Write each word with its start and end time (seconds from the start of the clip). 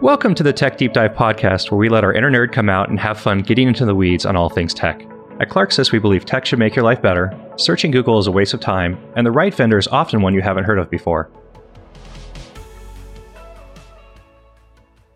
Welcome 0.00 0.36
to 0.36 0.44
the 0.44 0.52
Tech 0.52 0.76
Deep 0.76 0.92
Dive 0.92 1.14
podcast, 1.14 1.72
where 1.72 1.78
we 1.78 1.88
let 1.88 2.04
our 2.04 2.12
inner 2.12 2.30
nerd 2.30 2.52
come 2.52 2.68
out 2.68 2.88
and 2.88 3.00
have 3.00 3.18
fun 3.18 3.40
getting 3.40 3.66
into 3.66 3.84
the 3.84 3.96
weeds 3.96 4.24
on 4.24 4.36
all 4.36 4.48
things 4.48 4.72
tech. 4.72 5.02
At 5.40 5.48
Clarksys, 5.48 5.90
we 5.90 5.98
believe 5.98 6.24
tech 6.24 6.46
should 6.46 6.60
make 6.60 6.76
your 6.76 6.84
life 6.84 7.02
better, 7.02 7.36
searching 7.56 7.90
Google 7.90 8.20
is 8.20 8.28
a 8.28 8.30
waste 8.30 8.54
of 8.54 8.60
time, 8.60 8.96
and 9.16 9.26
the 9.26 9.32
right 9.32 9.52
vendor 9.52 9.76
is 9.76 9.88
often 9.88 10.22
one 10.22 10.34
you 10.34 10.40
haven't 10.40 10.62
heard 10.62 10.78
of 10.78 10.88
before. 10.88 11.28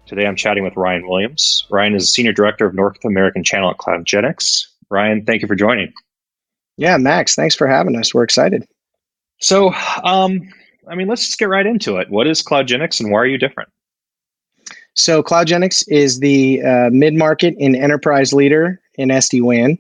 Today 0.07 0.27
I'm 0.27 0.35
chatting 0.35 0.65
with 0.65 0.75
Ryan 0.75 1.07
Williams. 1.07 1.65
Ryan 1.71 1.95
is 1.95 2.03
a 2.03 2.09
Senior 2.09 2.33
Director 2.33 2.67
of 2.67 2.75
North 2.75 3.05
American 3.05 3.45
Channel 3.45 3.71
at 3.71 3.77
CloudGenix. 3.77 4.67
Ryan, 4.91 5.25
thank 5.25 5.43
you 5.43 5.49
for 5.49 5.55
joining. 5.55 5.93
Yeah, 6.77 6.97
Max, 6.97 7.37
thanks 7.37 7.55
for 7.55 7.69
having 7.69 7.95
us. 7.95 8.13
We're 8.13 8.25
excited. 8.25 8.67
So, 9.41 9.73
um, 10.03 10.41
I 10.89 10.97
mean, 10.97 11.07
let's 11.07 11.25
just 11.25 11.39
get 11.39 11.49
right 11.49 11.67
into 11.67 11.99
it. 11.99 12.11
What 12.11 12.27
is 12.27 12.43
CloudGenix 12.43 12.99
and 12.99 13.13
why 13.13 13.21
are 13.21 13.27
you 13.27 13.39
different? 13.39 13.69
So, 14.95 15.23
CloudGenix 15.23 15.85
is 15.89 16.21
the 16.21 16.63
uh, 16.63 16.91
mid 16.93 17.15
market 17.15 17.55
and 17.59 17.75
enterprise 17.75 18.33
leader 18.33 18.81
in 18.95 19.09
SD 19.09 19.43
WAN. 19.43 19.79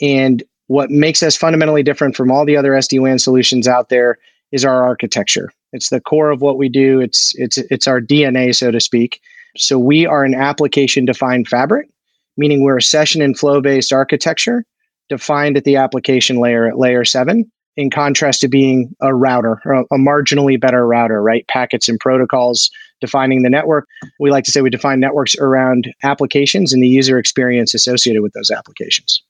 And 0.00 0.42
what 0.66 0.90
makes 0.90 1.22
us 1.22 1.36
fundamentally 1.36 1.82
different 1.82 2.16
from 2.16 2.30
all 2.30 2.44
the 2.44 2.56
other 2.56 2.72
SD 2.72 3.00
WAN 3.00 3.18
solutions 3.18 3.66
out 3.66 3.88
there 3.88 4.18
is 4.52 4.64
our 4.64 4.82
architecture. 4.82 5.52
It's 5.72 5.90
the 5.90 6.00
core 6.00 6.30
of 6.30 6.42
what 6.42 6.58
we 6.58 6.68
do. 6.68 7.00
It's 7.00 7.34
it's 7.36 7.58
it's 7.58 7.86
our 7.86 8.00
DNA, 8.00 8.54
so 8.54 8.70
to 8.70 8.80
speak. 8.80 9.20
So 9.56 9.78
we 9.78 10.06
are 10.06 10.24
an 10.24 10.34
application 10.34 11.04
defined 11.04 11.48
fabric, 11.48 11.88
meaning 12.36 12.62
we're 12.62 12.78
a 12.78 12.82
session 12.82 13.22
and 13.22 13.38
flow 13.38 13.60
based 13.60 13.92
architecture 13.92 14.64
defined 15.08 15.56
at 15.56 15.64
the 15.64 15.76
application 15.76 16.38
layer 16.38 16.68
at 16.68 16.78
layer 16.78 17.04
seven, 17.04 17.50
in 17.76 17.90
contrast 17.90 18.40
to 18.40 18.48
being 18.48 18.94
a 19.00 19.14
router, 19.14 19.54
a 19.90 19.96
marginally 19.96 20.60
better 20.60 20.86
router, 20.86 21.20
right? 21.20 21.46
Packets 21.48 21.88
and 21.88 21.98
protocols 21.98 22.70
defining 23.00 23.42
the 23.42 23.50
network. 23.50 23.86
We 24.18 24.30
like 24.30 24.44
to 24.44 24.50
say 24.50 24.60
we 24.60 24.70
define 24.70 25.00
networks 25.00 25.36
around 25.36 25.92
applications 26.02 26.72
and 26.72 26.82
the 26.82 26.88
user 26.88 27.18
experience 27.18 27.74
associated 27.74 28.22
with 28.22 28.32
those 28.32 28.50
applications. 28.50 29.22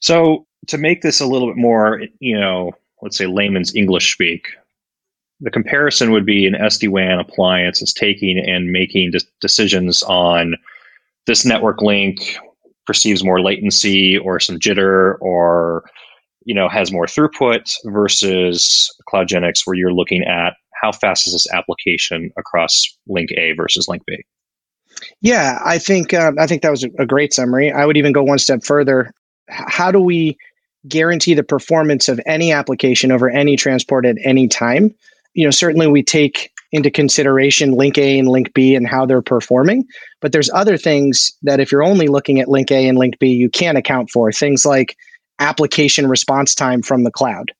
So, 0.00 0.46
to 0.68 0.78
make 0.78 1.02
this 1.02 1.20
a 1.20 1.26
little 1.26 1.48
bit 1.48 1.56
more, 1.56 2.02
you 2.20 2.38
know, 2.38 2.72
let's 3.02 3.18
say 3.18 3.26
layman's 3.26 3.74
English 3.74 4.12
speak, 4.12 4.48
the 5.40 5.50
comparison 5.50 6.10
would 6.10 6.24
be 6.24 6.46
an 6.46 6.54
SD 6.54 6.88
WAN 6.88 7.18
appliance 7.18 7.82
is 7.82 7.92
taking 7.92 8.38
and 8.38 8.72
making 8.72 9.10
de- 9.10 9.20
decisions 9.40 10.02
on 10.04 10.56
this 11.26 11.44
network 11.44 11.82
link 11.82 12.38
perceives 12.86 13.24
more 13.24 13.40
latency 13.40 14.18
or 14.18 14.38
some 14.38 14.58
jitter 14.58 15.16
or 15.20 15.84
you 16.44 16.54
know 16.54 16.68
has 16.68 16.92
more 16.92 17.06
throughput 17.06 17.74
versus 17.86 18.94
CloudGenix 19.08 19.60
where 19.64 19.74
you're 19.74 19.92
looking 19.92 20.22
at 20.24 20.54
how 20.84 20.92
fast 20.92 21.26
is 21.26 21.32
this 21.32 21.50
application 21.52 22.30
across 22.36 22.84
link 23.08 23.30
A 23.32 23.52
versus 23.52 23.88
link 23.88 24.02
B. 24.06 24.22
Yeah, 25.22 25.58
I 25.64 25.78
think 25.78 26.12
um, 26.12 26.38
I 26.38 26.46
think 26.46 26.62
that 26.62 26.70
was 26.70 26.84
a 26.98 27.06
great 27.06 27.32
summary. 27.32 27.72
I 27.72 27.86
would 27.86 27.96
even 27.96 28.12
go 28.12 28.22
one 28.22 28.38
step 28.38 28.62
further. 28.62 29.12
How 29.48 29.90
do 29.90 29.98
we 29.98 30.36
guarantee 30.86 31.34
the 31.34 31.42
performance 31.42 32.08
of 32.08 32.20
any 32.26 32.52
application 32.52 33.10
over 33.10 33.30
any 33.30 33.56
transport 33.56 34.04
at 34.04 34.16
any 34.22 34.46
time? 34.46 34.94
You 35.32 35.44
know, 35.44 35.50
certainly 35.50 35.86
we 35.86 36.02
take 36.02 36.52
into 36.70 36.90
consideration 36.90 37.72
link 37.72 37.96
A 37.96 38.18
and 38.18 38.28
link 38.28 38.52
B 38.52 38.74
and 38.74 38.86
how 38.86 39.06
they're 39.06 39.22
performing. 39.22 39.86
But 40.20 40.32
there's 40.32 40.50
other 40.52 40.76
things 40.76 41.32
that 41.42 41.60
if 41.60 41.72
you're 41.72 41.82
only 41.82 42.08
looking 42.08 42.40
at 42.40 42.48
link 42.48 42.70
A 42.70 42.86
and 42.86 42.98
link 42.98 43.18
B, 43.18 43.28
you 43.28 43.48
can't 43.48 43.78
account 43.78 44.10
for. 44.10 44.30
Things 44.30 44.66
like 44.66 44.96
application 45.38 46.08
response 46.08 46.54
time 46.54 46.82
from 46.82 47.04
the 47.04 47.10
cloud, 47.10 47.52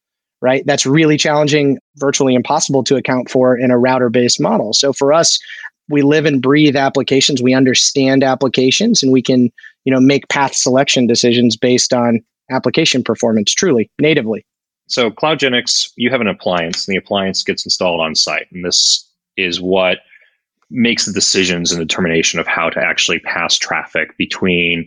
right? 0.44 0.62
That's 0.66 0.84
really 0.84 1.16
challenging, 1.16 1.78
virtually 1.96 2.34
impossible 2.34 2.84
to 2.84 2.96
account 2.96 3.30
for 3.30 3.56
in 3.56 3.70
a 3.70 3.78
router 3.78 4.10
based 4.10 4.38
model. 4.38 4.74
So 4.74 4.92
for 4.92 5.10
us, 5.10 5.38
we 5.88 6.02
live 6.02 6.26
and 6.26 6.42
breathe 6.42 6.76
applications. 6.76 7.40
We 7.40 7.54
understand 7.54 8.22
applications 8.22 9.02
and 9.02 9.10
we 9.10 9.22
can, 9.22 9.50
you 9.84 9.92
know, 9.92 10.00
make 10.00 10.28
path 10.28 10.54
selection 10.54 11.06
decisions 11.06 11.56
based 11.56 11.94
on 11.94 12.20
application 12.50 13.02
performance 13.02 13.54
truly 13.54 13.90
natively. 13.98 14.44
So 14.86 15.10
CloudGenix, 15.10 15.90
you 15.96 16.10
have 16.10 16.20
an 16.20 16.28
appliance, 16.28 16.86
and 16.86 16.92
the 16.92 16.98
appliance 16.98 17.42
gets 17.42 17.64
installed 17.64 18.02
on 18.02 18.14
site, 18.14 18.46
and 18.52 18.62
this 18.62 19.10
is 19.38 19.62
what 19.62 20.00
makes 20.70 21.06
the 21.06 21.12
decisions 21.12 21.72
and 21.72 21.80
determination 21.80 22.38
of 22.38 22.46
how 22.46 22.68
to 22.68 22.80
actually 22.80 23.18
pass 23.20 23.56
traffic 23.56 24.14
between 24.18 24.86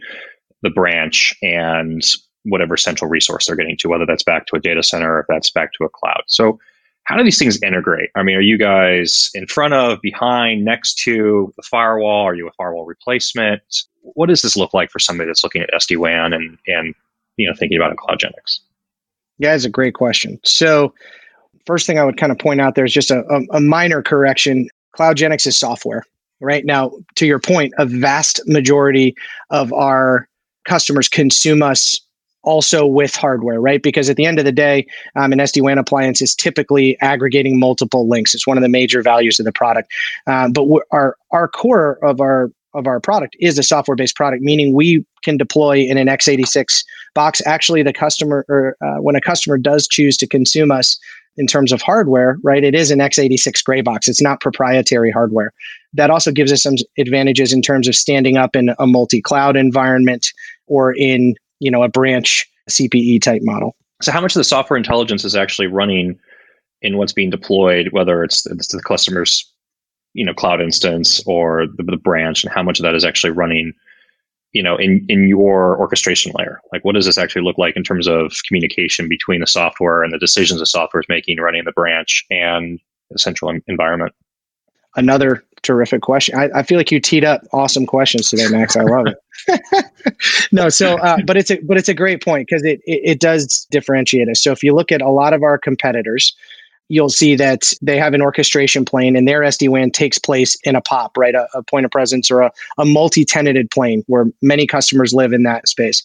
the 0.62 0.70
branch 0.70 1.36
and 1.42 2.04
whatever 2.44 2.78
central 2.78 3.10
resource 3.10 3.46
they're 3.46 3.56
getting 3.56 3.78
to, 3.78 3.90
whether 3.90 4.06
that's 4.06 4.24
back 4.24 4.46
to 4.48 4.56
a 4.56 4.60
data 4.60 4.84
center 4.84 5.16
or 5.16 5.20
if 5.22 5.26
that's 5.28 5.52
back 5.52 5.74
to 5.74 5.84
a 5.84 5.90
cloud. 5.90 6.24
So 6.28 6.60
how 7.08 7.16
do 7.16 7.24
these 7.24 7.40
things 7.40 7.62
integrate? 7.64 8.10
I 8.16 8.24
mean, 8.24 8.36
are 8.36 8.42
you 8.42 8.58
guys 8.58 9.30
in 9.34 9.48
front 9.48 9.74
of, 9.74 10.02
behind, 10.02 10.66
next 10.66 10.96
to 11.04 11.54
the 11.56 11.64
firewall? 11.64 12.26
Are 12.26 12.36
you 12.36 12.48
a 12.48 12.52
firewall 12.58 12.86
replacement? 12.86 13.62
What 14.02 14.28
does 14.28 14.42
this 14.42 14.58
look 14.58 14.74
like 14.74 14.92
for 14.92 15.00
somebody 15.00 15.28
that's 15.28 15.44
looking 15.44 15.62
at 15.62 15.70
SD-WAN 15.74 16.34
and, 16.34 16.58
and 16.68 16.94
you 17.38 17.48
know, 17.48 17.54
thinking 17.58 17.78
about 17.78 17.96
CloudGenix? 17.96 18.60
Yeah, 19.38 19.56
it's 19.56 19.64
a 19.64 19.70
great 19.70 19.94
question. 19.94 20.38
So, 20.44 20.94
first 21.66 21.88
thing 21.88 21.98
I 21.98 22.04
would 22.04 22.18
kind 22.18 22.32
of 22.32 22.40
point 22.40 22.60
out 22.60 22.76
there 22.76 22.86
is 22.86 22.94
just 22.94 23.12
a, 23.12 23.24
a, 23.30 23.58
a 23.58 23.60
minor 23.62 24.02
correction. 24.02 24.68
CloudGenix 24.98 25.48
is 25.48 25.58
software. 25.58 26.04
Right 26.42 26.66
now, 26.66 26.92
to 27.16 27.26
your 27.26 27.40
point, 27.40 27.74
a 27.78 27.86
vast 27.86 28.42
majority 28.48 29.16
of 29.50 29.72
our 29.72 30.28
customers 30.66 31.08
consume 31.08 31.64
us 31.64 32.00
also 32.48 32.86
with 32.86 33.14
hardware, 33.14 33.60
right? 33.60 33.84
Because 33.84 34.10
at 34.10 34.16
the 34.16 34.26
end 34.26 34.40
of 34.40 34.46
the 34.46 34.54
day, 34.54 34.88
um, 35.18 35.34
an 35.34 35.40
SD 35.40 35.62
WAN 35.62 35.78
appliance 35.78 36.22
is 36.22 36.34
typically 36.34 36.98
aggregating 37.02 37.60
multiple 37.60 38.08
links. 38.08 38.34
It's 38.34 38.48
one 38.48 38.58
of 38.58 38.64
the 38.64 38.70
major 38.70 39.02
values 39.02 39.38
of 39.38 39.46
the 39.46 39.52
product. 39.52 39.92
Um, 40.26 40.54
but 40.54 40.66
our 40.92 41.18
our 41.32 41.50
core 41.50 42.00
of 42.04 42.22
our 42.22 42.50
of 42.74 42.88
our 42.88 43.00
product 43.00 43.36
is 43.40 43.58
a 43.58 43.64
software 43.64 43.96
based 43.96 44.16
product, 44.16 44.42
meaning 44.44 44.74
we 44.74 45.06
can 45.24 45.36
deploy 45.36 45.80
in 45.80 45.98
an 45.98 46.08
x86 46.08 46.86
box. 47.14 47.42
Actually, 47.46 47.84
the 47.84 47.94
customer, 47.94 48.46
or 48.48 48.78
uh, 48.82 49.02
when 49.02 49.16
a 49.16 49.22
customer 49.22 49.58
does 49.58 49.88
choose 49.88 50.16
to 50.18 50.28
consume 50.28 50.72
us 50.72 50.98
in 51.36 51.48
terms 51.48 51.72
of 51.72 51.82
hardware, 51.82 52.38
right, 52.44 52.64
it 52.64 52.74
is 52.74 52.92
an 52.92 53.00
x86 53.00 53.64
gray 53.64 53.82
box. 53.82 54.08
It's 54.08 54.22
not 54.22 54.42
proprietary 54.42 55.12
hardware. 55.12 55.52
That 55.94 56.10
also 56.10 56.32
gives 56.32 56.52
us 56.52 56.64
some 56.64 56.76
advantages 56.98 57.52
in 57.52 57.62
terms 57.62 57.88
of 57.88 57.96
standing 57.96 58.38
up 58.38 58.56
in 58.56 58.70
a 58.80 58.88
multi 58.88 59.22
cloud 59.22 59.58
environment 59.58 60.28
or 60.68 60.94
in 60.94 61.36
you 61.60 61.72
know 61.72 61.84
a 61.84 61.90
branch 61.90 62.50
CPE 62.70 63.22
type 63.22 63.42
model. 63.44 63.76
So, 64.02 64.12
how 64.12 64.22
much 64.22 64.36
of 64.36 64.40
the 64.40 64.44
software 64.44 64.78
intelligence 64.78 65.26
is 65.26 65.36
actually 65.36 65.68
running 65.68 66.20
in 66.82 66.98
what's 66.98 67.14
being 67.14 67.32
deployed, 67.32 67.90
whether 67.92 68.24
it's, 68.24 68.46
it's 68.46 68.68
the 68.68 68.82
customer's 68.82 69.52
you 70.14 70.26
know 70.26 70.34
cloud 70.34 70.62
instance 70.62 71.22
or 71.26 71.68
the, 71.68 71.84
the 71.84 71.98
branch 71.98 72.44
and 72.44 72.52
how 72.52 72.64
much 72.64 72.80
of 72.80 72.84
that 72.84 72.96
is 72.96 73.06
actually 73.06 73.30
running 73.30 73.74
you 74.52 74.64
know 74.64 74.76
in 74.76 75.06
in 75.10 75.28
your 75.28 75.78
orchestration 75.78 76.32
layer 76.36 76.60
like 76.72 76.84
what 76.84 76.96
does 76.96 77.06
this 77.06 77.18
actually 77.18 77.44
look 77.44 77.58
like 77.58 77.76
in 77.76 77.84
terms 77.84 78.08
of 78.08 78.34
communication 78.48 79.08
between 79.08 79.42
the 79.42 79.48
software 79.48 80.04
and 80.04 80.12
the 80.12 80.18
decisions 80.18 80.60
the 80.60 80.66
software 80.66 81.02
is 81.02 81.10
making 81.10 81.38
running 81.40 81.64
the 81.66 81.72
branch 81.72 82.26
and 82.32 82.80
the 83.12 83.20
central 83.20 83.54
environment 83.68 84.14
another 84.96 85.44
terrific 85.68 86.02
question 86.02 86.38
I, 86.38 86.50
I, 86.56 86.64
feel 86.64 86.78
like 86.78 86.92
you 86.92 87.02
teed 87.02 87.26
up 87.26 87.42
awesome 87.52 87.86
questions 87.86 88.30
today 88.30 88.48
max 88.48 88.78
i 88.78 88.84
love 88.84 89.06
it 89.08 89.86
no 90.54 90.70
so 90.70 90.98
uh, 91.00 91.18
but 91.26 91.36
it's 91.36 91.52
a 91.52 91.60
but 91.62 91.78
it's 91.78 91.90
a 91.90 91.94
great 91.94 92.24
point 92.24 92.48
because 92.48 92.64
it, 92.64 92.80
it 92.86 93.02
it 93.04 93.20
does 93.20 93.68
differentiate 93.70 94.30
us 94.30 94.42
so 94.42 94.54
if 94.54 94.64
you 94.64 94.74
look 94.74 94.94
at 94.94 95.02
a 95.02 95.10
lot 95.10 95.34
of 95.34 95.44
our 95.44 95.58
competitors 95.58 96.34
you'll 96.90 97.10
see 97.10 97.36
that 97.36 97.74
they 97.82 97.98
have 97.98 98.14
an 98.14 98.22
orchestration 98.22 98.86
plane 98.86 99.18
and 99.18 99.28
their 99.28 99.42
SD-WAN 99.42 99.92
takes 99.92 100.18
place 100.18 100.56
in 100.64 100.74
a 100.74 100.82
POP, 100.82 101.18
right? 101.18 101.36
A, 101.36 101.46
a 101.54 101.62
point 101.62 101.86
of 101.86 101.92
presence 101.92 102.32
or 102.32 102.40
a, 102.40 102.52
a 102.78 102.86
multi-tenanted 102.86 103.70
plane 103.72 104.04
where 104.08 104.28
many 104.42 104.66
customers 104.66 105.14
live 105.14 105.34
in 105.34 105.44
that 105.44 105.68
space. 105.68 106.02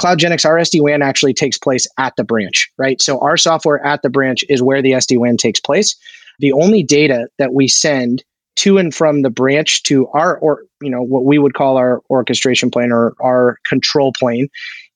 CloudGenix, 0.00 0.44
our 0.44 0.56
SD-WAN 0.56 1.02
actually 1.02 1.34
takes 1.34 1.58
place 1.58 1.84
at 1.98 2.14
the 2.14 2.22
branch, 2.22 2.70
right? 2.78 3.02
So 3.02 3.18
our 3.18 3.36
software 3.36 3.84
at 3.84 4.02
the 4.02 4.08
branch 4.08 4.44
is 4.48 4.62
where 4.62 4.80
the 4.80 4.92
SD-WAN 4.92 5.36
takes 5.36 5.58
place. 5.58 5.96
The 6.38 6.52
only 6.52 6.82
data 6.82 7.28
that 7.38 7.52
we 7.52 7.66
send 7.66 8.22
to 8.60 8.76
and 8.76 8.94
from 8.94 9.22
the 9.22 9.30
branch 9.30 9.82
to 9.84 10.06
our 10.08 10.36
or 10.38 10.64
you 10.82 10.90
know 10.90 11.02
what 11.02 11.24
we 11.24 11.38
would 11.38 11.54
call 11.54 11.78
our 11.78 12.02
orchestration 12.10 12.70
plane 12.70 12.92
or 12.92 13.14
our 13.20 13.56
control 13.64 14.12
plane 14.18 14.48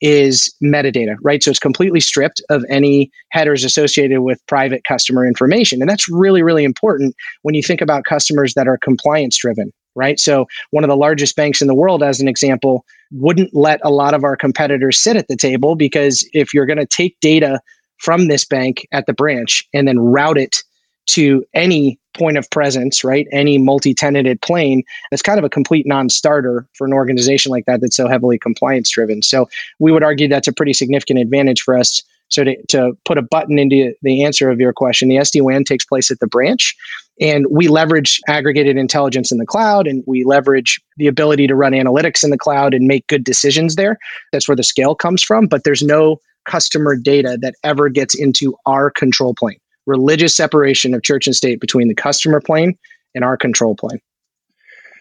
is 0.02 0.54
metadata 0.62 1.16
right? 1.22 1.42
So 1.42 1.50
it's 1.50 1.58
completely 1.58 2.00
stripped 2.00 2.42
of 2.50 2.62
any 2.68 3.10
headers 3.30 3.64
associated 3.64 4.20
with 4.20 4.38
private 4.48 4.82
customer 4.86 5.26
information. 5.26 5.80
And 5.80 5.88
that's 5.88 6.10
really 6.10 6.42
really 6.42 6.64
important 6.64 7.14
when 7.40 7.54
you 7.54 7.62
think 7.62 7.80
about 7.80 8.04
customers 8.04 8.52
that 8.54 8.68
are 8.68 8.78
compliance 8.78 9.38
driven 9.38 9.72
right? 9.96 10.18
So 10.18 10.46
one 10.72 10.82
of 10.82 10.88
the 10.88 10.96
largest 10.96 11.36
banks 11.36 11.62
in 11.62 11.68
the 11.68 11.74
world 11.74 12.02
as 12.02 12.20
an 12.20 12.26
example 12.26 12.84
wouldn't 13.12 13.54
let 13.54 13.78
a 13.84 13.90
lot 13.90 14.12
of 14.12 14.24
our 14.24 14.36
competitors 14.36 14.98
sit 14.98 15.16
at 15.16 15.28
the 15.28 15.36
table 15.36 15.76
because 15.76 16.28
if 16.32 16.52
you're 16.52 16.66
going 16.66 16.80
to 16.80 16.86
take 16.86 17.16
data 17.20 17.60
from 17.98 18.26
this 18.26 18.44
bank 18.44 18.88
at 18.90 19.06
the 19.06 19.12
branch 19.12 19.62
and 19.72 19.86
then 19.86 20.00
route 20.00 20.36
it 20.36 20.64
to 21.06 21.44
any 21.54 21.96
point 22.14 22.38
of 22.38 22.48
presence, 22.50 23.04
right? 23.04 23.26
Any 23.32 23.58
multi-tenanted 23.58 24.40
plane, 24.40 24.82
that's 25.10 25.22
kind 25.22 25.38
of 25.38 25.44
a 25.44 25.50
complete 25.50 25.86
non-starter 25.86 26.66
for 26.74 26.86
an 26.86 26.92
organization 26.92 27.50
like 27.50 27.66
that 27.66 27.80
that's 27.80 27.96
so 27.96 28.08
heavily 28.08 28.38
compliance 28.38 28.90
driven. 28.90 29.22
So 29.22 29.48
we 29.78 29.92
would 29.92 30.02
argue 30.02 30.28
that's 30.28 30.48
a 30.48 30.52
pretty 30.52 30.72
significant 30.72 31.18
advantage 31.18 31.60
for 31.60 31.76
us 31.76 32.02
So 32.28 32.44
to, 32.44 32.56
to 32.68 32.96
put 33.04 33.18
a 33.18 33.22
button 33.22 33.58
into 33.58 33.94
the 34.02 34.24
answer 34.24 34.50
of 34.50 34.60
your 34.60 34.72
question, 34.72 35.08
the 35.08 35.16
SD 35.16 35.42
WAN 35.42 35.64
takes 35.64 35.84
place 35.84 36.10
at 36.10 36.20
the 36.20 36.26
branch, 36.26 36.74
and 37.20 37.46
we 37.50 37.68
leverage 37.68 38.20
aggregated 38.28 38.76
intelligence 38.76 39.30
in 39.30 39.38
the 39.38 39.46
cloud, 39.46 39.86
and 39.86 40.02
we 40.06 40.24
leverage 40.24 40.80
the 40.96 41.06
ability 41.06 41.46
to 41.46 41.54
run 41.54 41.72
analytics 41.72 42.24
in 42.24 42.30
the 42.30 42.38
cloud 42.38 42.74
and 42.74 42.86
make 42.88 43.06
good 43.06 43.24
decisions 43.24 43.76
there. 43.76 43.98
That's 44.32 44.48
where 44.48 44.56
the 44.56 44.64
scale 44.64 44.94
comes 44.94 45.22
from. 45.22 45.46
But 45.46 45.64
there's 45.64 45.82
no 45.82 46.20
customer 46.44 46.96
data 46.96 47.38
that 47.40 47.54
ever 47.62 47.88
gets 47.88 48.14
into 48.14 48.56
our 48.66 48.90
control 48.90 49.34
plane. 49.34 49.58
Religious 49.86 50.34
separation 50.36 50.94
of 50.94 51.02
church 51.02 51.26
and 51.26 51.36
state 51.36 51.60
between 51.60 51.88
the 51.88 51.94
customer 51.94 52.40
plane 52.40 52.78
and 53.14 53.24
our 53.24 53.36
control 53.36 53.74
plane. 53.74 54.00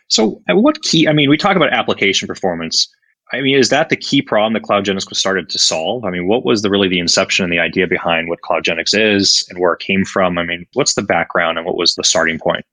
So, 0.10 0.42
what 0.50 0.82
key? 0.84 1.08
I 1.08 1.14
mean, 1.14 1.30
we 1.30 1.38
talk 1.38 1.56
about 1.56 1.74
application 1.74 2.28
performance. 2.28 2.88
I 3.32 3.42
mean, 3.42 3.58
is 3.58 3.70
that 3.70 3.90
the 3.90 3.96
key 3.96 4.22
problem 4.22 4.54
that 4.54 4.62
CloudGenix 4.62 5.10
was 5.10 5.18
started 5.18 5.50
to 5.50 5.58
solve? 5.58 6.06
I 6.06 6.12
mean, 6.12 6.28
what 6.28 6.46
was 6.46 6.62
the 6.62 6.70
really 6.70 6.88
the 6.88 7.00
inception 7.00 7.44
and 7.44 7.52
the 7.52 7.60
idea 7.60 7.88
behind 7.88 8.30
what 8.30 8.42
CloudGenix 8.42 8.94
is 8.94 9.46
and 9.50 9.60
where 9.60 9.74
it 9.74 9.80
came 9.80 10.06
from? 10.06 10.38
I 10.38 10.44
mean, 10.44 10.68
what's 10.74 10.94
the 10.94 11.02
background 11.02 11.58
and 11.58 11.66
what 11.66 11.78
was 11.78 11.96
the 11.96 12.04
starting 12.04 12.38
point? 12.38 12.64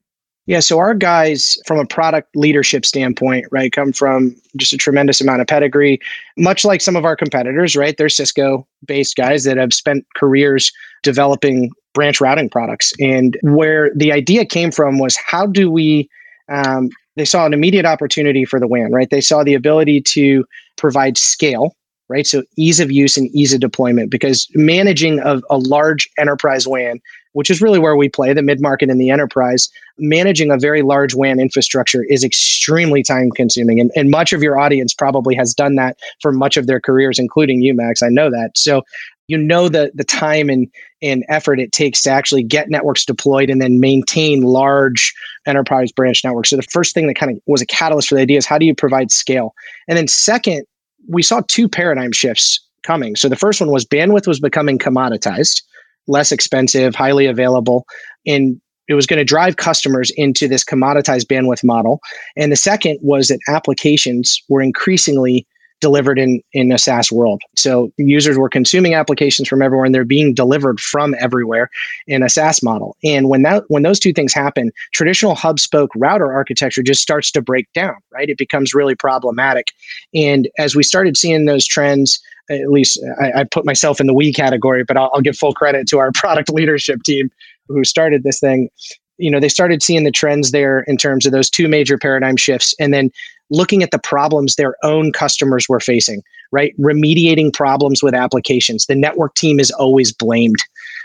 Yeah, 0.47 0.59
so 0.59 0.79
our 0.79 0.95
guys, 0.95 1.57
from 1.67 1.77
a 1.77 1.85
product 1.85 2.35
leadership 2.35 2.85
standpoint, 2.85 3.45
right, 3.51 3.71
come 3.71 3.93
from 3.93 4.35
just 4.57 4.73
a 4.73 4.77
tremendous 4.77 5.21
amount 5.21 5.41
of 5.41 5.47
pedigree, 5.47 5.99
much 6.35 6.65
like 6.65 6.81
some 6.81 6.95
of 6.95 7.05
our 7.05 7.15
competitors, 7.15 7.75
right? 7.75 7.95
They're 7.95 8.09
Cisco 8.09 8.67
based 8.85 9.15
guys 9.15 9.43
that 9.43 9.57
have 9.57 9.73
spent 9.73 10.05
careers 10.15 10.71
developing 11.03 11.71
branch 11.93 12.19
routing 12.19 12.49
products. 12.49 12.91
And 12.99 13.37
where 13.43 13.91
the 13.95 14.11
idea 14.11 14.45
came 14.45 14.71
from 14.71 14.97
was 14.97 15.15
how 15.15 15.45
do 15.45 15.69
we, 15.69 16.09
um, 16.49 16.89
they 17.15 17.25
saw 17.25 17.45
an 17.45 17.53
immediate 17.53 17.85
opportunity 17.85 18.43
for 18.43 18.59
the 18.59 18.67
WAN, 18.67 18.91
right? 18.91 19.09
They 19.09 19.21
saw 19.21 19.43
the 19.43 19.53
ability 19.53 20.01
to 20.01 20.45
provide 20.77 21.17
scale, 21.17 21.75
right? 22.09 22.25
So 22.25 22.43
ease 22.57 22.79
of 22.79 22.91
use 22.91 23.15
and 23.15 23.29
ease 23.35 23.53
of 23.53 23.59
deployment 23.59 24.09
because 24.09 24.47
managing 24.55 25.19
a, 25.19 25.39
a 25.49 25.57
large 25.57 26.09
enterprise 26.17 26.67
WAN 26.67 26.99
which 27.33 27.49
is 27.49 27.61
really 27.61 27.79
where 27.79 27.95
we 27.95 28.09
play 28.09 28.33
the 28.33 28.41
mid 28.41 28.61
market 28.61 28.89
and 28.89 28.99
the 28.99 29.09
enterprise. 29.09 29.69
Managing 29.97 30.51
a 30.51 30.57
very 30.57 30.81
large 30.81 31.13
WAN 31.13 31.39
infrastructure 31.39 32.03
is 32.05 32.23
extremely 32.23 33.03
time 33.03 33.29
consuming. 33.31 33.79
And, 33.79 33.91
and 33.95 34.09
much 34.09 34.33
of 34.33 34.41
your 34.41 34.59
audience 34.59 34.93
probably 34.93 35.35
has 35.35 35.53
done 35.53 35.75
that 35.75 35.97
for 36.21 36.31
much 36.31 36.57
of 36.57 36.67
their 36.67 36.79
careers, 36.79 37.19
including 37.19 37.61
you, 37.61 37.73
Max. 37.73 38.01
I 38.01 38.09
know 38.09 38.29
that. 38.29 38.51
So 38.55 38.83
you 39.27 39.37
know 39.37 39.69
the, 39.69 39.91
the 39.95 40.03
time 40.03 40.49
and, 40.49 40.67
and 41.01 41.23
effort 41.29 41.59
it 41.59 41.71
takes 41.71 42.01
to 42.01 42.09
actually 42.09 42.43
get 42.43 42.69
networks 42.69 43.05
deployed 43.05 43.49
and 43.49 43.61
then 43.61 43.79
maintain 43.79 44.41
large 44.41 45.13
enterprise 45.45 45.91
branch 45.91 46.21
networks. 46.23 46.49
So 46.49 46.57
the 46.57 46.63
first 46.63 46.93
thing 46.93 47.07
that 47.07 47.15
kind 47.15 47.31
of 47.31 47.41
was 47.45 47.61
a 47.61 47.65
catalyst 47.65 48.09
for 48.09 48.15
the 48.15 48.21
idea 48.21 48.37
is 48.37 48.45
how 48.45 48.57
do 48.57 48.65
you 48.65 48.75
provide 48.75 49.09
scale? 49.09 49.53
And 49.87 49.97
then 49.97 50.09
second, 50.09 50.65
we 51.07 51.23
saw 51.23 51.41
two 51.47 51.69
paradigm 51.69 52.11
shifts 52.11 52.59
coming. 52.83 53.15
So 53.15 53.29
the 53.29 53.35
first 53.37 53.61
one 53.61 53.71
was 53.71 53.85
bandwidth 53.85 54.27
was 54.27 54.39
becoming 54.39 54.77
commoditized 54.77 55.61
less 56.07 56.31
expensive, 56.31 56.95
highly 56.95 57.25
available, 57.25 57.85
and 58.25 58.59
it 58.87 58.93
was 58.93 59.05
going 59.05 59.19
to 59.19 59.25
drive 59.25 59.55
customers 59.55 60.11
into 60.17 60.47
this 60.47 60.65
commoditized 60.65 61.25
bandwidth 61.25 61.63
model. 61.63 62.01
And 62.35 62.51
the 62.51 62.57
second 62.57 62.99
was 63.01 63.29
that 63.29 63.39
applications 63.47 64.41
were 64.49 64.61
increasingly 64.61 65.47
delivered 65.81 66.19
in 66.19 66.41
in 66.53 66.71
a 66.71 66.77
SaaS 66.77 67.11
world. 67.11 67.41
So 67.57 67.91
users 67.97 68.37
were 68.37 68.49
consuming 68.49 68.93
applications 68.93 69.49
from 69.49 69.61
everywhere 69.61 69.85
and 69.85 69.93
they're 69.93 70.05
being 70.05 70.33
delivered 70.33 70.79
from 70.79 71.15
everywhere 71.19 71.69
in 72.05 72.23
a 72.23 72.29
SaaS 72.29 72.63
model. 72.63 72.95
And 73.03 73.29
when 73.29 73.41
that 73.41 73.63
when 73.67 73.83
those 73.83 73.99
two 73.99 74.13
things 74.13 74.33
happen, 74.33 74.71
traditional 74.93 75.35
hub 75.35 75.59
spoke 75.59 75.89
router 75.95 76.31
architecture 76.31 76.83
just 76.83 77.01
starts 77.01 77.31
to 77.31 77.41
break 77.41 77.71
down, 77.73 77.95
right? 78.13 78.29
It 78.29 78.37
becomes 78.37 78.73
really 78.73 78.95
problematic. 78.95 79.67
And 80.13 80.47
as 80.57 80.75
we 80.75 80.83
started 80.83 81.17
seeing 81.17 81.45
those 81.45 81.65
trends, 81.65 82.19
at 82.51 82.69
least 82.69 82.99
I, 83.19 83.41
I 83.41 83.43
put 83.43 83.65
myself 83.65 83.99
in 83.99 84.07
the 84.07 84.13
we 84.13 84.33
category, 84.33 84.83
but 84.83 84.97
I'll, 84.97 85.11
I'll 85.13 85.21
give 85.21 85.37
full 85.37 85.53
credit 85.53 85.87
to 85.89 85.99
our 85.99 86.11
product 86.15 86.49
leadership 86.49 87.03
team 87.03 87.31
who 87.67 87.83
started 87.83 88.23
this 88.23 88.39
thing 88.39 88.69
you 89.17 89.29
know 89.29 89.39
they 89.39 89.49
started 89.49 89.83
seeing 89.83 90.03
the 90.03 90.11
trends 90.11 90.51
there 90.51 90.81
in 90.87 90.97
terms 90.97 91.27
of 91.27 91.31
those 91.31 91.49
two 91.49 91.67
major 91.67 91.97
paradigm 91.97 92.35
shifts 92.35 92.73
and 92.79 92.91
then 92.91 93.11
looking 93.51 93.83
at 93.83 93.91
the 93.91 93.99
problems 93.99 94.55
their 94.55 94.75
own 94.83 95.11
customers 95.11 95.67
were 95.69 95.79
facing, 95.79 96.23
right? 96.51 96.73
Remediating 96.79 97.53
problems 97.53 98.01
with 98.01 98.15
applications. 98.15 98.85
The 98.85 98.95
network 98.95 99.35
team 99.35 99.59
is 99.59 99.69
always 99.71 100.11
blamed, 100.11 100.57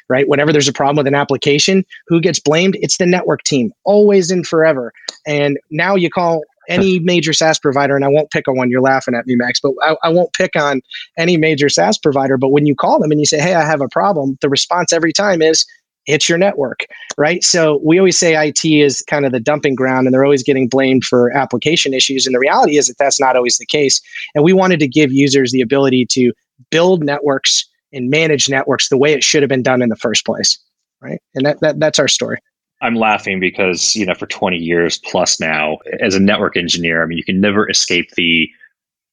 right? 0.08 0.28
Whenever 0.28 0.52
there's 0.52 0.68
a 0.68 0.72
problem 0.72 0.96
with 0.96 1.08
an 1.08 1.14
application, 1.14 1.84
who 2.06 2.20
gets 2.20 2.40
blamed? 2.40 2.76
It's 2.80 2.96
the 2.96 3.06
network 3.06 3.42
team, 3.42 3.72
always 3.84 4.30
and 4.30 4.46
forever. 4.46 4.92
And 5.26 5.58
now 5.70 5.96
you 5.96 6.08
call 6.08 6.42
any 6.68 6.98
major 7.00 7.32
SaaS 7.32 7.58
provider, 7.58 7.96
and 7.96 8.04
I 8.04 8.08
won't 8.08 8.30
pick 8.30 8.48
on 8.48 8.56
one, 8.56 8.70
you're 8.70 8.80
laughing 8.80 9.14
at 9.14 9.26
me, 9.26 9.36
Max, 9.36 9.60
but 9.60 9.72
I, 9.82 9.96
I, 10.02 10.08
won't 10.08 10.32
pick 10.32 10.56
on 10.56 10.80
any 11.18 11.36
major 11.36 11.68
SaaS 11.68 11.98
provider. 11.98 12.36
But 12.36 12.48
when 12.48 12.66
you 12.66 12.74
call 12.74 12.98
them 12.98 13.10
and 13.10 13.20
you 13.20 13.26
say, 13.26 13.38
hey, 13.38 13.54
I 13.54 13.64
have 13.64 13.80
a 13.80 13.88
problem, 13.88 14.38
the 14.40 14.48
response 14.48 14.92
every 14.92 15.12
time 15.12 15.42
is, 15.42 15.64
it's 16.06 16.28
your 16.28 16.38
network, 16.38 16.86
right? 17.18 17.42
So 17.42 17.80
we 17.84 17.98
always 17.98 18.18
say 18.18 18.48
IT 18.48 18.64
is 18.64 19.02
kind 19.08 19.26
of 19.26 19.32
the 19.32 19.40
dumping 19.40 19.74
ground 19.74 20.06
and 20.06 20.14
they're 20.14 20.24
always 20.24 20.42
getting 20.42 20.68
blamed 20.68 21.04
for 21.04 21.36
application 21.36 21.92
issues. 21.92 22.26
And 22.26 22.34
the 22.34 22.38
reality 22.38 22.76
is 22.76 22.86
that 22.86 22.96
that's 22.98 23.20
not 23.20 23.36
always 23.36 23.58
the 23.58 23.66
case. 23.66 24.00
And 24.34 24.44
we 24.44 24.52
wanted 24.52 24.78
to 24.80 24.88
give 24.88 25.12
users 25.12 25.50
the 25.50 25.60
ability 25.60 26.06
to 26.10 26.32
build 26.70 27.04
networks 27.04 27.66
and 27.92 28.08
manage 28.08 28.48
networks 28.48 28.88
the 28.88 28.96
way 28.96 29.12
it 29.12 29.24
should 29.24 29.42
have 29.42 29.48
been 29.48 29.62
done 29.62 29.82
in 29.82 29.88
the 29.88 29.96
first 29.96 30.24
place, 30.24 30.58
right? 31.00 31.20
And 31.34 31.44
that, 31.44 31.60
that 31.60 31.80
that's 31.80 31.98
our 31.98 32.08
story. 32.08 32.38
I'm 32.86 32.94
laughing 32.94 33.40
because, 33.40 33.96
you 33.96 34.06
know, 34.06 34.14
for 34.14 34.26
20 34.26 34.56
years 34.56 34.98
plus 34.98 35.40
now, 35.40 35.78
as 36.00 36.14
a 36.14 36.20
network 36.20 36.56
engineer, 36.56 37.02
I 37.02 37.06
mean, 37.06 37.18
you 37.18 37.24
can 37.24 37.40
never 37.40 37.68
escape 37.68 38.12
the 38.12 38.48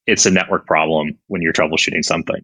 it's 0.06 0.26
a 0.26 0.32
network 0.32 0.68
problem 0.68 1.18
when 1.28 1.42
you're 1.42 1.54
troubleshooting 1.54 2.04
something. 2.04 2.42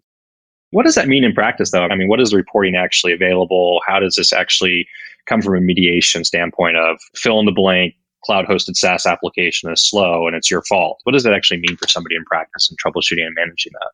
What 0.70 0.86
does 0.86 0.96
that 0.96 1.08
mean 1.08 1.22
in 1.24 1.32
practice, 1.32 1.70
though? 1.70 1.84
I 1.84 1.94
mean, 1.94 2.08
what 2.08 2.20
is 2.20 2.30
the 2.30 2.36
reporting 2.36 2.74
actually 2.74 3.12
available? 3.12 3.80
How 3.86 4.00
does 4.00 4.16
this 4.16 4.32
actually 4.32 4.88
come 5.26 5.40
from 5.40 5.56
a 5.56 5.60
mediation 5.60 6.24
standpoint 6.24 6.76
of 6.76 6.98
fill 7.14 7.38
in 7.38 7.46
the 7.46 7.52
blank, 7.52 7.94
cloud 8.24 8.46
hosted 8.46 8.76
SaaS 8.76 9.06
application 9.06 9.70
is 9.70 9.88
slow 9.88 10.26
and 10.26 10.34
it's 10.34 10.50
your 10.50 10.62
fault? 10.62 11.00
What 11.04 11.12
does 11.12 11.22
that 11.22 11.34
actually 11.34 11.60
mean 11.60 11.76
for 11.76 11.86
somebody 11.86 12.16
in 12.16 12.24
practice 12.24 12.68
and 12.68 12.78
troubleshooting 12.78 13.24
and 13.24 13.34
managing 13.36 13.72
that? 13.74 13.90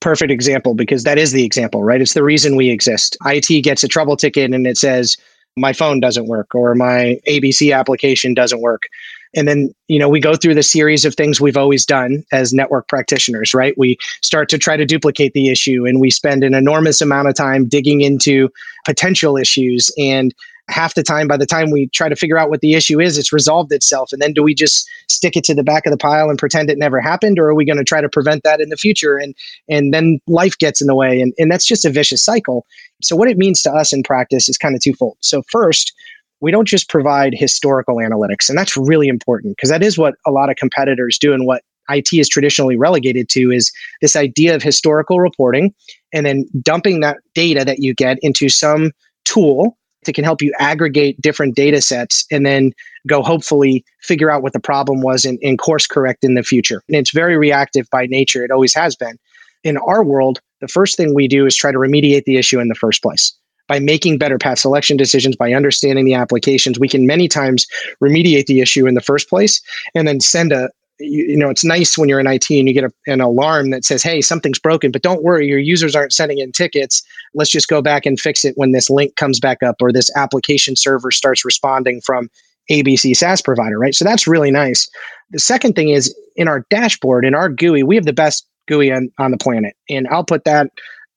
Perfect 0.00 0.30
example 0.30 0.74
because 0.74 1.04
that 1.04 1.16
is 1.16 1.32
the 1.32 1.44
example, 1.44 1.84
right? 1.84 2.02
It's 2.02 2.14
the 2.14 2.24
reason 2.24 2.56
we 2.56 2.68
exist. 2.68 3.16
IT 3.24 3.62
gets 3.62 3.82
a 3.82 3.88
trouble 3.88 4.16
ticket 4.16 4.52
and 4.52 4.66
it 4.66 4.76
says, 4.76 5.16
my 5.56 5.72
phone 5.72 6.00
doesn't 6.00 6.26
work 6.26 6.54
or 6.54 6.74
my 6.74 7.18
ABC 7.26 7.74
application 7.74 8.34
doesn't 8.34 8.60
work. 8.60 8.88
And 9.34 9.46
then, 9.46 9.74
you 9.88 9.98
know, 9.98 10.08
we 10.08 10.20
go 10.20 10.34
through 10.34 10.54
the 10.54 10.62
series 10.62 11.04
of 11.04 11.14
things 11.14 11.40
we've 11.40 11.56
always 11.56 11.84
done 11.84 12.24
as 12.32 12.52
network 12.52 12.88
practitioners, 12.88 13.52
right? 13.52 13.76
We 13.76 13.98
start 14.22 14.48
to 14.50 14.58
try 14.58 14.76
to 14.76 14.86
duplicate 14.86 15.34
the 15.34 15.50
issue 15.50 15.86
and 15.86 16.00
we 16.00 16.10
spend 16.10 16.42
an 16.42 16.54
enormous 16.54 17.00
amount 17.00 17.28
of 17.28 17.34
time 17.34 17.66
digging 17.66 18.00
into 18.00 18.50
potential 18.84 19.36
issues. 19.36 19.90
And 19.98 20.34
half 20.68 20.94
the 20.94 21.02
time, 21.02 21.28
by 21.28 21.36
the 21.36 21.46
time 21.46 21.70
we 21.70 21.88
try 21.88 22.08
to 22.08 22.16
figure 22.16 22.38
out 22.38 22.50
what 22.50 22.60
the 22.60 22.74
issue 22.74 23.00
is, 23.00 23.16
it's 23.16 23.32
resolved 23.32 23.72
itself. 23.72 24.12
And 24.12 24.20
then 24.20 24.32
do 24.32 24.42
we 24.42 24.54
just 24.54 24.88
stick 25.08 25.36
it 25.36 25.44
to 25.44 25.54
the 25.54 25.62
back 25.62 25.86
of 25.86 25.92
the 25.92 25.96
pile 25.96 26.28
and 26.28 26.38
pretend 26.38 26.70
it 26.70 26.78
never 26.78 27.00
happened? 27.00 27.38
Or 27.38 27.48
are 27.48 27.54
we 27.54 27.64
going 27.64 27.78
to 27.78 27.84
try 27.84 28.00
to 28.00 28.08
prevent 28.08 28.42
that 28.42 28.60
in 28.60 28.68
the 28.68 28.76
future? 28.76 29.16
And, 29.16 29.34
and 29.68 29.94
then 29.94 30.20
life 30.26 30.58
gets 30.58 30.80
in 30.80 30.86
the 30.86 30.94
way. 30.94 31.20
And, 31.20 31.32
and 31.38 31.50
that's 31.50 31.66
just 31.66 31.84
a 31.84 31.90
vicious 31.90 32.24
cycle. 32.24 32.66
So, 33.02 33.14
what 33.14 33.28
it 33.28 33.38
means 33.38 33.62
to 33.62 33.72
us 33.72 33.92
in 33.92 34.02
practice 34.02 34.48
is 34.48 34.58
kind 34.58 34.74
of 34.74 34.82
twofold. 34.82 35.16
So, 35.20 35.42
first, 35.50 35.92
we 36.40 36.50
don't 36.50 36.68
just 36.68 36.88
provide 36.88 37.34
historical 37.34 37.96
analytics. 37.96 38.48
And 38.48 38.58
that's 38.58 38.76
really 38.76 39.08
important 39.08 39.56
because 39.56 39.70
that 39.70 39.82
is 39.82 39.96
what 39.96 40.14
a 40.26 40.30
lot 40.30 40.50
of 40.50 40.56
competitors 40.56 41.18
do 41.18 41.32
and 41.32 41.46
what 41.46 41.62
IT 41.88 42.12
is 42.12 42.28
traditionally 42.28 42.76
relegated 42.76 43.28
to 43.30 43.50
is 43.52 43.72
this 44.00 44.16
idea 44.16 44.54
of 44.54 44.62
historical 44.62 45.20
reporting 45.20 45.72
and 46.12 46.26
then 46.26 46.44
dumping 46.60 47.00
that 47.00 47.18
data 47.34 47.64
that 47.64 47.78
you 47.78 47.94
get 47.94 48.18
into 48.22 48.48
some 48.48 48.90
tool 49.24 49.76
that 50.06 50.14
can 50.14 50.24
help 50.24 50.42
you 50.42 50.52
aggregate 50.58 51.20
different 51.20 51.54
data 51.54 51.80
sets 51.80 52.24
and 52.30 52.46
then 52.46 52.72
go 53.06 53.22
hopefully 53.22 53.84
figure 54.00 54.30
out 54.30 54.42
what 54.42 54.52
the 54.52 54.60
problem 54.60 55.00
was 55.00 55.24
and, 55.24 55.38
and 55.42 55.58
course 55.58 55.86
correct 55.86 56.24
in 56.24 56.34
the 56.34 56.42
future. 56.42 56.82
And 56.88 56.96
it's 56.96 57.12
very 57.12 57.36
reactive 57.36 57.88
by 57.90 58.06
nature. 58.06 58.44
It 58.44 58.50
always 58.50 58.74
has 58.74 58.96
been. 58.96 59.18
In 59.64 59.76
our 59.78 60.02
world, 60.02 60.40
the 60.60 60.68
first 60.68 60.96
thing 60.96 61.14
we 61.14 61.28
do 61.28 61.46
is 61.46 61.56
try 61.56 61.72
to 61.72 61.78
remediate 61.78 62.24
the 62.24 62.36
issue 62.36 62.60
in 62.60 62.68
the 62.68 62.74
first 62.74 63.02
place 63.02 63.32
by 63.68 63.78
making 63.78 64.18
better 64.18 64.38
path 64.38 64.58
selection 64.58 64.96
decisions, 64.96 65.36
by 65.36 65.52
understanding 65.52 66.04
the 66.04 66.14
applications, 66.14 66.78
we 66.78 66.88
can 66.88 67.06
many 67.06 67.28
times 67.28 67.66
remediate 68.02 68.46
the 68.46 68.60
issue 68.60 68.86
in 68.86 68.94
the 68.94 69.00
first 69.00 69.28
place 69.28 69.60
and 69.94 70.06
then 70.06 70.20
send 70.20 70.52
a, 70.52 70.70
you, 70.98 71.24
you, 71.24 71.36
know, 71.36 71.50
it's 71.50 71.64
nice 71.64 71.98
when 71.98 72.08
you're 72.08 72.20
in 72.20 72.26
IT 72.26 72.48
and 72.50 72.68
you 72.68 72.74
get 72.74 72.84
a, 72.84 72.92
an 73.06 73.20
alarm 73.20 73.70
that 73.70 73.84
says, 73.84 74.02
hey, 74.02 74.20
something's 74.20 74.58
broken, 74.58 74.90
but 74.90 75.02
don't 75.02 75.22
worry, 75.22 75.46
your 75.46 75.58
users 75.58 75.94
aren't 75.94 76.12
sending 76.12 76.38
in 76.38 76.52
tickets. 76.52 77.02
Let's 77.34 77.50
just 77.50 77.68
go 77.68 77.82
back 77.82 78.06
and 78.06 78.18
fix 78.18 78.44
it 78.44 78.54
when 78.56 78.72
this 78.72 78.90
link 78.90 79.16
comes 79.16 79.40
back 79.40 79.62
up 79.62 79.76
or 79.80 79.92
this 79.92 80.14
application 80.16 80.76
server 80.76 81.10
starts 81.10 81.44
responding 81.44 82.00
from 82.00 82.30
ABC 82.70 83.16
SaaS 83.16 83.42
provider, 83.42 83.78
right? 83.78 83.94
So 83.94 84.04
that's 84.04 84.26
really 84.26 84.50
nice. 84.50 84.88
The 85.30 85.38
second 85.38 85.74
thing 85.74 85.90
is 85.90 86.14
in 86.36 86.48
our 86.48 86.64
dashboard, 86.70 87.24
in 87.24 87.34
our 87.34 87.48
GUI, 87.48 87.82
we 87.82 87.96
have 87.96 88.06
the 88.06 88.12
best 88.12 88.46
GUI 88.68 88.92
on, 88.92 89.10
on 89.18 89.30
the 89.30 89.38
planet. 89.38 89.74
And 89.88 90.08
I'll 90.08 90.24
put 90.24 90.44
that 90.44 90.70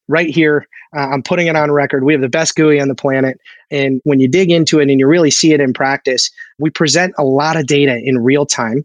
right 0.08 0.28
here. 0.28 0.66
Uh, 0.96 1.08
I'm 1.08 1.22
putting 1.22 1.46
it 1.46 1.56
on 1.56 1.70
record. 1.70 2.04
We 2.04 2.12
have 2.12 2.22
the 2.22 2.28
best 2.28 2.54
GUI 2.56 2.80
on 2.80 2.88
the 2.88 2.94
planet. 2.94 3.38
And 3.70 4.00
when 4.04 4.20
you 4.20 4.28
dig 4.28 4.50
into 4.50 4.80
it 4.80 4.90
and 4.90 4.98
you 4.98 5.06
really 5.06 5.30
see 5.30 5.52
it 5.52 5.60
in 5.60 5.72
practice, 5.72 6.30
we 6.58 6.70
present 6.70 7.14
a 7.16 7.24
lot 7.24 7.56
of 7.56 7.66
data 7.66 8.00
in 8.02 8.18
real 8.18 8.44
time 8.44 8.84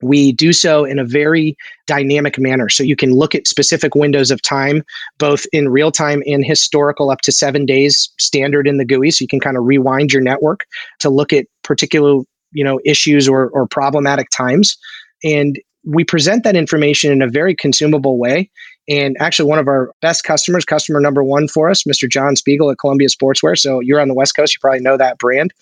we 0.00 0.32
do 0.32 0.52
so 0.52 0.84
in 0.84 0.98
a 0.98 1.04
very 1.04 1.56
dynamic 1.86 2.38
manner. 2.38 2.68
So 2.68 2.82
you 2.82 2.96
can 2.96 3.14
look 3.14 3.34
at 3.34 3.48
specific 3.48 3.94
windows 3.94 4.30
of 4.30 4.40
time, 4.42 4.82
both 5.18 5.44
in 5.52 5.68
real 5.68 5.90
time 5.90 6.22
and 6.26 6.44
historical, 6.44 7.10
up 7.10 7.20
to 7.22 7.32
seven 7.32 7.66
days 7.66 8.10
standard 8.18 8.66
in 8.66 8.76
the 8.76 8.84
GUI. 8.84 9.10
So 9.10 9.22
you 9.22 9.28
can 9.28 9.40
kind 9.40 9.56
of 9.56 9.64
rewind 9.64 10.12
your 10.12 10.22
network 10.22 10.66
to 11.00 11.10
look 11.10 11.32
at 11.32 11.46
particular 11.62 12.22
you 12.52 12.64
know 12.64 12.80
issues 12.84 13.28
or, 13.28 13.48
or 13.50 13.66
problematic 13.66 14.28
times. 14.30 14.76
And 15.24 15.58
we 15.84 16.04
present 16.04 16.44
that 16.44 16.56
information 16.56 17.12
in 17.12 17.22
a 17.22 17.28
very 17.28 17.54
consumable 17.54 18.18
way. 18.18 18.50
And 18.88 19.16
actually, 19.20 19.48
one 19.48 19.58
of 19.58 19.68
our 19.68 19.92
best 20.00 20.24
customers, 20.24 20.64
customer 20.64 21.00
number 21.00 21.22
one 21.22 21.46
for 21.46 21.68
us, 21.68 21.84
Mr. 21.84 22.08
John 22.08 22.36
Spiegel 22.36 22.70
at 22.70 22.78
Columbia 22.78 23.08
Sportswear. 23.08 23.58
So 23.58 23.80
you're 23.80 24.00
on 24.00 24.08
the 24.08 24.14
West 24.14 24.34
Coast, 24.34 24.54
you 24.54 24.60
probably 24.60 24.80
know 24.80 24.96
that 24.96 25.18
brand. 25.18 25.52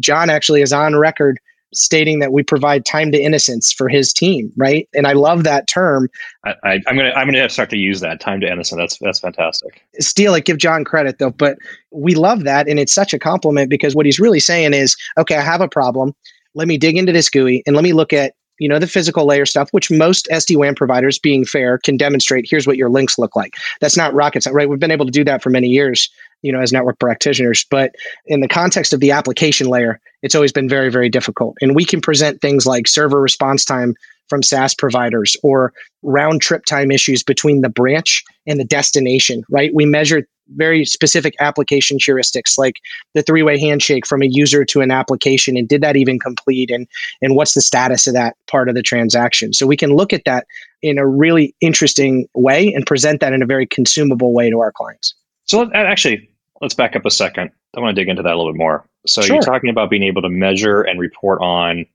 John 0.00 0.30
actually 0.30 0.62
is 0.62 0.72
on 0.72 0.96
record 0.96 1.38
stating 1.72 2.18
that 2.18 2.32
we 2.32 2.42
provide 2.42 2.84
time 2.84 3.12
to 3.12 3.18
innocence 3.18 3.72
for 3.72 3.88
his 3.88 4.12
team, 4.12 4.52
right? 4.56 4.88
And 4.94 5.06
I 5.06 5.12
love 5.12 5.44
that 5.44 5.66
term. 5.66 6.08
I, 6.44 6.80
am 6.86 6.96
gonna 6.96 7.12
I'm 7.14 7.26
gonna 7.26 7.48
start 7.48 7.70
to 7.70 7.78
use 7.78 8.00
that 8.00 8.20
time 8.20 8.40
to 8.40 8.50
innocence. 8.50 8.78
That's 8.78 8.98
that's 8.98 9.20
fantastic. 9.20 9.82
Steal 10.00 10.34
it, 10.34 10.44
give 10.44 10.58
John 10.58 10.84
credit 10.84 11.18
though, 11.18 11.30
but 11.30 11.58
we 11.90 12.14
love 12.14 12.44
that, 12.44 12.68
and 12.68 12.78
it's 12.78 12.94
such 12.94 13.14
a 13.14 13.18
compliment 13.18 13.70
because 13.70 13.94
what 13.94 14.06
he's 14.06 14.20
really 14.20 14.40
saying 14.40 14.74
is, 14.74 14.96
okay, 15.18 15.36
I 15.36 15.42
have 15.42 15.60
a 15.60 15.68
problem. 15.68 16.14
Let 16.54 16.68
me 16.68 16.76
dig 16.76 16.98
into 16.98 17.12
this 17.12 17.30
GUI 17.30 17.62
and 17.66 17.74
let 17.74 17.82
me 17.82 17.92
look 17.92 18.12
at 18.12 18.34
you 18.62 18.68
know 18.68 18.78
the 18.78 18.86
physical 18.86 19.26
layer 19.26 19.44
stuff 19.44 19.68
which 19.72 19.90
most 19.90 20.28
sd-wan 20.30 20.74
providers 20.74 21.18
being 21.18 21.44
fair 21.44 21.78
can 21.78 21.96
demonstrate 21.96 22.46
here's 22.48 22.66
what 22.66 22.76
your 22.76 22.88
links 22.88 23.18
look 23.18 23.34
like. 23.34 23.54
That's 23.80 23.96
not 23.96 24.14
rocket 24.14 24.42
science 24.42 24.54
right? 24.54 24.68
We've 24.68 24.78
been 24.78 24.90
able 24.90 25.06
to 25.06 25.12
do 25.12 25.24
that 25.24 25.42
for 25.42 25.50
many 25.50 25.68
years 25.68 26.08
you 26.42 26.52
know 26.52 26.60
as 26.60 26.72
network 26.72 26.98
practitioners 26.98 27.64
but 27.70 27.94
in 28.26 28.40
the 28.40 28.48
context 28.48 28.92
of 28.92 29.00
the 29.00 29.10
application 29.10 29.66
layer 29.66 30.00
it's 30.22 30.34
always 30.34 30.52
been 30.52 30.68
very 30.68 30.90
very 30.90 31.08
difficult. 31.08 31.56
And 31.60 31.74
we 31.74 31.84
can 31.84 32.00
present 32.00 32.40
things 32.40 32.66
like 32.66 32.86
server 32.86 33.20
response 33.20 33.64
time 33.64 33.94
from 34.28 34.42
SaaS 34.42 34.74
providers 34.74 35.36
or 35.42 35.72
round 36.02 36.40
trip 36.40 36.64
time 36.64 36.90
issues 36.90 37.22
between 37.22 37.60
the 37.60 37.68
branch 37.68 38.24
and 38.46 38.58
the 38.58 38.64
destination, 38.64 39.44
right? 39.50 39.74
We 39.74 39.84
measure 39.84 40.26
very 40.56 40.84
specific 40.84 41.34
application 41.40 41.98
heuristics 41.98 42.58
like 42.58 42.76
the 43.14 43.22
three-way 43.22 43.58
handshake 43.58 44.06
from 44.06 44.22
a 44.22 44.26
user 44.26 44.64
to 44.64 44.80
an 44.80 44.90
application 44.90 45.56
and 45.56 45.68
did 45.68 45.82
that 45.82 45.96
even 45.96 46.18
complete 46.18 46.70
and 46.70 46.86
and 47.20 47.36
what's 47.36 47.54
the 47.54 47.60
status 47.60 48.06
of 48.06 48.14
that 48.14 48.36
part 48.46 48.68
of 48.68 48.74
the 48.74 48.82
transaction 48.82 49.52
so 49.52 49.66
we 49.66 49.76
can 49.76 49.94
look 49.94 50.12
at 50.12 50.24
that 50.24 50.46
in 50.82 50.98
a 50.98 51.06
really 51.06 51.54
interesting 51.60 52.26
way 52.34 52.72
and 52.72 52.86
present 52.86 53.20
that 53.20 53.32
in 53.32 53.42
a 53.42 53.46
very 53.46 53.66
consumable 53.66 54.32
way 54.32 54.50
to 54.50 54.60
our 54.60 54.72
clients 54.72 55.14
so 55.44 55.70
actually 55.72 56.28
let's 56.60 56.74
back 56.74 56.96
up 56.96 57.04
a 57.04 57.10
second 57.10 57.50
i 57.76 57.80
want 57.80 57.94
to 57.94 58.00
dig 58.00 58.08
into 58.08 58.22
that 58.22 58.34
a 58.34 58.36
little 58.36 58.52
bit 58.52 58.58
more 58.58 58.86
so 59.06 59.20
sure. 59.22 59.36
you're 59.36 59.42
talking 59.42 59.70
about 59.70 59.90
being 59.90 60.02
able 60.04 60.22
to 60.22 60.28
measure 60.28 60.82
and 60.82 61.00
report 61.00 61.40
on 61.40 61.86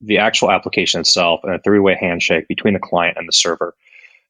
the 0.00 0.18
actual 0.18 0.50
application 0.50 1.00
itself 1.00 1.40
and 1.42 1.54
a 1.54 1.58
three-way 1.60 1.96
handshake 1.98 2.46
between 2.48 2.74
the 2.74 2.80
client 2.80 3.16
and 3.18 3.28
the 3.28 3.32
server. 3.32 3.74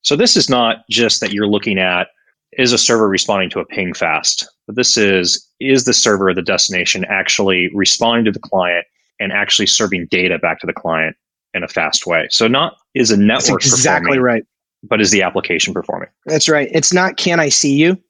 So 0.02 0.16
this 0.16 0.36
is 0.36 0.48
not 0.48 0.88
just 0.88 1.20
that 1.20 1.32
you're 1.32 1.46
looking 1.46 1.78
at 1.78 2.08
is 2.52 2.72
a 2.72 2.78
server 2.78 3.08
responding 3.08 3.50
to 3.50 3.60
a 3.60 3.64
ping 3.64 3.92
fast, 3.92 4.48
but 4.66 4.76
this 4.76 4.96
is 4.96 5.46
is 5.60 5.84
the 5.84 5.92
server 5.92 6.32
the 6.32 6.42
destination 6.42 7.04
actually 7.08 7.70
responding 7.74 8.24
to 8.24 8.32
the 8.32 8.38
client 8.38 8.86
and 9.20 9.32
actually 9.32 9.66
serving 9.66 10.06
data 10.10 10.38
back 10.38 10.60
to 10.60 10.66
the 10.66 10.72
client 10.72 11.16
in 11.54 11.62
a 11.62 11.68
fast 11.68 12.06
way. 12.06 12.28
So 12.30 12.48
not 12.48 12.76
is 12.94 13.10
a 13.10 13.16
network 13.16 13.62
That's 13.62 13.72
exactly 13.72 14.18
right, 14.18 14.44
but 14.82 15.00
is 15.00 15.10
the 15.10 15.22
application 15.22 15.74
performing? 15.74 16.08
That's 16.26 16.48
right. 16.48 16.68
It's 16.72 16.92
not 16.92 17.16
can 17.16 17.40
I 17.40 17.48
see 17.48 17.74
you, 17.74 18.00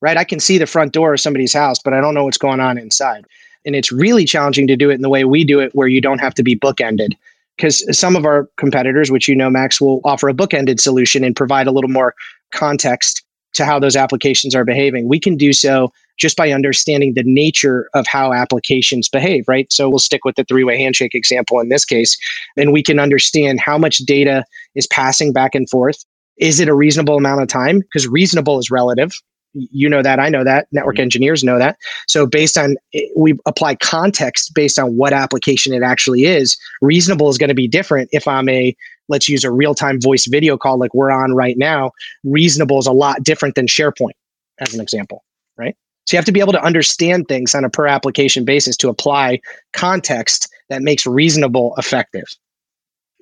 right? 0.00 0.16
I 0.16 0.24
can 0.24 0.40
see 0.40 0.58
the 0.58 0.66
front 0.66 0.92
door 0.92 1.14
of 1.14 1.20
somebody's 1.20 1.52
house, 1.52 1.78
but 1.78 1.92
I 1.92 2.00
don't 2.00 2.14
know 2.14 2.24
what's 2.24 2.38
going 2.38 2.60
on 2.60 2.78
inside. 2.78 3.24
And 3.64 3.74
it's 3.74 3.90
really 3.90 4.24
challenging 4.24 4.66
to 4.68 4.76
do 4.76 4.90
it 4.90 4.94
in 4.94 5.02
the 5.02 5.08
way 5.08 5.24
we 5.24 5.44
do 5.44 5.60
it, 5.60 5.74
where 5.74 5.88
you 5.88 6.00
don't 6.00 6.20
have 6.20 6.34
to 6.34 6.42
be 6.42 6.56
bookended. 6.56 7.14
Because 7.56 7.84
some 7.98 8.14
of 8.14 8.24
our 8.24 8.48
competitors, 8.56 9.10
which 9.10 9.26
you 9.26 9.34
know, 9.34 9.50
Max, 9.50 9.80
will 9.80 10.00
offer 10.04 10.28
a 10.28 10.34
bookended 10.34 10.78
solution 10.78 11.24
and 11.24 11.34
provide 11.34 11.66
a 11.66 11.72
little 11.72 11.90
more 11.90 12.14
context 12.52 13.24
to 13.58 13.64
how 13.64 13.78
those 13.78 13.96
applications 13.96 14.54
are 14.54 14.64
behaving. 14.64 15.08
We 15.08 15.20
can 15.20 15.36
do 15.36 15.52
so 15.52 15.92
just 16.16 16.36
by 16.36 16.50
understanding 16.50 17.14
the 17.14 17.22
nature 17.24 17.88
of 17.94 18.06
how 18.06 18.32
applications 18.32 19.08
behave, 19.08 19.44
right? 19.46 19.70
So 19.72 19.88
we'll 19.88 19.98
stick 19.98 20.24
with 20.24 20.36
the 20.36 20.44
three 20.44 20.64
way 20.64 20.78
handshake 20.78 21.14
example 21.14 21.60
in 21.60 21.68
this 21.68 21.84
case, 21.84 22.16
and 22.56 22.72
we 22.72 22.82
can 22.82 22.98
understand 22.98 23.60
how 23.60 23.78
much 23.78 23.98
data 23.98 24.44
is 24.74 24.86
passing 24.86 25.32
back 25.32 25.54
and 25.54 25.68
forth. 25.68 26.04
Is 26.38 26.60
it 26.60 26.68
a 26.68 26.74
reasonable 26.74 27.16
amount 27.16 27.42
of 27.42 27.48
time? 27.48 27.80
Because 27.80 28.08
reasonable 28.08 28.58
is 28.58 28.70
relative, 28.70 29.12
you 29.54 29.88
know 29.88 30.02
that 30.02 30.18
i 30.18 30.28
know 30.28 30.44
that 30.44 30.66
network 30.72 30.96
mm-hmm. 30.96 31.02
engineers 31.02 31.42
know 31.42 31.58
that 31.58 31.78
so 32.06 32.26
based 32.26 32.58
on 32.58 32.76
we 33.16 33.34
apply 33.46 33.74
context 33.76 34.52
based 34.54 34.78
on 34.78 34.96
what 34.96 35.12
application 35.12 35.72
it 35.72 35.82
actually 35.82 36.24
is 36.24 36.56
reasonable 36.82 37.28
is 37.28 37.38
going 37.38 37.48
to 37.48 37.54
be 37.54 37.66
different 37.66 38.08
if 38.12 38.28
i'm 38.28 38.48
a 38.48 38.76
let's 39.08 39.28
use 39.28 39.44
a 39.44 39.50
real-time 39.50 40.00
voice 40.00 40.26
video 40.26 40.56
call 40.56 40.78
like 40.78 40.94
we're 40.94 41.10
on 41.10 41.34
right 41.34 41.56
now 41.58 41.90
reasonable 42.24 42.78
is 42.78 42.86
a 42.86 42.92
lot 42.92 43.22
different 43.22 43.54
than 43.54 43.66
sharepoint 43.66 44.16
as 44.60 44.74
an 44.74 44.80
example 44.80 45.24
right 45.56 45.76
so 46.06 46.16
you 46.16 46.18
have 46.18 46.24
to 46.24 46.32
be 46.32 46.40
able 46.40 46.52
to 46.52 46.62
understand 46.62 47.26
things 47.28 47.54
on 47.54 47.64
a 47.64 47.70
per 47.70 47.86
application 47.86 48.44
basis 48.44 48.76
to 48.76 48.88
apply 48.88 49.38
context 49.72 50.48
that 50.68 50.82
makes 50.82 51.06
reasonable 51.06 51.74
effective 51.78 52.26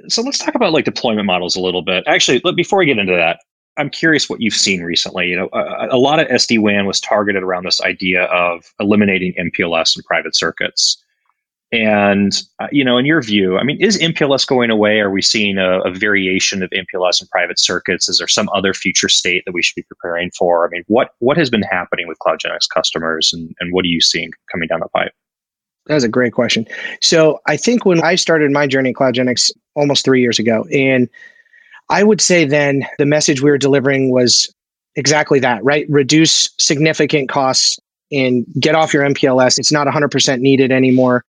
so 0.09 0.23
let's 0.23 0.39
talk 0.39 0.55
about 0.55 0.73
like 0.73 0.85
deployment 0.85 1.27
models 1.27 1.57
a 1.57 1.61
little 1.61 1.83
bit. 1.83 2.05
Actually, 2.07 2.43
before 2.55 2.81
we 2.81 2.87
get 2.87 2.99
into 2.99 3.15
that, 3.15 3.41
I'm 3.79 3.91
curious 3.91 4.29
what 4.29 4.41
you've 4.41 4.55
seen 4.55 4.83
recently. 4.83 5.29
You 5.29 5.37
know, 5.37 5.49
a, 5.53 5.89
a 5.91 5.99
lot 5.99 6.21
of 6.21 6.29
SD 6.29 6.61
WAN 6.61 6.87
was 6.87 7.01
targeted 7.01 7.43
around 7.43 7.65
this 7.65 7.81
idea 7.81 8.25
of 8.25 8.65
eliminating 8.81 9.35
MPLS 9.35 9.97
and 9.97 10.05
private 10.05 10.35
circuits. 10.35 11.03
And 11.73 12.33
uh, 12.61 12.69
you 12.71 12.85
know, 12.85 12.97
in 12.97 13.07
your 13.07 13.21
view, 13.21 13.59
I 13.59 13.65
mean, 13.65 13.81
is 13.81 13.99
MPLS 13.99 14.47
going 14.47 14.71
away? 14.71 15.01
Are 15.01 15.11
we 15.11 15.21
seeing 15.21 15.59
a, 15.59 15.81
a, 15.81 15.91
variation 15.91 16.63
of 16.63 16.71
MPLS 16.71 17.21
and 17.21 17.29
private 17.31 17.59
circuits? 17.59 18.09
Is 18.09 18.19
there 18.19 18.29
some 18.29 18.49
other 18.55 18.73
future 18.73 19.09
state 19.09 19.43
that 19.47 19.53
we 19.53 19.63
should 19.63 19.75
be 19.75 19.83
preparing 19.83 20.31
for? 20.31 20.67
I 20.67 20.71
mean, 20.71 20.85
what 20.87 21.11
what 21.19 21.37
has 21.37 21.51
been 21.51 21.63
happening 21.63 22.07
with 22.07 22.19
CloudGenix 22.21 22.69
customers, 22.73 23.33
and, 23.33 23.53
and 23.59 23.73
what 23.73 23.85
are 23.85 23.89
you 23.89 24.01
seeing 24.01 24.31
coming 24.53 24.69
down 24.69 24.79
the 24.79 24.89
pipe? 24.89 25.13
That's 25.87 26.05
a 26.05 26.09
great 26.09 26.33
question. 26.33 26.67
So 27.01 27.41
I 27.47 27.57
think 27.57 27.85
when 27.85 28.03
I 28.03 28.15
started 28.15 28.51
my 28.53 28.67
journey 28.69 28.91
at 28.91 28.97
CloudGenix 28.97 29.51
almost 29.75 30.05
three 30.05 30.21
years 30.21 30.39
ago, 30.39 30.67
and 30.73 31.09
I 31.89 32.05
would 32.05 32.21
say 32.21 32.45
then 32.45 32.87
the 32.99 33.07
message 33.07 33.43
we 33.43 33.51
were 33.51 33.59
delivering 33.59 34.11
was 34.11 34.53
exactly 34.95 35.41
that, 35.41 35.65
right? 35.65 35.87
Reduce 35.89 36.49
significant 36.59 37.29
costs 37.29 37.79
and 38.13 38.47
get 38.59 38.75
off 38.75 38.95
your 38.95 39.05
MPLS. 39.05 39.59
It's 39.59 39.73
not 39.73 39.87
100% 39.87 40.41
needed 40.41 40.73
anymore. 40.73 41.25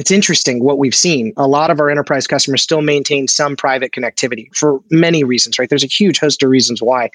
It's 0.00 0.10
interesting 0.10 0.64
what 0.64 0.78
we've 0.78 0.94
seen. 0.94 1.34
A 1.36 1.46
lot 1.46 1.70
of 1.70 1.78
our 1.78 1.90
enterprise 1.90 2.26
customers 2.26 2.62
still 2.62 2.80
maintain 2.80 3.28
some 3.28 3.54
private 3.54 3.92
connectivity 3.92 4.48
for 4.56 4.80
many 4.90 5.24
reasons, 5.24 5.58
right? 5.58 5.68
There's 5.68 5.84
a 5.84 5.88
huge 5.88 6.18
host 6.18 6.42
of 6.42 6.48
reasons 6.48 6.80
why. 6.80 7.10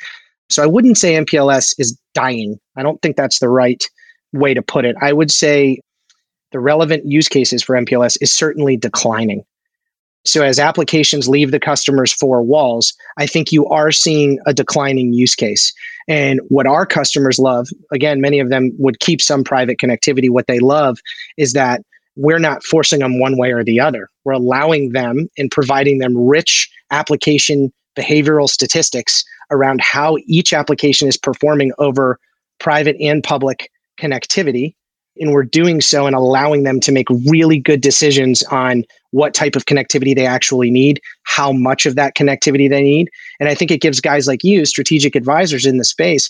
So 0.51 0.61
I 0.61 0.67
wouldn't 0.67 0.99
say 0.99 1.15
MPLS 1.15 1.73
is 1.79 1.97
dying. 2.13 2.59
I 2.77 2.83
don't 2.83 3.01
think 3.01 3.17
that's 3.17 3.39
the 3.39 3.49
right 3.49 3.83
way 4.33 4.53
to 4.53 4.61
put 4.61 4.85
it. 4.85 4.95
I 5.01 5.13
would 5.13 5.31
say 5.31 5.79
the 6.51 6.59
relevant 6.59 7.07
use 7.07 7.27
cases 7.27 7.63
for 7.63 7.75
MPLS 7.75 8.19
is 8.21 8.31
certainly 8.31 8.77
declining. 8.77 9.43
So 10.23 10.43
as 10.43 10.59
applications 10.59 11.27
leave 11.27 11.49
the 11.49 11.59
customer's 11.59 12.13
four 12.13 12.43
walls, 12.43 12.93
I 13.17 13.25
think 13.25 13.51
you 13.51 13.65
are 13.65 13.91
seeing 13.91 14.37
a 14.45 14.53
declining 14.53 15.11
use 15.11 15.33
case. 15.33 15.73
And 16.07 16.39
what 16.49 16.67
our 16.67 16.85
customers 16.85 17.39
love, 17.39 17.67
again, 17.91 18.21
many 18.21 18.39
of 18.39 18.49
them 18.49 18.73
would 18.77 18.99
keep 18.99 19.23
some 19.23 19.43
private 19.43 19.79
connectivity. 19.79 20.29
What 20.29 20.45
they 20.45 20.59
love 20.59 20.99
is 21.35 21.53
that 21.53 21.81
we're 22.15 22.39
not 22.39 22.63
forcing 22.63 22.99
them 22.99 23.19
one 23.19 23.37
way 23.37 23.51
or 23.51 23.63
the 23.63 23.79
other. 23.79 24.09
We're 24.23 24.33
allowing 24.33 24.91
them 24.91 25.27
and 25.37 25.51
providing 25.51 25.99
them 25.99 26.17
rich 26.17 26.69
application 26.91 27.71
behavioral 27.97 28.49
statistics 28.49 29.23
around 29.51 29.81
how 29.81 30.17
each 30.25 30.53
application 30.53 31.07
is 31.07 31.17
performing 31.17 31.71
over 31.77 32.19
private 32.59 32.95
and 32.99 33.23
public 33.23 33.69
connectivity 33.99 34.73
and 35.19 35.31
we're 35.31 35.43
doing 35.43 35.81
so 35.81 36.07
and 36.07 36.15
allowing 36.15 36.63
them 36.63 36.79
to 36.81 36.91
make 36.91 37.07
really 37.25 37.59
good 37.59 37.81
decisions 37.81 38.43
on 38.43 38.83
what 39.11 39.33
type 39.33 39.55
of 39.55 39.65
connectivity 39.65 40.15
they 40.15 40.25
actually 40.25 40.69
need, 40.69 41.01
how 41.23 41.51
much 41.51 41.85
of 41.85 41.95
that 41.95 42.15
connectivity 42.15 42.69
they 42.69 42.81
need. 42.81 43.09
And 43.39 43.47
I 43.47 43.55
think 43.55 43.71
it 43.71 43.81
gives 43.81 44.01
guys 44.01 44.27
like 44.27 44.43
you, 44.43 44.65
strategic 44.65 45.15
advisors 45.15 45.65
in 45.65 45.77
the 45.77 45.85
space, 45.85 46.29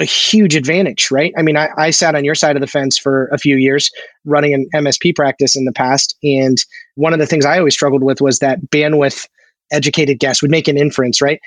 a 0.00 0.04
huge 0.04 0.56
advantage, 0.56 1.10
right? 1.10 1.32
I 1.36 1.42
mean, 1.42 1.56
I, 1.56 1.68
I 1.76 1.90
sat 1.90 2.14
on 2.14 2.24
your 2.24 2.34
side 2.34 2.56
of 2.56 2.60
the 2.60 2.66
fence 2.66 2.98
for 2.98 3.26
a 3.28 3.38
few 3.38 3.56
years 3.56 3.90
running 4.24 4.54
an 4.54 4.66
MSP 4.74 5.14
practice 5.14 5.54
in 5.54 5.66
the 5.66 5.72
past. 5.72 6.16
And 6.22 6.56
one 6.94 7.12
of 7.12 7.18
the 7.18 7.26
things 7.26 7.44
I 7.44 7.58
always 7.58 7.74
struggled 7.74 8.02
with 8.02 8.20
was 8.20 8.38
that 8.38 8.60
bandwidth 8.70 9.28
educated 9.70 10.18
guess 10.18 10.40
would 10.40 10.50
make 10.50 10.68
an 10.68 10.78
inference, 10.78 11.20
right? 11.20 11.38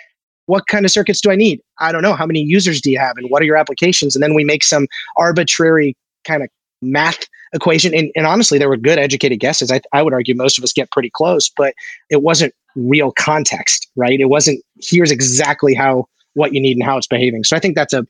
What 0.45 0.67
kind 0.67 0.85
of 0.85 0.91
circuits 0.91 1.19
do 1.19 1.31
I 1.31 1.35
need? 1.35 1.61
I 1.79 1.91
don't 1.91 2.03
know. 2.03 2.13
How 2.13 2.25
many 2.25 2.41
users 2.41 2.79
do 2.79 2.91
you 2.91 2.99
have? 2.99 3.17
And 3.17 3.29
what 3.29 3.41
are 3.41 3.45
your 3.45 3.57
applications? 3.57 4.15
And 4.15 4.21
then 4.21 4.35
we 4.35 4.43
make 4.43 4.63
some 4.63 4.87
arbitrary 5.17 5.95
kind 6.25 6.43
of 6.43 6.49
math 6.81 7.25
equation. 7.53 7.93
And, 7.93 8.11
and 8.15 8.27
honestly, 8.27 8.59
there 8.59 8.69
were 8.69 8.77
good 8.77 8.99
educated 8.99 9.39
guesses. 9.39 9.71
I, 9.71 9.81
I 9.93 10.03
would 10.03 10.13
argue 10.13 10.35
most 10.35 10.57
of 10.57 10.63
us 10.63 10.73
get 10.73 10.91
pretty 10.91 11.09
close, 11.09 11.49
but 11.49 11.73
it 12.09 12.21
wasn't 12.21 12.53
real 12.75 13.11
context, 13.11 13.89
right? 13.95 14.19
It 14.19 14.29
wasn't 14.29 14.61
here's 14.81 15.11
exactly 15.11 15.73
how 15.73 16.07
what 16.33 16.53
you 16.53 16.61
need 16.61 16.77
and 16.77 16.83
how 16.83 16.97
it's 16.97 17.07
behaving. 17.07 17.43
So 17.43 17.55
I 17.55 17.59
think 17.59 17.75
that's 17.75 17.93
a 17.93 18.05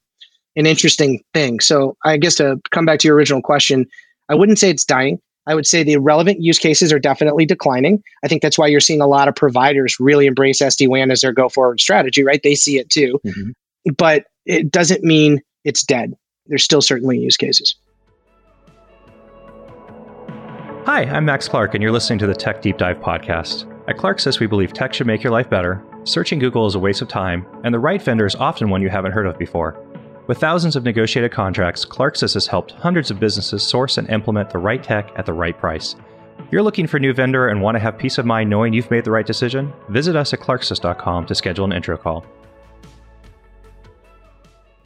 an 0.55 0.65
interesting 0.65 1.23
thing. 1.33 1.59
So 1.59 1.97
I 2.05 2.17
guess 2.17 2.35
to 2.35 2.59
come 2.71 2.85
back 2.85 2.99
to 2.99 3.07
your 3.07 3.15
original 3.15 3.41
question, 3.41 3.85
I 4.29 4.35
wouldn't 4.35 4.59
say 4.59 4.69
it's 4.69 4.85
dying. 4.85 5.19
I 5.45 5.55
would 5.55 5.67
say 5.67 5.83
the 5.83 5.97
relevant 5.97 6.41
use 6.41 6.57
cases 6.57 6.93
are 6.93 6.99
definitely 6.99 7.45
declining. 7.45 8.01
I 8.23 8.27
think 8.27 8.41
that's 8.41 8.57
why 8.57 8.67
you're 8.67 8.79
seeing 8.79 9.01
a 9.01 9.07
lot 9.07 9.27
of 9.27 9.35
providers 9.35 9.99
really 9.99 10.25
embrace 10.25 10.61
SD 10.61 10.87
WAN 10.87 11.11
as 11.11 11.21
their 11.21 11.33
go 11.33 11.49
forward 11.49 11.81
strategy, 11.81 12.23
right? 12.23 12.41
They 12.41 12.55
see 12.55 12.77
it 12.77 12.89
too. 12.89 13.19
Mm-hmm. 13.25 13.91
But 13.97 14.25
it 14.45 14.71
doesn't 14.71 15.03
mean 15.03 15.41
it's 15.65 15.83
dead. 15.83 16.13
There's 16.47 16.63
still 16.63 16.81
certainly 16.81 17.19
use 17.19 17.35
cases. 17.35 17.75
Hi, 20.85 21.03
I'm 21.03 21.25
Max 21.25 21.47
Clark, 21.47 21.73
and 21.73 21.81
you're 21.81 21.93
listening 21.93 22.19
to 22.19 22.27
the 22.27 22.35
Tech 22.35 22.61
Deep 22.61 22.77
Dive 22.77 22.97
podcast. 22.97 23.69
At 23.89 23.97
ClarkSys, 23.97 24.39
we 24.39 24.47
believe 24.47 24.73
tech 24.73 24.93
should 24.93 25.07
make 25.07 25.23
your 25.23 25.31
life 25.31 25.49
better, 25.49 25.83
searching 26.03 26.39
Google 26.39 26.67
is 26.67 26.75
a 26.75 26.79
waste 26.79 27.01
of 27.01 27.07
time, 27.07 27.45
and 27.63 27.73
the 27.73 27.79
right 27.79 28.01
vendor 28.01 28.25
is 28.25 28.35
often 28.35 28.69
one 28.69 28.81
you 28.81 28.89
haven't 28.89 29.13
heard 29.13 29.25
of 29.25 29.37
before. 29.37 29.77
With 30.25 30.37
thousands 30.37 30.77
of 30.77 30.85
negotiated 30.85 31.33
contracts, 31.33 31.83
ClarkSys 31.83 32.35
has 32.35 32.47
helped 32.47 32.71
hundreds 32.71 33.11
of 33.11 33.19
businesses 33.19 33.61
source 33.61 33.97
and 33.97 34.09
implement 34.09 34.51
the 34.51 34.57
right 34.57 34.81
tech 34.81 35.11
at 35.17 35.25
the 35.25 35.33
right 35.33 35.57
price. 35.57 35.97
If 36.39 36.45
you're 36.49 36.63
looking 36.63 36.87
for 36.87 36.95
a 36.95 36.99
new 37.01 37.13
vendor 37.13 37.49
and 37.49 37.61
want 37.61 37.75
to 37.75 37.79
have 37.79 37.97
peace 37.97 38.17
of 38.17 38.25
mind 38.25 38.49
knowing 38.49 38.71
you've 38.71 38.89
made 38.89 39.03
the 39.03 39.11
right 39.11 39.25
decision, 39.25 39.73
visit 39.89 40.15
us 40.15 40.31
at 40.33 40.39
clarksys.com 40.39 41.25
to 41.25 41.35
schedule 41.35 41.65
an 41.65 41.73
intro 41.73 41.97
call. 41.97 42.25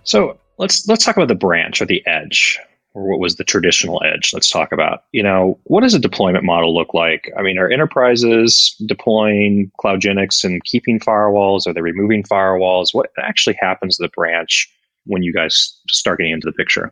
So 0.06 0.39
let's 0.58 0.88
let's 0.88 1.06
talk 1.06 1.17
about 1.17 1.27
the 1.27 1.36
branch 1.36 1.84
or 1.84 1.86
the 1.86 2.06
edge 2.08 2.60
or 2.96 3.08
what 3.08 3.20
was 3.20 3.36
the 3.36 3.44
traditional 3.44 4.01
edge 4.03 4.32
let's 4.34 4.50
talk 4.50 4.72
about 4.72 5.03
you 5.12 5.22
know 5.22 5.60
what 5.65 5.82
does 5.82 5.94
a 5.94 6.00
deployment 6.00 6.44
model 6.44 6.74
look 6.74 6.96
like 6.96 7.29
i 7.38 7.44
mean 7.44 7.60
are 7.60 7.70
enterprises 7.70 8.75
deploying 8.88 9.70
CloudGenix 9.79 10.44
and 10.44 10.63
keeping 10.63 11.00
firewalls 11.00 11.67
are 11.67 11.74
they 11.74 11.82
removing 11.82 12.24
firewalls 12.24 12.94
what 12.94 13.12
actually 13.20 13.56
happens 13.62 13.98
to 13.98 14.03
the 14.03 14.10
branch 14.10 14.67
when 15.08 15.24
you 15.24 15.34
guys 15.34 15.80
start 15.90 16.20
getting 16.20 16.34
into 16.34 16.46
the 16.46 16.54
picture? 16.54 16.92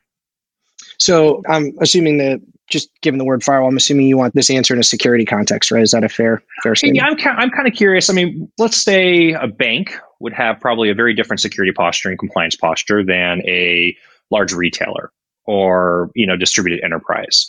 So 0.97 1.41
i'm 1.49 1.73
assuming 1.81 2.17
that 2.19 2.41
just 2.67 2.89
given 3.01 3.17
the 3.17 3.25
word 3.25 3.43
firewall 3.43 3.69
i'm 3.69 3.77
assuming 3.77 4.07
you 4.07 4.17
want 4.17 4.33
this 4.33 4.49
answer 4.49 4.73
in 4.73 4.79
a 4.79 4.83
security 4.83 5.25
context 5.25 5.69
right? 5.71 5.83
Is 5.83 5.91
that 5.91 6.03
a 6.03 6.09
fair 6.09 6.41
fair 6.63 6.75
statement? 6.75 6.97
yeah 6.97 7.29
i'm, 7.31 7.39
I'm 7.39 7.49
kind 7.49 7.67
of 7.67 7.73
curious. 7.73 8.09
I 8.09 8.13
mean 8.13 8.51
let's 8.57 8.81
say 8.81 9.33
a 9.33 9.47
bank 9.47 9.99
would 10.19 10.33
have 10.33 10.59
probably 10.59 10.89
a 10.89 10.95
very 10.95 11.13
different 11.13 11.41
security 11.41 11.71
posture 11.73 12.09
and 12.09 12.17
compliance 12.17 12.55
posture 12.55 13.03
than 13.03 13.41
a 13.47 13.95
large 14.31 14.53
retailer 14.53 15.11
or 15.45 16.09
you 16.15 16.25
know 16.25 16.37
distributed 16.37 16.83
enterprise. 16.83 17.45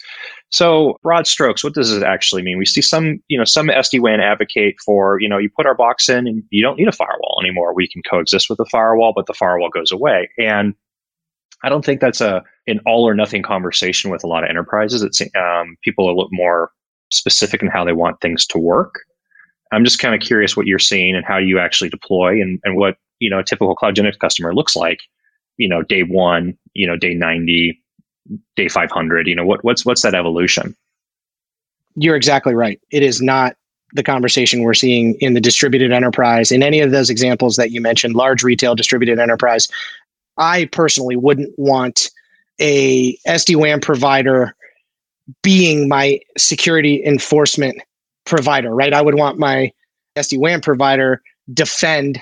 So 0.51 0.99
broad 1.03 1.27
strokes, 1.27 1.65
what 1.65 1.75
does 1.75 1.93
it 1.93 2.03
actually 2.03 2.43
mean? 2.43 2.59
We 2.59 2.67
see 2.67 2.83
some 2.83 3.21
you 3.29 3.39
know 3.39 3.45
some 3.45 3.69
SD-WAN 3.69 4.21
advocate 4.21 4.77
for 4.85 5.21
you 5.21 5.29
know 5.29 5.39
you 5.39 5.51
put 5.55 5.67
our 5.67 5.75
box 5.75 6.09
in 6.09 6.27
and 6.27 6.43
you 6.51 6.63
don't 6.63 6.79
need 6.79 6.89
a 6.89 6.93
firewall 6.93 7.39
anymore. 7.43 7.75
We 7.75 7.89
can 7.89 8.03
coexist 8.09 8.49
with 8.49 8.59
the 8.59 8.67
firewall, 8.67 9.13
but 9.15 9.27
the 9.27 9.35
firewall 9.35 9.71
goes 9.71 9.91
away. 9.91 10.29
And 10.39 10.75
I 11.65 11.69
don't 11.69 11.85
think 11.85 12.01
that's 12.01 12.21
a 12.21 12.43
an 12.67 12.81
all 12.87 13.09
or 13.09 13.15
nothing 13.15 13.43
conversation 13.43 14.11
with 14.11 14.25
a 14.25 14.27
lot 14.27 14.45
of 14.45 14.51
enterprises. 14.51 15.03
It's 15.03 15.21
um, 15.37 15.77
people 15.83 16.07
are 16.07 16.13
a 16.13 16.15
little 16.15 16.29
more 16.33 16.71
specific 17.11 17.63
in 17.63 17.69
how 17.69 17.85
they 17.85 17.93
want 17.93 18.21
things 18.21 18.47
to 18.47 18.59
work. 18.59 19.01
I'm 19.73 19.85
just 19.85 19.99
kind 19.99 20.15
of 20.15 20.21
curious 20.21 20.57
what 20.57 20.67
you're 20.67 20.79
seeing 20.79 21.15
and 21.17 21.25
how 21.25 21.39
you 21.39 21.59
actually 21.59 21.91
deploy 21.91 22.41
and, 22.41 22.61
and 22.65 22.77
what 22.77 22.97
you 23.19 23.31
know 23.31 23.39
a 23.39 23.45
typical 23.45 23.77
CloudGenix 23.77 24.19
customer 24.19 24.55
looks 24.55 24.77
like. 24.77 25.01
You 25.57 25.69
know, 25.69 25.83
day 25.83 26.03
one, 26.03 26.57
you 26.75 26.87
know, 26.87 26.97
day 26.97 27.15
90, 27.15 27.83
day 28.57 28.69
500 28.69 29.27
you 29.27 29.35
know 29.35 29.47
what, 29.47 29.65
what's 29.65 29.85
what's 29.85 30.03
that 30.03 30.15
evolution? 30.15 30.75
You're 31.95 32.17
exactly 32.17 32.55
right. 32.55 32.81
It 32.91 33.03
is 33.03 33.23
not 33.23 33.57
the 33.93 34.03
conversation 34.03 34.63
we're 34.63 34.75
seeing 34.75 35.15
in 35.21 35.35
the 35.35 35.41
distributed 35.41 35.93
enterprise. 35.93 36.53
In 36.53 36.63
any 36.63 36.81
of 36.81 36.91
those 36.91 37.09
examples 37.09 37.57
that 37.57 37.71
you 37.71 37.81
mentioned 37.81 38.15
large 38.15 38.43
retail 38.43 38.75
distributed 38.75 39.19
enterprise 39.19 39.69
i 40.39 40.67
personally 40.67 41.17
wouldn't 41.17 41.53
want 41.59 42.11
a 42.61 43.17
sd-wan 43.29 43.81
provider 43.81 44.55
being 45.43 45.89
my 45.89 46.21
security 46.37 47.05
enforcement 47.05 47.81
provider 48.25 48.75
right? 48.75 48.93
I 48.93 49.03
would 49.03 49.17
want 49.17 49.39
my 49.39 49.73
sd-wan 50.17 50.61
provider 50.61 51.23
defend 51.53 52.21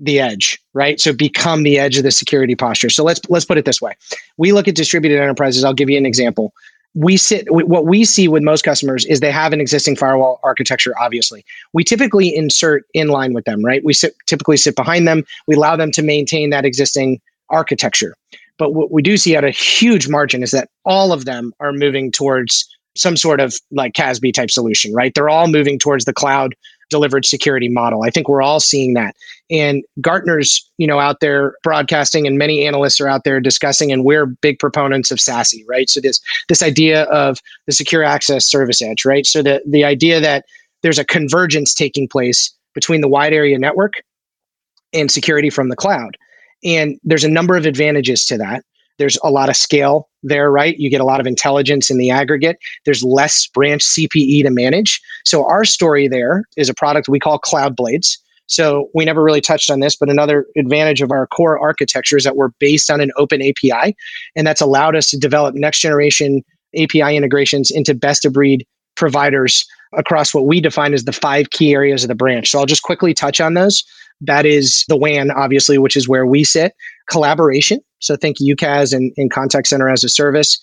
the 0.00 0.18
edge, 0.18 0.58
right? 0.72 0.98
So 0.98 1.12
become 1.12 1.62
the 1.62 1.78
edge 1.78 1.96
of 1.98 2.02
the 2.02 2.10
security 2.10 2.56
posture. 2.56 2.90
So 2.90 3.04
let's 3.04 3.20
let's 3.28 3.44
put 3.44 3.58
it 3.58 3.64
this 3.64 3.80
way. 3.80 3.94
We 4.38 4.52
look 4.52 4.66
at 4.66 4.74
distributed 4.74 5.20
enterprises. 5.20 5.62
I'll 5.62 5.74
give 5.74 5.90
you 5.90 5.98
an 5.98 6.06
example. 6.06 6.52
We 6.94 7.16
sit 7.16 7.46
what 7.50 7.86
we 7.86 8.04
see 8.04 8.26
with 8.26 8.42
most 8.42 8.62
customers 8.62 9.04
is 9.04 9.20
they 9.20 9.30
have 9.30 9.52
an 9.52 9.60
existing 9.60 9.94
firewall 9.94 10.40
architecture 10.42 10.94
obviously. 10.98 11.44
We 11.72 11.84
typically 11.84 12.34
insert 12.34 12.84
in 12.94 13.08
line 13.08 13.34
with 13.34 13.44
them, 13.44 13.64
right? 13.64 13.84
We 13.84 13.92
sit, 13.92 14.14
typically 14.26 14.56
sit 14.56 14.74
behind 14.74 15.06
them. 15.06 15.22
We 15.46 15.54
allow 15.54 15.76
them 15.76 15.92
to 15.92 16.02
maintain 16.02 16.50
that 16.50 16.64
existing 16.64 17.20
architecture. 17.50 18.16
But 18.58 18.74
what 18.74 18.90
we 18.90 19.02
do 19.02 19.16
see 19.16 19.36
at 19.36 19.44
a 19.44 19.50
huge 19.50 20.08
margin 20.08 20.42
is 20.42 20.50
that 20.50 20.68
all 20.84 21.12
of 21.12 21.26
them 21.26 21.52
are 21.60 21.72
moving 21.72 22.10
towards 22.10 22.68
some 22.96 23.16
sort 23.16 23.40
of 23.40 23.54
like 23.70 23.92
CASB 23.92 24.34
type 24.34 24.50
solution, 24.50 24.92
right? 24.92 25.12
They're 25.14 25.28
all 25.28 25.46
moving 25.46 25.78
towards 25.78 26.04
the 26.04 26.12
cloud 26.12 26.54
delivered 26.90 27.24
security 27.24 27.68
model. 27.68 28.02
I 28.02 28.10
think 28.10 28.28
we're 28.28 28.42
all 28.42 28.60
seeing 28.60 28.94
that. 28.94 29.16
And 29.50 29.82
Gartner's, 30.00 30.68
you 30.76 30.86
know, 30.86 30.98
out 30.98 31.20
there 31.20 31.54
broadcasting 31.62 32.26
and 32.26 32.36
many 32.36 32.66
analysts 32.66 33.00
are 33.00 33.08
out 33.08 33.24
there 33.24 33.40
discussing 33.40 33.90
and 33.90 34.04
we're 34.04 34.26
big 34.26 34.58
proponents 34.58 35.10
of 35.10 35.18
SASE, 35.18 35.64
right? 35.66 35.88
So 35.88 36.00
this 36.00 36.20
this 36.48 36.62
idea 36.62 37.04
of 37.04 37.38
the 37.66 37.72
secure 37.72 38.04
access 38.04 38.46
service 38.46 38.82
edge, 38.82 39.04
right? 39.04 39.26
So 39.26 39.42
the 39.42 39.62
the 39.66 39.84
idea 39.84 40.20
that 40.20 40.44
there's 40.82 40.98
a 40.98 41.04
convergence 41.04 41.74
taking 41.74 42.08
place 42.08 42.52
between 42.74 43.00
the 43.00 43.08
wide 43.08 43.32
area 43.32 43.58
network 43.58 43.94
and 44.92 45.10
security 45.10 45.50
from 45.50 45.68
the 45.68 45.76
cloud. 45.76 46.16
And 46.64 46.98
there's 47.04 47.24
a 47.24 47.30
number 47.30 47.56
of 47.56 47.66
advantages 47.66 48.26
to 48.26 48.36
that. 48.38 48.64
There's 49.00 49.18
a 49.24 49.30
lot 49.30 49.48
of 49.48 49.56
scale 49.56 50.10
there, 50.22 50.50
right? 50.50 50.78
You 50.78 50.90
get 50.90 51.00
a 51.00 51.04
lot 51.04 51.20
of 51.20 51.26
intelligence 51.26 51.90
in 51.90 51.96
the 51.96 52.10
aggregate. 52.10 52.58
There's 52.84 53.02
less 53.02 53.46
branch 53.46 53.82
CPE 53.82 54.42
to 54.42 54.50
manage. 54.50 55.00
So 55.24 55.48
our 55.48 55.64
story 55.64 56.06
there 56.06 56.44
is 56.58 56.68
a 56.68 56.74
product 56.74 57.08
we 57.08 57.18
call 57.18 57.38
Cloud 57.38 57.74
Blades. 57.74 58.18
So 58.46 58.90
we 58.94 59.06
never 59.06 59.22
really 59.22 59.40
touched 59.40 59.70
on 59.70 59.80
this, 59.80 59.96
but 59.96 60.10
another 60.10 60.44
advantage 60.54 61.00
of 61.00 61.12
our 61.12 61.26
core 61.28 61.58
architecture 61.58 62.18
is 62.18 62.24
that 62.24 62.36
we're 62.36 62.50
based 62.58 62.90
on 62.90 63.00
an 63.00 63.10
open 63.16 63.40
API, 63.40 63.96
and 64.36 64.46
that's 64.46 64.60
allowed 64.60 64.96
us 64.96 65.08
to 65.10 65.16
develop 65.16 65.54
next 65.54 65.80
generation 65.80 66.42
API 66.76 67.16
integrations 67.16 67.70
into 67.70 67.94
best 67.94 68.26
of 68.26 68.34
breed 68.34 68.66
providers 68.96 69.64
across 69.96 70.34
what 70.34 70.46
we 70.46 70.60
define 70.60 70.92
as 70.92 71.04
the 71.04 71.12
five 71.12 71.50
key 71.50 71.72
areas 71.72 72.04
of 72.04 72.08
the 72.08 72.14
branch. 72.14 72.50
So 72.50 72.58
I'll 72.58 72.66
just 72.66 72.82
quickly 72.82 73.14
touch 73.14 73.40
on 73.40 73.54
those. 73.54 73.82
That 74.20 74.44
is 74.44 74.84
the 74.88 74.96
WAN, 74.96 75.30
obviously, 75.30 75.78
which 75.78 75.96
is 75.96 76.06
where 76.06 76.26
we 76.26 76.44
sit. 76.44 76.74
Collaboration. 77.08 77.80
So 78.00 78.16
think 78.16 78.38
UCaaS 78.38 78.94
and, 78.94 79.12
and 79.16 79.30
contact 79.30 79.68
center 79.68 79.88
as 79.88 80.04
a 80.04 80.08
service. 80.08 80.60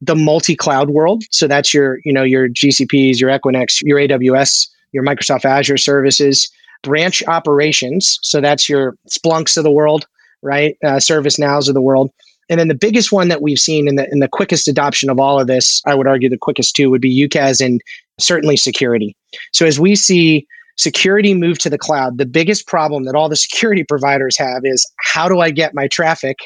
The 0.00 0.16
multi-cloud 0.16 0.90
world. 0.90 1.22
So 1.30 1.46
that's 1.46 1.72
your, 1.72 1.98
you 2.04 2.12
know, 2.12 2.24
your 2.24 2.48
GCPs, 2.48 3.20
your 3.20 3.30
Equinix, 3.30 3.80
your 3.82 3.98
AWS, 3.98 4.68
your 4.92 5.04
Microsoft 5.04 5.44
Azure 5.44 5.76
services. 5.76 6.50
Branch 6.82 7.22
operations. 7.28 8.18
So 8.22 8.40
that's 8.40 8.68
your 8.68 8.96
Splunks 9.08 9.56
of 9.56 9.62
the 9.62 9.70
world, 9.70 10.04
right? 10.42 10.76
Uh, 10.84 10.96
ServiceNows 10.96 11.68
of 11.68 11.74
the 11.74 11.80
world. 11.80 12.10
And 12.48 12.58
then 12.58 12.68
the 12.68 12.74
biggest 12.74 13.12
one 13.12 13.28
that 13.28 13.40
we've 13.40 13.58
seen 13.58 13.88
in 13.88 13.94
the 13.94 14.06
in 14.10 14.18
the 14.18 14.28
quickest 14.28 14.66
adoption 14.68 15.08
of 15.08 15.20
all 15.20 15.40
of 15.40 15.46
this, 15.46 15.80
I 15.86 15.94
would 15.94 16.08
argue 16.08 16.28
the 16.28 16.36
quickest 16.36 16.74
too, 16.74 16.90
would 16.90 17.00
be 17.00 17.28
UCaaS 17.28 17.64
and 17.64 17.80
certainly 18.18 18.56
security. 18.56 19.16
So 19.52 19.64
as 19.64 19.78
we 19.78 19.94
see 19.94 20.46
security 20.76 21.34
move 21.34 21.58
to 21.58 21.70
the 21.70 21.78
cloud, 21.78 22.18
the 22.18 22.26
biggest 22.26 22.66
problem 22.66 23.04
that 23.04 23.14
all 23.14 23.28
the 23.28 23.36
security 23.36 23.84
providers 23.88 24.36
have 24.36 24.62
is 24.64 24.84
how 24.98 25.28
do 25.28 25.40
I 25.40 25.50
get 25.50 25.74
my 25.74 25.88
traffic 25.88 26.38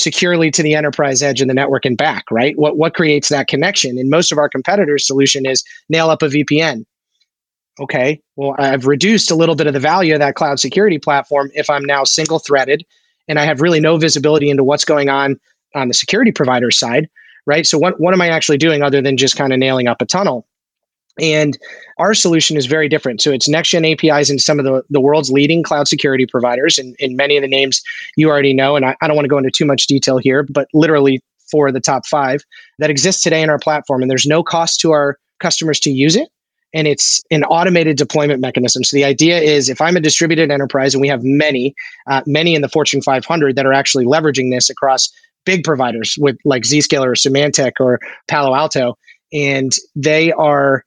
securely 0.00 0.50
to 0.50 0.62
the 0.62 0.74
enterprise 0.74 1.22
edge 1.22 1.40
and 1.40 1.50
the 1.50 1.54
network 1.54 1.84
and 1.84 1.96
back, 1.96 2.24
right? 2.30 2.58
What 2.58 2.76
what 2.76 2.94
creates 2.94 3.28
that 3.28 3.48
connection? 3.48 3.98
And 3.98 4.10
most 4.10 4.32
of 4.32 4.38
our 4.38 4.48
competitors' 4.48 5.06
solution 5.06 5.46
is 5.46 5.62
nail 5.88 6.10
up 6.10 6.22
a 6.22 6.26
VPN. 6.26 6.84
Okay, 7.78 8.20
well, 8.36 8.54
I've 8.58 8.86
reduced 8.86 9.30
a 9.30 9.34
little 9.34 9.54
bit 9.54 9.66
of 9.66 9.72
the 9.72 9.80
value 9.80 10.12
of 10.12 10.20
that 10.20 10.34
cloud 10.34 10.60
security 10.60 10.98
platform 10.98 11.50
if 11.54 11.70
I'm 11.70 11.84
now 11.84 12.04
single 12.04 12.38
threaded 12.38 12.84
and 13.28 13.38
I 13.38 13.44
have 13.44 13.60
really 13.60 13.80
no 13.80 13.96
visibility 13.96 14.50
into 14.50 14.64
what's 14.64 14.84
going 14.84 15.08
on 15.08 15.38
on 15.74 15.88
the 15.88 15.94
security 15.94 16.32
provider 16.32 16.70
side, 16.70 17.08
right? 17.46 17.66
So 17.66 17.78
what 17.78 18.00
what 18.00 18.12
am 18.12 18.20
I 18.20 18.28
actually 18.28 18.58
doing 18.58 18.82
other 18.82 19.00
than 19.00 19.16
just 19.16 19.36
kind 19.36 19.52
of 19.52 19.58
nailing 19.58 19.86
up 19.86 20.02
a 20.02 20.06
tunnel? 20.06 20.46
And 21.20 21.58
our 21.98 22.14
solution 22.14 22.56
is 22.56 22.66
very 22.66 22.88
different. 22.88 23.20
So 23.20 23.30
it's 23.30 23.48
next 23.48 23.68
gen 23.70 23.84
APIs 23.84 24.30
and 24.30 24.40
some 24.40 24.58
of 24.58 24.64
the, 24.64 24.82
the 24.90 25.00
world's 25.00 25.30
leading 25.30 25.62
cloud 25.62 25.86
security 25.86 26.26
providers, 26.26 26.78
and, 26.78 26.96
and 26.98 27.16
many 27.16 27.36
of 27.36 27.42
the 27.42 27.48
names 27.48 27.82
you 28.16 28.28
already 28.28 28.54
know. 28.54 28.76
And 28.76 28.84
I, 28.84 28.96
I 29.00 29.06
don't 29.06 29.16
want 29.16 29.24
to 29.26 29.30
go 29.30 29.38
into 29.38 29.50
too 29.50 29.66
much 29.66 29.86
detail 29.86 30.18
here, 30.18 30.42
but 30.42 30.68
literally 30.72 31.22
for 31.50 31.70
the 31.70 31.80
top 31.80 32.06
five 32.06 32.42
that 32.78 32.90
exist 32.90 33.22
today 33.22 33.42
in 33.42 33.50
our 33.50 33.58
platform. 33.58 34.02
And 34.02 34.10
there's 34.10 34.26
no 34.26 34.42
cost 34.42 34.80
to 34.80 34.92
our 34.92 35.18
customers 35.40 35.78
to 35.80 35.90
use 35.90 36.16
it. 36.16 36.28
And 36.72 36.86
it's 36.86 37.20
an 37.32 37.42
automated 37.44 37.96
deployment 37.96 38.40
mechanism. 38.40 38.84
So 38.84 38.96
the 38.96 39.04
idea 39.04 39.40
is 39.40 39.68
if 39.68 39.80
I'm 39.80 39.96
a 39.96 40.00
distributed 40.00 40.52
enterprise 40.52 40.94
and 40.94 41.00
we 41.00 41.08
have 41.08 41.24
many, 41.24 41.74
uh, 42.06 42.22
many 42.26 42.54
in 42.54 42.62
the 42.62 42.68
Fortune 42.68 43.02
500 43.02 43.56
that 43.56 43.66
are 43.66 43.72
actually 43.72 44.04
leveraging 44.04 44.52
this 44.52 44.70
across 44.70 45.10
big 45.44 45.64
providers 45.64 46.16
with 46.20 46.36
like 46.44 46.62
Zscaler 46.62 47.06
or 47.06 47.14
Symantec 47.14 47.72
or 47.80 47.98
Palo 48.28 48.54
Alto, 48.54 48.96
and 49.32 49.72
they 49.96 50.32
are 50.32 50.84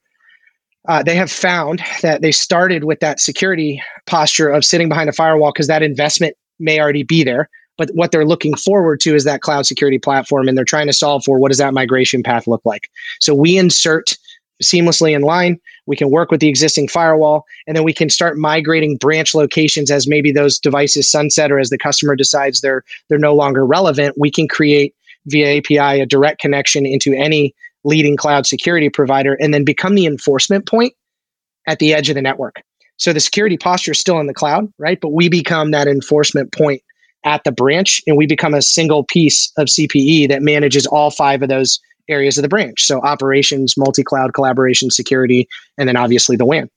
uh, 0.86 1.02
they 1.02 1.14
have 1.14 1.30
found 1.30 1.82
that 2.02 2.20
they 2.20 2.32
started 2.32 2.84
with 2.84 3.00
that 3.00 3.20
security 3.20 3.82
posture 4.06 4.48
of 4.48 4.64
sitting 4.64 4.88
behind 4.88 5.08
a 5.08 5.12
firewall 5.12 5.52
because 5.52 5.66
that 5.66 5.82
investment 5.82 6.36
may 6.58 6.80
already 6.80 7.02
be 7.02 7.24
there. 7.24 7.48
but 7.76 7.90
what 7.94 8.12
they're 8.12 8.26
looking 8.26 8.54
forward 8.54 9.00
to 9.00 9.14
is 9.14 9.24
that 9.24 9.40
cloud 9.40 9.66
security 9.66 9.98
platform 9.98 10.46
and 10.46 10.56
they're 10.56 10.64
trying 10.64 10.86
to 10.86 10.92
solve 10.92 11.24
for 11.24 11.38
what 11.38 11.48
does 11.48 11.58
that 11.58 11.74
migration 11.74 12.22
path 12.22 12.46
look 12.46 12.62
like. 12.64 12.88
So 13.20 13.34
we 13.34 13.58
insert 13.58 14.16
seamlessly 14.62 15.14
in 15.14 15.22
line. 15.22 15.58
We 15.86 15.96
can 15.96 16.10
work 16.10 16.30
with 16.30 16.40
the 16.40 16.48
existing 16.48 16.88
firewall 16.88 17.44
and 17.66 17.76
then 17.76 17.84
we 17.84 17.92
can 17.92 18.08
start 18.08 18.38
migrating 18.38 18.96
branch 18.96 19.34
locations 19.34 19.90
as 19.90 20.06
maybe 20.06 20.30
those 20.30 20.58
devices 20.58 21.10
sunset 21.10 21.50
or 21.50 21.58
as 21.58 21.70
the 21.70 21.78
customer 21.78 22.14
decides 22.14 22.60
they're 22.60 22.84
they're 23.08 23.18
no 23.18 23.34
longer 23.34 23.66
relevant. 23.66 24.14
We 24.16 24.30
can 24.30 24.46
create 24.46 24.94
via 25.26 25.58
api 25.58 26.00
a 26.00 26.06
direct 26.06 26.40
connection 26.40 26.86
into 26.86 27.12
any 27.14 27.54
leading 27.84 28.16
cloud 28.16 28.46
security 28.46 28.88
provider 28.88 29.34
and 29.34 29.52
then 29.52 29.64
become 29.64 29.94
the 29.94 30.06
enforcement 30.06 30.66
point 30.66 30.94
at 31.66 31.78
the 31.78 31.94
edge 31.94 32.08
of 32.08 32.14
the 32.14 32.22
network 32.22 32.56
so 32.96 33.12
the 33.12 33.20
security 33.20 33.56
posture 33.56 33.92
is 33.92 33.98
still 33.98 34.18
in 34.18 34.26
the 34.26 34.34
cloud 34.34 34.72
right 34.78 35.00
but 35.00 35.12
we 35.12 35.28
become 35.28 35.70
that 35.70 35.86
enforcement 35.86 36.52
point 36.52 36.82
at 37.24 37.44
the 37.44 37.52
branch 37.52 38.02
and 38.06 38.16
we 38.16 38.26
become 38.26 38.54
a 38.54 38.62
single 38.62 39.04
piece 39.04 39.50
of 39.56 39.66
CPE 39.66 40.28
that 40.28 40.42
manages 40.42 40.86
all 40.86 41.10
five 41.10 41.42
of 41.42 41.48
those 41.48 41.80
areas 42.08 42.36
of 42.36 42.42
the 42.42 42.48
branch. 42.48 42.84
So 42.84 43.00
operations, 43.00 43.76
multi-cloud 43.76 44.34
collaboration, 44.34 44.90
security, 44.90 45.48
and 45.78 45.88
then 45.88 45.96
obviously 45.96 46.36
the 46.36 46.44
WAN. 46.44 46.68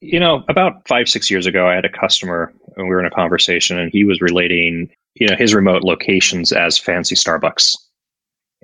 You 0.00 0.20
know, 0.20 0.44
about 0.48 0.86
five, 0.88 1.08
six 1.08 1.30
years 1.30 1.46
ago, 1.46 1.68
I 1.68 1.74
had 1.74 1.84
a 1.84 1.90
customer 1.90 2.52
and 2.76 2.88
we 2.88 2.94
were 2.94 3.00
in 3.00 3.06
a 3.06 3.10
conversation 3.10 3.78
and 3.78 3.90
he 3.92 4.04
was 4.04 4.20
relating, 4.20 4.90
you 5.14 5.26
know, 5.26 5.36
his 5.36 5.54
remote 5.54 5.82
locations 5.82 6.52
as 6.52 6.78
fancy 6.78 7.14
Starbucks. 7.14 7.74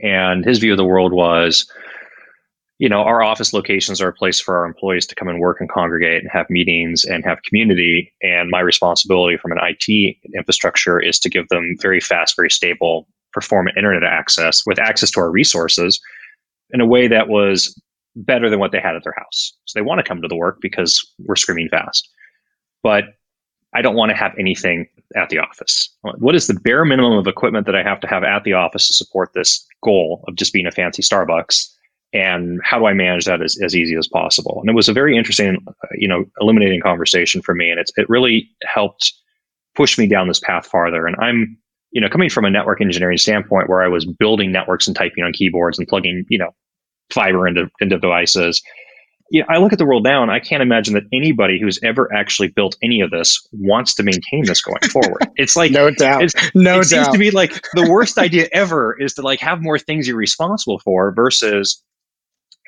And 0.03 0.45
his 0.45 0.59
view 0.59 0.73
of 0.73 0.79
the 0.79 0.85
world 0.85 1.13
was, 1.13 1.71
you 2.79 2.89
know, 2.89 3.03
our 3.03 3.23
office 3.23 3.53
locations 3.53 4.01
are 4.01 4.09
a 4.09 4.13
place 4.13 4.41
for 4.41 4.57
our 4.57 4.65
employees 4.65 5.07
to 5.07 5.15
come 5.15 5.29
and 5.29 5.39
work 5.39 5.59
and 5.61 5.71
congregate 5.71 6.23
and 6.23 6.31
have 6.33 6.51
meetings 6.51 7.05
and 7.05 7.25
have 7.25 7.43
community. 7.43 8.13
And 8.23 8.51
my 8.51 8.61
responsibility 8.61 9.37
from 9.37 9.53
an 9.53 9.59
IT 9.63 10.17
infrastructure 10.35 10.99
is 10.99 11.19
to 11.21 11.29
give 11.29 11.49
them 11.49 11.77
very 11.81 12.01
fast, 12.01 12.35
very 12.37 12.51
stable, 12.51 13.07
performant 13.33 13.77
internet 13.77 14.05
access 14.05 14.65
with 14.67 14.79
access 14.79 15.11
to 15.13 15.21
our 15.21 15.31
resources 15.31 16.01
in 16.71 16.81
a 16.81 16.87
way 16.87 17.07
that 17.07 17.29
was 17.29 17.81
better 18.17 18.51
than 18.51 18.59
what 18.59 18.73
they 18.73 18.81
had 18.81 18.97
at 18.97 19.05
their 19.05 19.15
house. 19.17 19.57
So 19.65 19.79
they 19.79 19.85
want 19.85 19.99
to 19.99 20.09
come 20.09 20.21
to 20.21 20.29
the 20.29 20.37
work 20.37 20.59
because 20.61 21.01
we're 21.19 21.37
screaming 21.37 21.69
fast. 21.71 22.09
But 22.83 23.05
I 23.75 23.81
don't 23.81 23.97
want 23.97 24.11
to 24.11 24.17
have 24.17 24.33
anything 24.39 24.87
at 25.17 25.29
the 25.29 25.39
office. 25.39 25.89
What 26.19 26.35
is 26.35 26.47
the 26.47 26.55
bare 26.55 26.85
minimum 26.85 27.13
of 27.13 27.27
equipment 27.27 27.67
that 27.67 27.75
I 27.75 27.83
have 27.83 28.01
to 28.01 28.07
have 28.07 28.25
at 28.25 28.45
the 28.45 28.53
office 28.53 28.87
to 28.89 28.95
support 28.95 29.31
this 29.35 29.67
goal 29.83 30.25
of 30.29 30.37
just 30.37 30.53
being 30.53 30.67
a 30.67 30.71
fancy 30.71 31.03
Starbucks? 31.03 31.69
and 32.13 32.61
how 32.63 32.79
do 32.79 32.87
I 32.87 32.93
manage 32.93 33.25
that 33.25 33.43
as, 33.43 33.59
as 33.63 33.75
easy 33.75 33.97
as 33.97 34.07
possible? 34.07 34.59
And 34.61 34.69
it 34.69 34.75
was 34.75 34.89
a 34.89 34.93
very 34.93 35.17
interesting, 35.17 35.65
you 35.95 36.07
know, 36.07 36.25
illuminating 36.41 36.81
conversation 36.81 37.41
for 37.41 37.55
me, 37.55 37.71
and 37.71 37.81
it's 37.81 37.93
it 37.97 38.09
really 38.09 38.51
helped 38.65 39.13
push 39.75 39.99
me 39.99 40.07
down 40.07 40.29
this 40.29 40.41
path 40.41 40.67
farther. 40.67 41.07
And 41.07 41.17
I'm, 41.21 41.57
you 41.91 42.01
know, 42.01 42.11
coming 42.11 42.29
from 42.29 42.45
a 42.45 42.51
network 42.51 42.81
engineering 42.81 43.17
standpoint, 43.17 43.71
where 43.71 43.83
I 43.83 43.89
was 43.89 44.05
building 44.05 44.53
networks 44.53 44.87
and 44.87 44.95
typing 44.95 45.25
on 45.25 45.33
keyboards 45.33 45.79
and 45.79 45.89
plugging, 45.89 46.25
you 46.29 46.39
know, 46.39 46.51
fiber 47.11 47.47
into 47.47 47.71
into 47.81 47.99
devices. 47.99 48.63
You 49.33 49.41
know, 49.41 49.47
I 49.49 49.59
look 49.59 49.73
at 49.73 49.79
the 49.79 49.87
world 49.87 50.05
now 50.05 50.23
and 50.23 50.31
I 50.31 50.41
can't 50.41 50.63
imagine 50.63 50.95
that 50.95 51.05
anybody 51.13 51.59
who's 51.61 51.79
ever 51.83 52.13
actually 52.13 52.49
built 52.49 52.77
any 52.83 53.01
of 53.01 53.11
this 53.11 53.41
wants 53.53 53.95
to 53.95 54.03
maintain 54.03 54.45
this 54.45 54.61
going 54.61 54.81
forward. 54.91 55.27
It's 55.37 55.57
like 55.57 55.73
no 55.73 55.91
doubt, 55.91 56.23
it's, 56.23 56.35
no 56.55 56.75
it 56.75 56.77
doubt. 56.77 56.87
seems 56.87 57.09
to 57.09 57.19
be 57.19 57.31
like 57.31 57.53
the 57.75 57.91
worst 57.91 58.19
idea 58.19 58.49
ever 58.53 58.97
is 59.01 59.15
to 59.15 59.23
like 59.23 59.41
have 59.41 59.63
more 59.63 59.79
things 59.79 60.07
you're 60.07 60.17
responsible 60.17 60.79
for 60.81 61.13
versus 61.13 61.83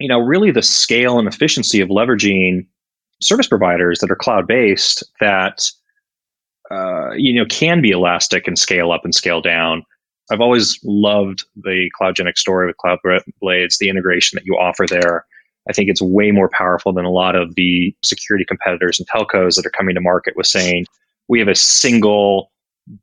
you 0.00 0.08
know, 0.08 0.18
really 0.18 0.50
the 0.50 0.62
scale 0.62 1.18
and 1.18 1.28
efficiency 1.28 1.80
of 1.80 1.88
leveraging 1.88 2.66
service 3.20 3.46
providers 3.46 4.00
that 4.00 4.10
are 4.10 4.16
cloud 4.16 4.46
based 4.46 5.04
that 5.20 5.64
uh, 6.70 7.10
you 7.12 7.32
know 7.32 7.46
can 7.46 7.80
be 7.80 7.90
elastic 7.90 8.46
and 8.46 8.58
scale 8.58 8.92
up 8.92 9.04
and 9.04 9.14
scale 9.14 9.40
down. 9.40 9.84
I've 10.30 10.40
always 10.40 10.78
loved 10.82 11.44
the 11.54 11.90
CloudGenix 12.00 12.38
story 12.38 12.66
with 12.66 12.78
Cloud 12.78 12.98
Blades, 13.40 13.76
the 13.78 13.90
integration 13.90 14.36
that 14.36 14.46
you 14.46 14.54
offer 14.54 14.86
there. 14.88 15.26
I 15.68 15.72
think 15.72 15.88
it's 15.88 16.02
way 16.02 16.30
more 16.30 16.50
powerful 16.50 16.92
than 16.92 17.04
a 17.04 17.10
lot 17.10 17.36
of 17.36 17.54
the 17.54 17.94
security 18.04 18.44
competitors 18.44 18.98
and 18.98 19.08
telcos 19.08 19.56
that 19.56 19.66
are 19.66 19.70
coming 19.70 19.94
to 19.94 20.00
market 20.00 20.34
with 20.36 20.46
saying 20.46 20.86
we 21.28 21.38
have 21.38 21.48
a 21.48 21.54
single 21.54 22.50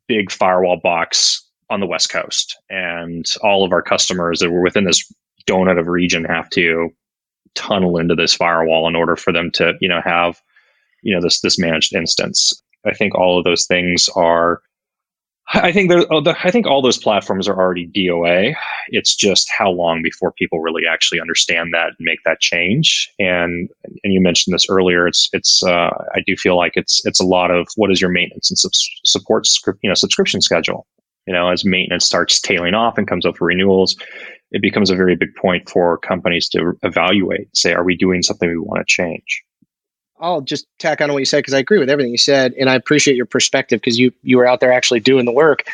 big 0.06 0.30
firewall 0.30 0.78
box 0.82 1.44
on 1.70 1.80
the 1.80 1.86
West 1.86 2.10
Coast, 2.10 2.56
and 2.70 3.26
all 3.42 3.64
of 3.64 3.72
our 3.72 3.82
customers 3.82 4.38
that 4.38 4.50
were 4.50 4.62
within 4.62 4.84
this 4.84 5.02
donut 5.48 5.78
of 5.78 5.88
region 5.88 6.24
have 6.24 6.48
to 6.50 6.90
tunnel 7.54 7.98
into 7.98 8.14
this 8.14 8.34
firewall 8.34 8.88
in 8.88 8.96
order 8.96 9.16
for 9.16 9.32
them 9.32 9.50
to 9.50 9.74
you 9.80 9.88
know 9.88 10.00
have 10.04 10.40
you 11.02 11.14
know 11.14 11.20
this 11.20 11.40
this 11.40 11.58
managed 11.58 11.94
instance. 11.94 12.62
I 12.86 12.94
think 12.94 13.14
all 13.14 13.38
of 13.38 13.44
those 13.44 13.66
things 13.66 14.08
are 14.14 14.60
i 15.48 15.72
think 15.72 15.90
there 15.90 16.04
i 16.44 16.50
think 16.50 16.66
all 16.66 16.82
those 16.82 16.98
platforms 16.98 17.48
are 17.48 17.56
already 17.56 17.88
doa 17.88 18.54
it's 18.88 19.14
just 19.14 19.50
how 19.56 19.70
long 19.70 20.02
before 20.02 20.32
people 20.32 20.60
really 20.60 20.82
actually 20.88 21.20
understand 21.20 21.72
that 21.72 21.88
and 21.88 21.96
make 22.00 22.18
that 22.24 22.40
change. 22.40 23.10
And 23.18 23.68
and 24.02 24.12
you 24.12 24.20
mentioned 24.20 24.54
this 24.54 24.66
earlier. 24.68 25.06
It's 25.06 25.28
it's 25.32 25.62
uh, 25.62 25.90
i 26.14 26.20
do 26.26 26.36
feel 26.36 26.56
like 26.56 26.72
it's 26.74 27.04
it's 27.04 27.20
a 27.20 27.26
lot 27.26 27.50
of 27.50 27.66
what 27.76 27.90
is 27.90 28.00
your 28.00 28.10
maintenance 28.10 28.50
and 28.50 28.58
support 29.04 29.46
you 29.82 29.88
know 29.88 29.94
subscription 29.94 30.40
schedule? 30.40 30.86
You 31.26 31.32
know 31.32 31.50
as 31.50 31.64
maintenance 31.64 32.04
starts 32.04 32.40
tailing 32.40 32.74
off 32.74 32.98
and 32.98 33.08
comes 33.08 33.26
up 33.26 33.36
for 33.36 33.46
renewals 33.46 33.96
it 34.54 34.60
becomes 34.60 34.90
a 34.90 34.96
very 34.96 35.16
big 35.16 35.34
point 35.34 35.66
for 35.66 35.96
companies 35.96 36.46
to 36.50 36.78
evaluate, 36.82 37.48
say, 37.56 37.72
are 37.72 37.84
we 37.84 37.96
doing 37.96 38.22
something 38.22 38.50
we 38.50 38.58
want 38.58 38.80
to 38.80 38.84
change? 38.86 39.42
I'll 40.22 40.40
just 40.40 40.66
tack 40.78 41.00
on 41.00 41.12
what 41.12 41.18
you 41.18 41.24
said 41.24 41.38
because 41.38 41.54
I 41.54 41.58
agree 41.58 41.78
with 41.78 41.90
everything 41.90 42.12
you 42.12 42.18
said, 42.18 42.52
and 42.54 42.70
I 42.70 42.74
appreciate 42.74 43.16
your 43.16 43.26
perspective 43.26 43.80
because 43.80 43.98
you 43.98 44.12
you 44.22 44.38
were 44.38 44.46
out 44.46 44.60
there 44.60 44.72
actually 44.72 45.00
doing 45.00 45.24
the 45.24 45.32
work. 45.32 45.64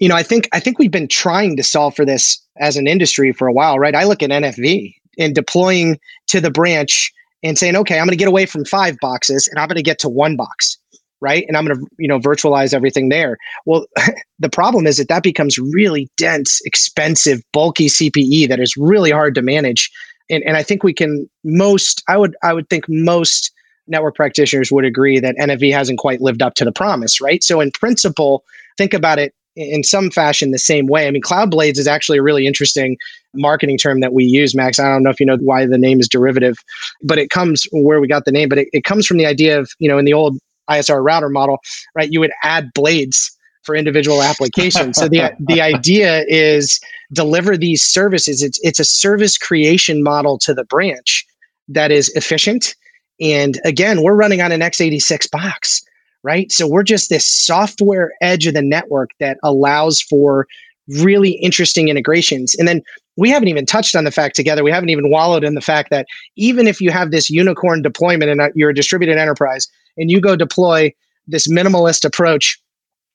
You 0.00 0.08
know, 0.08 0.16
I 0.16 0.22
think 0.22 0.48
I 0.52 0.60
think 0.60 0.78
we've 0.78 0.90
been 0.90 1.08
trying 1.08 1.56
to 1.56 1.62
solve 1.62 1.94
for 1.94 2.04
this 2.04 2.40
as 2.58 2.76
an 2.76 2.86
industry 2.86 3.32
for 3.32 3.46
a 3.46 3.52
while, 3.52 3.78
right? 3.78 3.94
I 3.94 4.04
look 4.04 4.22
at 4.22 4.30
NFV 4.30 4.94
and 5.18 5.34
deploying 5.34 5.98
to 6.26 6.40
the 6.40 6.50
branch 6.50 7.12
and 7.42 7.56
saying, 7.56 7.76
okay, 7.76 7.98
I'm 7.98 8.06
going 8.06 8.10
to 8.10 8.16
get 8.16 8.28
away 8.28 8.46
from 8.46 8.64
five 8.64 8.96
boxes 9.00 9.48
and 9.48 9.60
I'm 9.60 9.68
going 9.68 9.76
to 9.76 9.82
get 9.82 9.98
to 10.00 10.08
one 10.08 10.36
box 10.36 10.78
right? 11.24 11.46
And 11.48 11.56
I'm 11.56 11.64
going 11.64 11.78
to, 11.78 11.86
you 11.98 12.06
know, 12.06 12.18
virtualize 12.18 12.74
everything 12.74 13.08
there. 13.08 13.38
Well, 13.64 13.86
the 14.38 14.50
problem 14.50 14.86
is 14.86 14.98
that 14.98 15.08
that 15.08 15.22
becomes 15.22 15.58
really 15.58 16.10
dense, 16.18 16.60
expensive, 16.66 17.40
bulky 17.50 17.86
CPE 17.86 18.46
that 18.48 18.60
is 18.60 18.76
really 18.76 19.10
hard 19.10 19.34
to 19.36 19.42
manage. 19.42 19.90
And, 20.28 20.44
and 20.44 20.54
I 20.54 20.62
think 20.62 20.82
we 20.82 20.92
can 20.92 21.28
most, 21.42 22.02
I 22.08 22.18
would, 22.18 22.36
I 22.42 22.52
would 22.52 22.68
think 22.68 22.84
most 22.88 23.52
network 23.86 24.14
practitioners 24.14 24.72
would 24.72 24.84
agree 24.84 25.18
that 25.20 25.36
NFV 25.36 25.72
hasn't 25.72 25.98
quite 25.98 26.20
lived 26.20 26.42
up 26.42 26.54
to 26.54 26.64
the 26.64 26.72
promise, 26.72 27.20
right? 27.20 27.42
So 27.42 27.60
in 27.60 27.70
principle, 27.70 28.44
think 28.76 28.94
about 28.94 29.18
it 29.18 29.34
in 29.56 29.84
some 29.84 30.10
fashion 30.10 30.50
the 30.50 30.58
same 30.58 30.86
way. 30.86 31.06
I 31.06 31.10
mean, 31.10 31.22
Cloud 31.22 31.50
Blades 31.50 31.78
is 31.78 31.86
actually 31.86 32.18
a 32.18 32.22
really 32.22 32.46
interesting 32.46 32.96
marketing 33.34 33.78
term 33.78 34.00
that 34.00 34.12
we 34.12 34.24
use, 34.24 34.54
Max. 34.54 34.78
I 34.78 34.84
don't 34.84 35.02
know 35.02 35.10
if 35.10 35.20
you 35.20 35.26
know 35.26 35.36
why 35.36 35.66
the 35.66 35.78
name 35.78 36.00
is 36.00 36.08
derivative, 36.08 36.56
but 37.02 37.18
it 37.18 37.30
comes 37.30 37.66
where 37.72 38.00
we 38.00 38.08
got 38.08 38.24
the 38.24 38.32
name, 38.32 38.48
but 38.48 38.58
it, 38.58 38.68
it 38.72 38.84
comes 38.84 39.06
from 39.06 39.16
the 39.16 39.26
idea 39.26 39.58
of, 39.58 39.70
you 39.78 39.88
know, 39.88 39.98
in 39.98 40.04
the 40.04 40.12
old 40.12 40.38
ISR 40.70 41.04
router 41.04 41.28
model, 41.28 41.58
right? 41.94 42.10
You 42.10 42.20
would 42.20 42.32
add 42.42 42.72
blades 42.74 43.30
for 43.62 43.74
individual 43.74 44.22
applications. 44.22 44.96
so 44.96 45.08
the 45.08 45.32
the 45.40 45.60
idea 45.60 46.24
is 46.28 46.80
deliver 47.12 47.56
these 47.56 47.82
services. 47.82 48.42
It's 48.42 48.58
it's 48.62 48.78
a 48.78 48.84
service 48.84 49.38
creation 49.38 50.02
model 50.02 50.38
to 50.40 50.54
the 50.54 50.64
branch 50.64 51.24
that 51.68 51.90
is 51.90 52.10
efficient. 52.10 52.74
And 53.20 53.60
again, 53.64 54.02
we're 54.02 54.14
running 54.14 54.40
on 54.40 54.52
an 54.52 54.60
x86 54.60 55.30
box, 55.30 55.82
right? 56.22 56.50
So 56.50 56.66
we're 56.66 56.82
just 56.82 57.10
this 57.10 57.26
software 57.26 58.12
edge 58.20 58.46
of 58.46 58.54
the 58.54 58.62
network 58.62 59.10
that 59.20 59.38
allows 59.42 60.00
for 60.00 60.46
really 60.88 61.32
interesting 61.32 61.88
integrations. 61.88 62.54
And 62.56 62.68
then 62.68 62.82
we 63.16 63.30
haven't 63.30 63.48
even 63.48 63.64
touched 63.64 63.94
on 63.94 64.04
the 64.04 64.10
fact 64.10 64.36
together, 64.36 64.64
we 64.64 64.70
haven't 64.70 64.90
even 64.90 65.10
wallowed 65.10 65.44
in 65.44 65.54
the 65.54 65.60
fact 65.60 65.90
that 65.90 66.06
even 66.36 66.66
if 66.66 66.80
you 66.80 66.90
have 66.90 67.10
this 67.10 67.30
unicorn 67.30 67.80
deployment 67.80 68.30
and 68.30 68.40
uh, 68.40 68.48
you're 68.54 68.70
a 68.70 68.74
distributed 68.74 69.16
enterprise, 69.16 69.68
and 69.96 70.10
you 70.10 70.20
go 70.20 70.34
deploy 70.34 70.92
this 71.28 71.46
minimalist 71.46 72.04
approach 72.04 72.60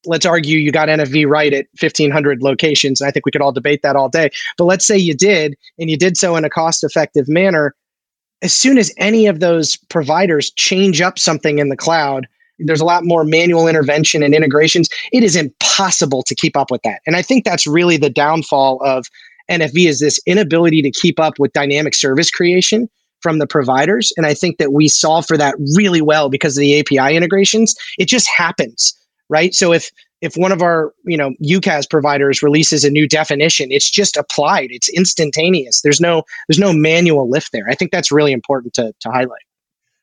let's 0.05 0.25
argue 0.25 0.57
you 0.57 0.71
got 0.71 0.87
NFV 0.87 1.27
right 1.27 1.53
at 1.53 1.67
1500 1.79 2.41
locations. 2.41 3.01
And 3.01 3.07
I 3.07 3.11
think 3.11 3.25
we 3.25 3.31
could 3.31 3.41
all 3.41 3.51
debate 3.51 3.81
that 3.83 3.95
all 3.95 4.09
day. 4.09 4.29
But 4.57 4.65
let's 4.65 4.85
say 4.85 4.97
you 4.97 5.13
did, 5.13 5.57
and 5.77 5.89
you 5.89 5.97
did 5.97 6.17
so 6.17 6.35
in 6.35 6.45
a 6.45 6.49
cost 6.49 6.83
effective 6.83 7.27
manner. 7.27 7.75
As 8.41 8.53
soon 8.53 8.77
as 8.77 8.93
any 8.97 9.25
of 9.25 9.39
those 9.39 9.77
providers 9.89 10.51
change 10.51 11.01
up 11.01 11.19
something 11.19 11.59
in 11.59 11.69
the 11.69 11.77
cloud, 11.77 12.27
there's 12.59 12.81
a 12.81 12.85
lot 12.85 13.05
more 13.05 13.23
manual 13.23 13.67
intervention 13.67 14.23
and 14.23 14.33
integrations. 14.33 14.89
It 15.11 15.23
is 15.23 15.35
impossible 15.35 16.23
to 16.23 16.35
keep 16.35 16.57
up 16.57 16.71
with 16.71 16.81
that. 16.83 17.01
And 17.07 17.15
I 17.15 17.21
think 17.21 17.45
that's 17.45 17.65
really 17.65 17.97
the 17.97 18.09
downfall 18.09 18.81
of 18.83 19.07
NFV 19.49 19.87
is 19.87 19.99
this 19.99 20.19
inability 20.25 20.81
to 20.81 20.91
keep 20.91 21.19
up 21.19 21.39
with 21.39 21.53
dynamic 21.53 21.95
service 21.95 22.29
creation 22.29 22.89
from 23.21 23.39
the 23.39 23.47
providers. 23.47 24.13
And 24.15 24.25
I 24.25 24.33
think 24.33 24.57
that 24.57 24.71
we 24.71 24.87
solve 24.87 25.25
for 25.25 25.37
that 25.37 25.55
really 25.75 26.01
well 26.01 26.29
because 26.29 26.57
of 26.57 26.61
the 26.61 26.79
API 26.79 27.15
integrations. 27.15 27.75
It 27.97 28.07
just 28.07 28.29
happens, 28.29 28.93
right? 29.29 29.53
So 29.53 29.73
if 29.73 29.91
if 30.21 30.35
one 30.35 30.51
of 30.51 30.61
our 30.61 30.93
you 31.05 31.17
know 31.17 31.33
UCaaS 31.43 31.89
providers 31.89 32.43
releases 32.43 32.83
a 32.83 32.89
new 32.89 33.07
definition, 33.07 33.71
it's 33.71 33.89
just 33.89 34.17
applied. 34.17 34.69
It's 34.71 34.89
instantaneous. 34.89 35.81
There's 35.81 36.01
no 36.01 36.23
there's 36.47 36.59
no 36.59 36.73
manual 36.73 37.29
lift 37.29 37.51
there. 37.51 37.67
I 37.69 37.75
think 37.75 37.91
that's 37.91 38.11
really 38.11 38.31
important 38.31 38.73
to 38.75 38.93
to 38.99 39.09
highlight. 39.09 39.43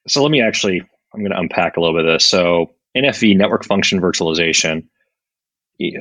So 0.08 0.22
let 0.22 0.30
me 0.30 0.40
actually 0.40 0.80
I'm 1.14 1.20
going 1.20 1.32
to 1.32 1.38
unpack 1.38 1.76
a 1.76 1.80
little 1.80 1.96
bit 1.96 2.06
of 2.06 2.14
this. 2.14 2.26
So 2.26 2.70
NFV 2.96 3.36
network 3.36 3.64
function 3.64 4.00
virtualization 4.00 4.86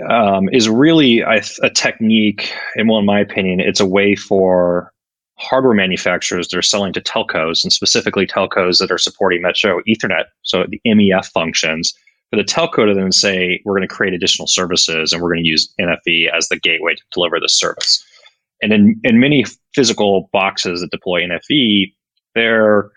um, 0.10 0.50
is 0.52 0.70
really 0.70 1.20
a, 1.20 1.42
a 1.62 1.70
technique, 1.70 2.52
and 2.76 2.88
well, 2.88 3.00
in 3.00 3.06
my 3.06 3.20
opinion, 3.20 3.60
it's 3.60 3.80
a 3.80 3.86
way 3.86 4.16
for 4.16 4.94
hardware 5.38 5.74
manufacturers 5.74 6.48
that 6.48 6.58
are 6.58 6.62
selling 6.62 6.94
to 6.94 7.02
telcos 7.02 7.62
and 7.64 7.74
specifically 7.74 8.26
telcos 8.26 8.80
that 8.80 8.90
are 8.90 8.98
supporting 8.98 9.42
Metro 9.42 9.82
Ethernet, 9.82 10.26
so 10.44 10.66
the 10.70 10.80
MEF 10.88 11.26
functions, 11.26 11.94
for 12.36 12.44
the 12.44 12.48
telco 12.48 12.86
to 12.88 12.94
then 12.94 13.12
say, 13.12 13.62
we're 13.66 13.76
going 13.76 13.88
to 13.88 13.94
create 13.94 14.14
additional 14.14 14.48
services 14.48 15.14
and 15.14 15.22
we're 15.22 15.30
going 15.30 15.44
to 15.44 15.50
use 15.50 15.74
NFV 15.80 16.32
as 16.36 16.48
the 16.50 16.60
gateway 16.60 16.96
to 16.96 17.02
deliver 17.14 17.40
the 17.40 17.50
service. 17.50 18.04
And 18.62 18.74
in, 18.74 19.00
in 19.04 19.20
many 19.20 19.46
physical 19.74 20.30
boxes 20.32 20.82
that 20.82 20.92
deploy 20.92 21.22
NFV, 21.22 21.94
they're, 22.34 22.92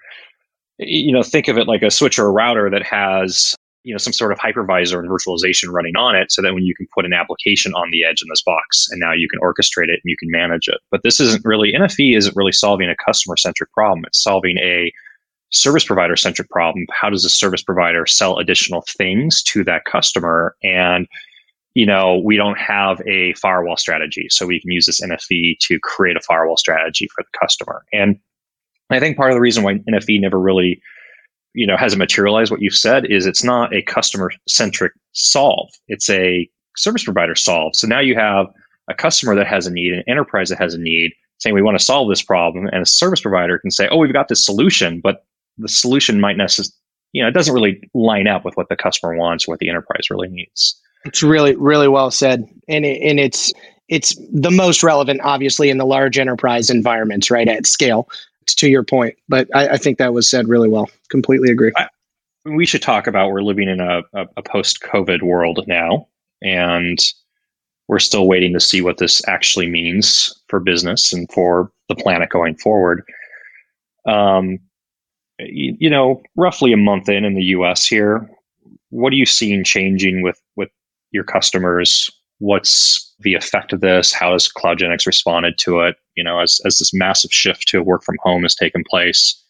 you 0.79 1.12
know, 1.12 1.22
think 1.22 1.48
of 1.48 1.59
it 1.59 1.66
like 1.66 1.83
a 1.83 1.90
switch 1.90 2.18
or 2.18 2.27
a 2.27 2.31
router 2.31 2.70
that 2.70 2.85
has 2.85 3.55
you 3.85 3.94
know 3.94 3.98
some 3.98 4.12
sort 4.12 4.33
of 4.33 4.38
hypervisor 4.38 4.98
and 4.98 5.09
virtualization 5.09 5.72
running 5.72 5.96
on 5.96 6.16
it 6.16 6.33
so 6.33 6.42
that 6.42 6.53
when 6.53 6.64
you 6.64 6.74
can 6.74 6.87
put 6.92 7.07
an 7.07 7.12
application 7.12 7.72
on 7.74 7.88
the 7.92 8.05
edge 8.05 8.20
in 8.20 8.29
this 8.29 8.42
box 8.42 8.88
and 8.90 8.98
now 8.98 9.12
you 9.12 9.29
can 9.29 9.38
orchestrate 9.38 9.85
it 9.85 10.01
and 10.03 10.05
you 10.05 10.16
can 10.18 10.29
manage 10.31 10.66
it 10.66 10.81
but 10.90 11.03
this 11.05 11.20
isn't 11.20 11.44
really 11.44 11.72
NFV 11.72 12.16
isn't 12.16 12.37
really 12.37 12.53
solving 12.53 12.90
a 12.90 12.96
customer 12.96 13.37
centric 13.37 13.72
problem 13.72 14.05
it's 14.05 14.22
solving 14.22 14.59
a 14.59 14.92
service 15.51 15.85
provider 15.85 16.17
centric 16.17 16.51
problem 16.51 16.87
how 16.91 17.09
does 17.09 17.25
a 17.25 17.31
service 17.31 17.63
provider 17.63 18.07
sell 18.07 18.39
additional 18.39 18.85
things 18.97 19.43
to 19.43 19.65
that 19.65 19.85
customer? 19.85 20.57
And 20.63 21.07
you 21.75 21.87
know 21.87 22.19
we 22.19 22.37
don't 22.37 22.59
have 22.59 23.01
a 23.07 23.35
firewall 23.35 23.77
strategy 23.77 24.27
so 24.31 24.47
we 24.47 24.61
can 24.61 24.71
use 24.71 24.87
this 24.87 25.01
NFV 25.01 25.59
to 25.61 25.79
create 25.83 26.17
a 26.17 26.21
firewall 26.21 26.57
strategy 26.57 27.09
for 27.15 27.23
the 27.23 27.39
customer. 27.39 27.85
And 27.93 28.19
i 28.91 28.99
think 28.99 29.19
part 29.19 29.31
of 29.31 29.37
the 29.37 29.41
reason 29.41 29.63
why 29.63 29.75
NFV 29.75 30.21
never 30.21 30.41
really 30.41 30.81
you 31.55 31.67
know 31.67 31.77
hasn't 31.77 31.99
materialized 31.99 32.51
what 32.51 32.63
you've 32.63 32.75
said 32.75 33.07
is 33.11 33.27
it's 33.27 33.45
not 33.45 33.75
a 33.75 33.83
customer 33.83 34.31
centric 34.47 34.93
solve. 35.13 35.71
It's 35.89 36.09
a 36.11 36.49
service 36.77 37.05
provider 37.05 37.35
solve. 37.35 37.75
So 37.75 37.87
now 37.87 38.01
you 38.01 38.15
have 38.15 38.47
a 38.89 38.95
customer 38.95 39.35
that 39.35 39.47
has 39.47 39.67
a 39.67 39.73
need 39.73 39.93
an 39.93 40.05
enterprise 40.09 40.49
that 40.49 40.59
has 40.59 40.75
a 40.75 40.79
need 40.79 41.13
saying 41.39 41.55
we 41.55 41.63
want 41.63 41.79
to 41.79 41.85
solve 41.85 42.09
this 42.09 42.23
problem 42.23 42.67
and 42.67 42.83
a 42.83 42.87
service 42.87 43.21
provider 43.21 43.59
can 43.59 43.71
say 43.71 43.89
oh 43.91 43.99
we've 43.99 44.13
got 44.13 44.29
this 44.29 44.45
solution 44.45 45.01
but 45.01 45.25
the 45.59 45.68
solution 45.68 46.21
might 46.21 46.37
necessarily 46.37 46.73
you 47.12 47.23
know 47.23 47.29
it 47.29 47.33
doesn't 47.33 47.55
really 47.55 47.81
line 47.94 48.27
up 48.27 48.44
with 48.44 48.57
what 48.57 48.68
the 48.68 48.77
customer 48.77 49.16
wants 49.16 49.49
what 49.49 49.59
the 49.59 49.68
enterprise 49.68 50.11
really 50.11 50.29
needs 50.29 50.81
it's 51.05 51.23
really 51.23 51.55
really 51.57 51.88
well 51.88 52.11
said 52.11 52.49
and 52.68 52.85
it, 52.85 53.01
and 53.03 53.18
it's 53.21 53.53
it's 53.88 54.14
the 54.33 54.51
most 54.51 54.83
relevant 54.83 55.21
obviously 55.23 55.71
in 55.71 55.79
the 55.79 55.87
large 55.87 56.18
enterprise 56.18 56.71
environments 56.71 57.31
right 57.31 57.49
at 57.49 57.66
scale 57.66 58.09
to 58.57 58.68
your 58.68 58.83
point, 58.83 59.16
but 59.29 59.49
I, 59.55 59.71
I 59.71 59.77
think 59.77 59.99
that 59.99 60.12
was 60.12 60.29
said 60.29 60.49
really 60.49 60.68
well. 60.68 60.90
Completely 61.09 61.51
agree. 61.51 61.73
I, 61.77 61.88
we 62.44 62.66
should 62.66 62.83
talk 62.83 63.07
about 63.07 63.31
we're 63.31 63.42
living 63.42 63.68
in 63.68 63.81
a, 63.81 64.03
a, 64.14 64.27
a 64.38 64.42
post 64.42 64.81
COVID 64.81 65.23
world 65.23 65.64
now, 65.66 66.09
and 66.42 66.99
we're 67.88 67.99
still 67.99 68.27
waiting 68.27 68.53
to 68.55 68.61
see 68.61 68.81
what 68.81 68.99
this 68.99 69.27
actually 69.29 69.68
means 69.68 70.35
for 70.49 70.61
business 70.61 71.12
and 71.12 71.31
for 71.31 71.71
the 71.88 71.94
planet 71.94 72.31
going 72.31 72.57
forward. 72.57 73.03
Um, 74.07 74.59
you, 75.38 75.90
know, 75.90 76.22
roughly 76.37 76.72
a 76.72 76.77
month 76.77 77.09
in 77.09 77.24
in 77.24 77.35
the 77.35 77.44
U.S. 77.44 77.87
here, 77.87 78.29
what 78.90 79.12
are 79.12 79.16
you 79.16 79.27
seeing 79.27 79.64
changing 79.64 80.22
with 80.22 80.40
with 80.57 80.70
your 81.11 81.24
customers? 81.24 82.11
What's 82.38 83.14
the 83.20 83.35
effect 83.35 83.72
of 83.72 83.81
this? 83.81 84.12
How 84.12 84.33
has 84.33 84.48
CloudGenix 84.48 85.07
responded 85.07 85.59
to 85.59 85.81
it? 85.81 85.96
You 86.14 86.24
know, 86.24 86.40
as, 86.40 86.61
as 86.64 86.79
this 86.79 86.94
massive 86.94 87.33
shift 87.33 87.68
to 87.68 87.83
work 87.83 88.03
from 88.05 88.16
home 88.22 88.42
has 88.42 88.55
taken 88.55 88.85
place, 88.88 89.40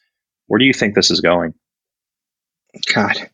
where 0.46 0.58
do 0.58 0.64
you 0.64 0.72
think 0.72 0.94
this 0.94 1.10
is 1.10 1.20
going? 1.20 1.54
God, 2.94 3.30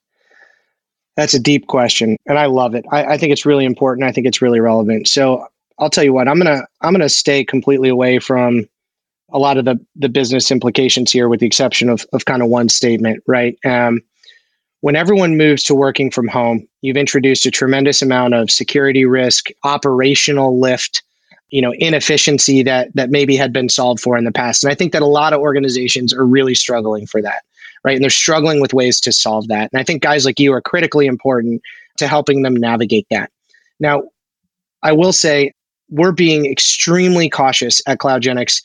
that's 1.16 1.34
a 1.34 1.40
deep 1.40 1.66
question, 1.66 2.16
and 2.26 2.38
I 2.38 2.46
love 2.46 2.74
it. 2.74 2.84
I, 2.90 3.04
I 3.04 3.18
think 3.18 3.32
it's 3.32 3.46
really 3.46 3.64
important. 3.64 4.06
I 4.06 4.12
think 4.12 4.26
it's 4.26 4.42
really 4.42 4.60
relevant. 4.60 5.08
So 5.08 5.46
I'll 5.78 5.90
tell 5.90 6.04
you 6.04 6.12
what, 6.12 6.28
I'm 6.28 6.38
gonna 6.38 6.66
I'm 6.82 6.92
gonna 6.92 7.08
stay 7.08 7.44
completely 7.44 7.88
away 7.88 8.18
from 8.18 8.68
a 9.34 9.38
lot 9.38 9.58
of 9.58 9.66
the 9.66 9.78
the 9.96 10.08
business 10.08 10.50
implications 10.50 11.12
here, 11.12 11.28
with 11.28 11.40
the 11.40 11.46
exception 11.46 11.90
of 11.90 12.06
of 12.14 12.24
kind 12.24 12.42
of 12.42 12.48
one 12.48 12.70
statement, 12.70 13.22
right? 13.26 13.58
Um, 13.66 14.00
when 14.80 14.96
everyone 14.96 15.36
moves 15.36 15.62
to 15.64 15.74
working 15.74 16.10
from 16.10 16.28
home, 16.28 16.66
you've 16.82 16.96
introduced 16.96 17.44
a 17.46 17.50
tremendous 17.50 18.00
amount 18.00 18.34
of 18.34 18.50
security 18.50 19.04
risk, 19.04 19.48
operational 19.64 20.60
lift, 20.60 21.02
you 21.48 21.60
know, 21.60 21.72
inefficiency 21.78 22.62
that 22.62 22.94
that 22.94 23.10
maybe 23.10 23.36
had 23.36 23.52
been 23.52 23.68
solved 23.68 24.00
for 24.00 24.16
in 24.16 24.24
the 24.24 24.32
past. 24.32 24.62
And 24.62 24.70
I 24.70 24.74
think 24.74 24.92
that 24.92 25.02
a 25.02 25.06
lot 25.06 25.32
of 25.32 25.40
organizations 25.40 26.14
are 26.14 26.24
really 26.24 26.54
struggling 26.54 27.06
for 27.06 27.20
that, 27.20 27.42
right? 27.82 27.96
And 27.96 28.02
they're 28.02 28.10
struggling 28.10 28.60
with 28.60 28.72
ways 28.72 29.00
to 29.00 29.12
solve 29.12 29.48
that. 29.48 29.70
And 29.72 29.80
I 29.80 29.84
think 29.84 30.02
guys 30.02 30.24
like 30.24 30.38
you 30.38 30.52
are 30.52 30.62
critically 30.62 31.06
important 31.06 31.60
to 31.96 32.06
helping 32.06 32.42
them 32.42 32.54
navigate 32.54 33.06
that. 33.10 33.30
Now, 33.80 34.04
I 34.82 34.92
will 34.92 35.12
say 35.12 35.52
we're 35.90 36.12
being 36.12 36.46
extremely 36.46 37.28
cautious 37.28 37.80
at 37.86 37.98
CloudGenix. 37.98 38.62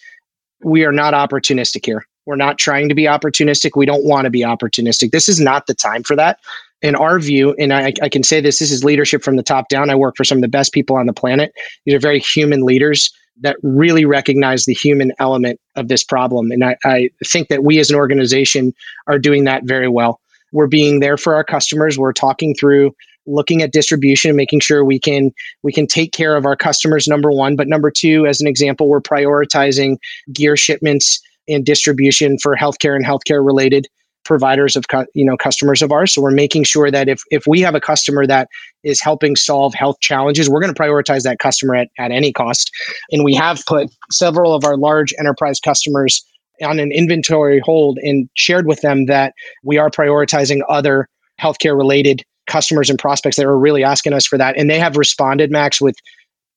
We 0.63 0.85
are 0.85 0.91
not 0.91 1.13
opportunistic 1.13 1.85
here. 1.85 2.05
We're 2.25 2.35
not 2.35 2.57
trying 2.57 2.89
to 2.89 2.95
be 2.95 3.03
opportunistic. 3.03 3.71
We 3.75 3.85
don't 3.85 4.05
want 4.05 4.25
to 4.25 4.29
be 4.29 4.41
opportunistic. 4.41 5.11
This 5.11 5.27
is 5.27 5.39
not 5.39 5.67
the 5.67 5.73
time 5.73 6.03
for 6.03 6.15
that. 6.15 6.39
In 6.81 6.95
our 6.95 7.19
view, 7.19 7.55
and 7.59 7.73
I, 7.73 7.93
I, 8.01 8.07
can 8.07 8.23
say 8.23 8.39
this, 8.39 8.59
this 8.59 8.71
is 8.71 8.83
leadership 8.83 9.23
from 9.23 9.35
the 9.35 9.43
top 9.43 9.67
down. 9.67 9.89
I 9.89 9.95
work 9.95 10.15
for 10.15 10.23
some 10.23 10.37
of 10.37 10.41
the 10.41 10.47
best 10.47 10.71
people 10.71 10.95
on 10.95 11.07
the 11.07 11.13
planet. 11.13 11.51
These 11.85 11.95
are 11.95 11.99
very 11.99 12.19
human 12.19 12.63
leaders 12.63 13.11
that 13.41 13.57
really 13.63 14.05
recognize 14.05 14.65
the 14.65 14.73
human 14.73 15.11
element 15.19 15.59
of 15.75 15.87
this 15.87 16.03
problem. 16.03 16.51
And 16.51 16.63
I, 16.63 16.77
I 16.85 17.09
think 17.25 17.47
that 17.49 17.63
we 17.63 17.79
as 17.79 17.89
an 17.89 17.95
organization 17.95 18.73
are 19.07 19.19
doing 19.19 19.45
that 19.45 19.63
very 19.63 19.87
well. 19.87 20.19
We're 20.51 20.67
being 20.67 20.99
there 20.99 21.17
for 21.17 21.35
our 21.35 21.43
customers. 21.43 21.97
We're 21.97 22.13
talking 22.13 22.55
through 22.55 22.93
looking 23.29 23.61
at 23.61 23.71
distribution 23.71 24.35
making 24.35 24.59
sure 24.59 24.83
we 24.83 24.99
can 24.99 25.31
we 25.63 25.71
can 25.71 25.87
take 25.87 26.11
care 26.11 26.35
of 26.35 26.45
our 26.45 26.55
customers 26.55 27.07
number 27.07 27.31
one. 27.31 27.55
But 27.55 27.67
number 27.67 27.91
two 27.91 28.25
as 28.25 28.41
an 28.41 28.47
example 28.47 28.87
we're 28.87 29.01
prioritizing 29.01 29.97
gear 30.33 30.57
shipments 30.57 31.19
and 31.47 31.65
distribution 31.65 32.37
for 32.41 32.55
healthcare 32.55 32.95
and 32.95 33.05
healthcare 33.05 33.45
related 33.45 33.87
providers 34.25 34.75
of 34.75 34.85
you 35.13 35.25
know 35.25 35.37
customers 35.37 35.81
of 35.81 35.91
ours. 35.91 36.13
So 36.13 36.21
we're 36.21 36.31
making 36.31 36.63
sure 36.63 36.91
that 36.91 37.07
if 37.07 37.21
if 37.31 37.45
we 37.47 37.61
have 37.61 37.75
a 37.75 37.81
customer 37.81 38.27
that 38.27 38.49
is 38.83 39.01
helping 39.01 39.35
solve 39.35 39.73
health 39.73 39.99
challenges 40.01 40.49
we're 40.49 40.61
going 40.61 40.73
to 40.73 40.79
prioritize 40.79 41.23
that 41.23 41.39
customer 41.39 41.75
at, 41.75 41.89
at 41.97 42.11
any 42.11 42.31
cost. 42.31 42.71
And 43.11 43.23
we 43.23 43.33
have 43.35 43.63
put 43.67 43.89
several 44.11 44.53
of 44.53 44.63
our 44.63 44.77
large 44.77 45.13
enterprise 45.19 45.59
customers 45.59 46.23
on 46.63 46.79
an 46.79 46.91
inventory 46.91 47.59
hold 47.59 47.97
and 47.99 48.29
shared 48.35 48.67
with 48.67 48.81
them 48.81 49.05
that 49.05 49.33
we 49.63 49.77
are 49.77 49.89
prioritizing 49.89 50.61
other 50.69 51.07
healthcare 51.39 51.77
related 51.77 52.23
customers 52.47 52.89
and 52.89 52.97
prospects 52.97 53.37
that 53.37 53.45
are 53.45 53.57
really 53.57 53.83
asking 53.83 54.13
us 54.13 54.25
for 54.25 54.37
that 54.37 54.57
and 54.57 54.69
they 54.69 54.79
have 54.79 54.97
responded 54.97 55.51
max 55.51 55.79
with 55.79 55.95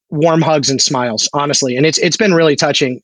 warm 0.09 0.41
hugs 0.41 0.71
and 0.71 0.81
smiles 0.81 1.29
honestly 1.35 1.77
and 1.77 1.85
it's 1.85 1.99
it's 1.99 2.17
been 2.17 2.33
really 2.33 2.57
touching 2.57 3.03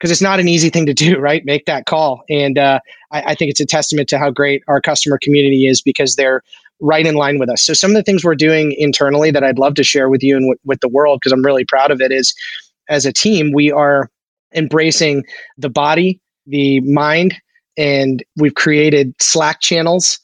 because 0.00 0.10
it's 0.10 0.22
not 0.22 0.40
an 0.40 0.48
easy 0.48 0.70
thing 0.70 0.86
to 0.86 0.94
do, 0.94 1.18
right? 1.20 1.44
Make 1.44 1.66
that 1.66 1.86
call. 1.86 2.22
And 2.28 2.58
uh, 2.58 2.80
I, 3.12 3.22
I, 3.22 3.34
think 3.34 3.50
it's 3.50 3.60
a 3.60 3.66
testament 3.66 4.08
to 4.08 4.18
how 4.18 4.30
great 4.30 4.62
our 4.66 4.80
customer 4.80 5.18
community 5.22 5.66
is 5.66 5.82
because 5.82 6.16
they're 6.16 6.42
right 6.80 7.06
in 7.06 7.14
line 7.14 7.38
with 7.38 7.50
us. 7.50 7.62
So, 7.62 7.74
some 7.74 7.90
of 7.90 7.96
the 7.96 8.02
things 8.02 8.24
we're 8.24 8.34
doing 8.34 8.74
internally 8.78 9.30
that 9.30 9.44
I'd 9.44 9.58
love 9.58 9.74
to 9.74 9.84
share 9.84 10.08
with 10.08 10.22
you 10.22 10.36
and 10.36 10.44
w- 10.44 10.58
with 10.64 10.80
the 10.80 10.88
world, 10.88 11.20
because 11.20 11.32
I'm 11.32 11.44
really 11.44 11.64
proud 11.64 11.90
of 11.90 12.00
it, 12.00 12.10
is 12.10 12.34
as 12.88 13.04
a 13.04 13.12
team, 13.12 13.52
we 13.52 13.70
are 13.70 14.10
embracing 14.54 15.24
the 15.58 15.68
body, 15.68 16.18
the 16.46 16.80
mind, 16.80 17.40
and 17.76 18.24
we've 18.36 18.54
created 18.54 19.14
Slack 19.20 19.60
channels 19.60 20.18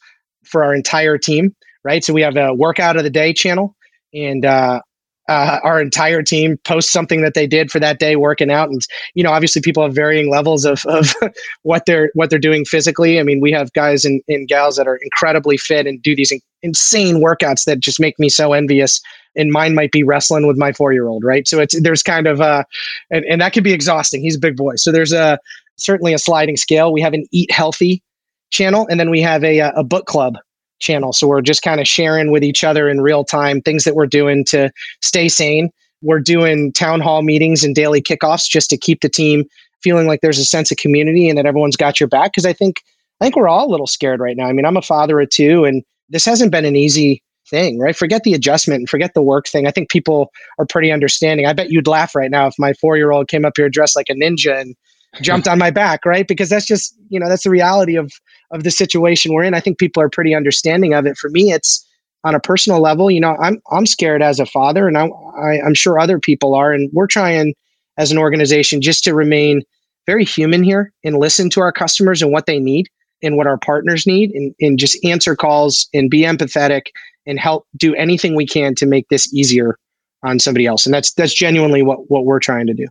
for 0.45 0.65
our 0.65 0.75
entire 0.75 1.19
team, 1.19 1.55
right? 1.85 2.05
So, 2.05 2.13
we 2.13 2.23
have 2.23 2.37
a 2.37 2.55
workout 2.55 2.97
of 2.97 3.05
the 3.05 3.11
day 3.11 3.33
channel. 3.33 3.75
And 4.15 4.45
uh, 4.45 4.81
uh, 5.29 5.59
our 5.65 5.81
entire 5.81 6.23
team 6.23 6.57
posts 6.59 6.93
something 6.93 7.23
that 7.23 7.35
they 7.35 7.47
did 7.47 7.71
for 7.71 7.81
that 7.81 7.99
day 7.99 8.17
working 8.17 8.51
out 8.51 8.71
and 8.71 8.83
you 9.15 9.25
know 9.25 9.33
obviously 9.33 9.61
people 9.61 9.83
have 9.83 9.95
varying 9.95 10.31
levels 10.31 10.65
of, 10.65 10.85
of 10.87 11.15
what 11.63 11.85
they're 11.87 12.11
what 12.15 12.31
they're 12.31 12.39
doing 12.39 12.65
physically 12.65 13.19
i 13.19 13.23
mean 13.23 13.41
we 13.41 13.51
have 13.51 13.73
guys 13.73 14.05
and, 14.05 14.23
and 14.29 14.49
gals 14.49 14.77
that 14.77 14.87
are 14.87 14.99
incredibly 15.03 15.57
fit 15.57 15.87
and 15.87 16.03
do 16.03 16.15
these 16.15 16.31
in, 16.31 16.41
insane 16.63 17.17
workouts 17.17 17.65
that 17.65 17.81
just 17.81 17.99
make 17.99 18.19
me 18.19 18.29
so 18.29 18.53
envious 18.53 19.01
and 19.35 19.51
mine 19.51 19.75
might 19.75 19.91
be 19.91 20.05
wrestling 20.05 20.47
with 20.47 20.57
my 20.57 20.73
four 20.73 20.93
year 20.93 21.09
old 21.09 21.25
right 21.25 21.49
so 21.49 21.59
it's 21.59 21.81
there's 21.81 22.03
kind 22.03 22.27
of 22.27 22.41
uh 22.41 22.63
and, 23.11 23.25
and 23.25 23.41
that 23.41 23.53
can 23.53 23.65
be 23.65 23.73
exhausting 23.73 24.23
he's 24.23 24.37
a 24.37 24.41
big 24.41 24.57
boy 24.57 24.77
so 24.77 24.93
there's 24.93 25.13
a 25.13 25.39
certainly 25.77 26.13
a 26.15 26.19
sliding 26.19 26.57
scale 26.57 26.93
we 26.93 27.01
have 27.01 27.13
an 27.13 27.25
eat 27.33 27.51
healthy 27.51 28.03
channel 28.51 28.87
and 28.91 28.99
then 28.99 29.11
we 29.11 29.21
have 29.21 29.45
a, 29.45 29.61
uh, 29.61 29.73
a 29.77 29.85
book 29.85 30.07
club 30.07 30.37
channel. 30.79 31.13
So 31.13 31.27
we're 31.27 31.43
just 31.43 31.63
kind 31.63 31.81
of 31.81 31.89
sharing 31.89 32.31
with 32.31 32.45
each 32.45 32.65
other 32.65 32.89
in 32.89 33.01
real 33.01 33.25
time 33.25 33.61
things 33.61 33.85
that 33.85 33.95
we're 33.95 34.07
doing 34.07 34.45
to 34.47 34.71
stay 35.03 35.29
sane. 35.29 35.71
We're 36.03 36.21
doing 36.21 36.73
town 36.73 37.01
hall 37.01 37.23
meetings 37.23 37.65
and 37.65 37.75
daily 37.75 38.03
kickoffs 38.03 38.49
just 38.49 38.71
to 38.71 38.77
keep 38.77 39.01
the 39.01 39.09
team 39.09 39.45
feeling 39.83 40.07
like 40.07 40.21
there's 40.21 40.39
a 40.39 40.45
sense 40.45 40.71
of 40.71 40.77
community 40.77 41.29
and 41.29 41.39
that 41.39 41.47
everyone's 41.47 41.77
got 41.77 41.99
your 41.99 42.09
back. 42.09 42.33
Because 42.33 42.47
I 42.47 42.53
think 42.53 42.83
I 43.21 43.25
think 43.25 43.37
we're 43.37 43.49
all 43.49 43.67
a 43.67 43.71
little 43.71 43.87
scared 43.87 44.21
right 44.21 44.37
now. 44.37 44.47
I 44.47 44.53
mean, 44.53 44.67
I'm 44.67 44.77
a 44.77 44.83
father 44.83 45.19
of 45.21 45.31
two, 45.31 45.65
and 45.65 45.83
this 46.11 46.27
hasn't 46.27 46.53
been 46.53 46.67
an 46.67 46.77
easy 46.77 47.23
thing, 47.49 47.79
right? 47.79 47.97
Forget 47.97 48.25
the 48.25 48.35
adjustment 48.35 48.81
and 48.81 48.89
forget 48.91 49.15
the 49.15 49.23
work 49.23 49.49
thing. 49.49 49.67
I 49.67 49.71
think 49.71 49.89
people 49.89 50.31
are 50.59 50.67
pretty 50.67 50.93
understanding. 50.93 51.47
I 51.47 51.55
bet 51.55 51.71
you'd 51.71 51.87
laugh 51.87 52.15
right 52.15 52.31
now 52.31 52.47
if 52.47 52.55
my 52.59 52.75
four 52.75 52.99
year 52.99 53.13
old 53.13 53.29
came 53.29 53.47
up 53.47 53.55
here 53.57 53.71
dressed 53.71 53.97
like 53.97 54.11
a 54.11 54.15
ninja 54.15 54.61
and 54.61 54.77
jumped 55.23 55.49
on 55.49 55.59
my 55.59 55.71
back, 55.71 56.05
right? 56.05 56.27
Because 56.27 56.49
that's 56.49 56.67
just, 56.67 56.95
you 57.09 57.19
know, 57.19 57.29
that's 57.29 57.45
the 57.45 57.51
reality 57.51 57.97
of 57.97 58.13
of 58.53 58.63
the 58.63 58.71
situation 58.71 59.33
we're 59.33 59.45
in. 59.45 59.55
I 59.55 59.61
think 59.61 59.79
people 59.79 60.03
are 60.03 60.09
pretty 60.09 60.35
understanding 60.35 60.95
of 60.95 61.07
it. 61.07 61.17
For 61.17 61.31
me, 61.31 61.53
it's 61.53 61.85
on 62.25 62.35
a 62.35 62.41
personal 62.41 62.81
level, 62.81 63.11
you 63.11 63.21
know, 63.21 63.37
I'm 63.41 63.61
I'm 63.71 63.87
scared 63.87 64.23
as 64.23 64.41
a 64.41 64.47
father, 64.47 64.89
and 64.89 64.99
I, 64.99 65.07
I 65.07 65.61
I'm 65.65 65.75
sure 65.75 65.99
other 65.99 66.19
people 66.19 66.55
are, 66.55 66.73
and 66.73 66.91
we're 66.93 67.07
trying 67.07 67.55
as 67.99 68.11
an 68.11 68.19
organization 68.19 68.81
just 68.83 69.05
to 69.05 69.15
remain 69.15 69.63
very 70.07 70.25
human 70.25 70.63
here 70.63 70.93
and 71.05 71.19
listen 71.19 71.51
to 71.51 71.61
our 71.61 71.73
customers 71.73 72.23
and 72.23 72.33
what 72.33 72.47
they 72.47 72.59
need 72.59 72.89
and 73.23 73.37
what 73.37 73.47
our 73.47 73.59
partners 73.59 74.07
need 74.07 74.31
and, 74.33 74.55
and 74.61 74.79
just 74.79 75.03
answer 75.05 75.35
calls 75.35 75.89
and 75.95 76.11
be 76.11 76.23
empathetic 76.23 76.87
and 77.27 77.41
help 77.41 77.67
do 77.77 77.95
anything 77.95 78.35
we 78.35 78.47
can 78.47 78.75
to 78.75 78.87
make 78.87 79.09
this 79.09 79.33
easier 79.33 79.79
on 80.23 80.39
somebody 80.39 80.67
else. 80.67 80.87
And 80.87 80.95
that's 80.95 81.13
that's 81.13 81.35
genuinely 81.35 81.83
what 81.83 82.11
what 82.11 82.25
we're 82.25 82.41
trying 82.41 82.67
to 82.67 82.75
do. 82.75 82.87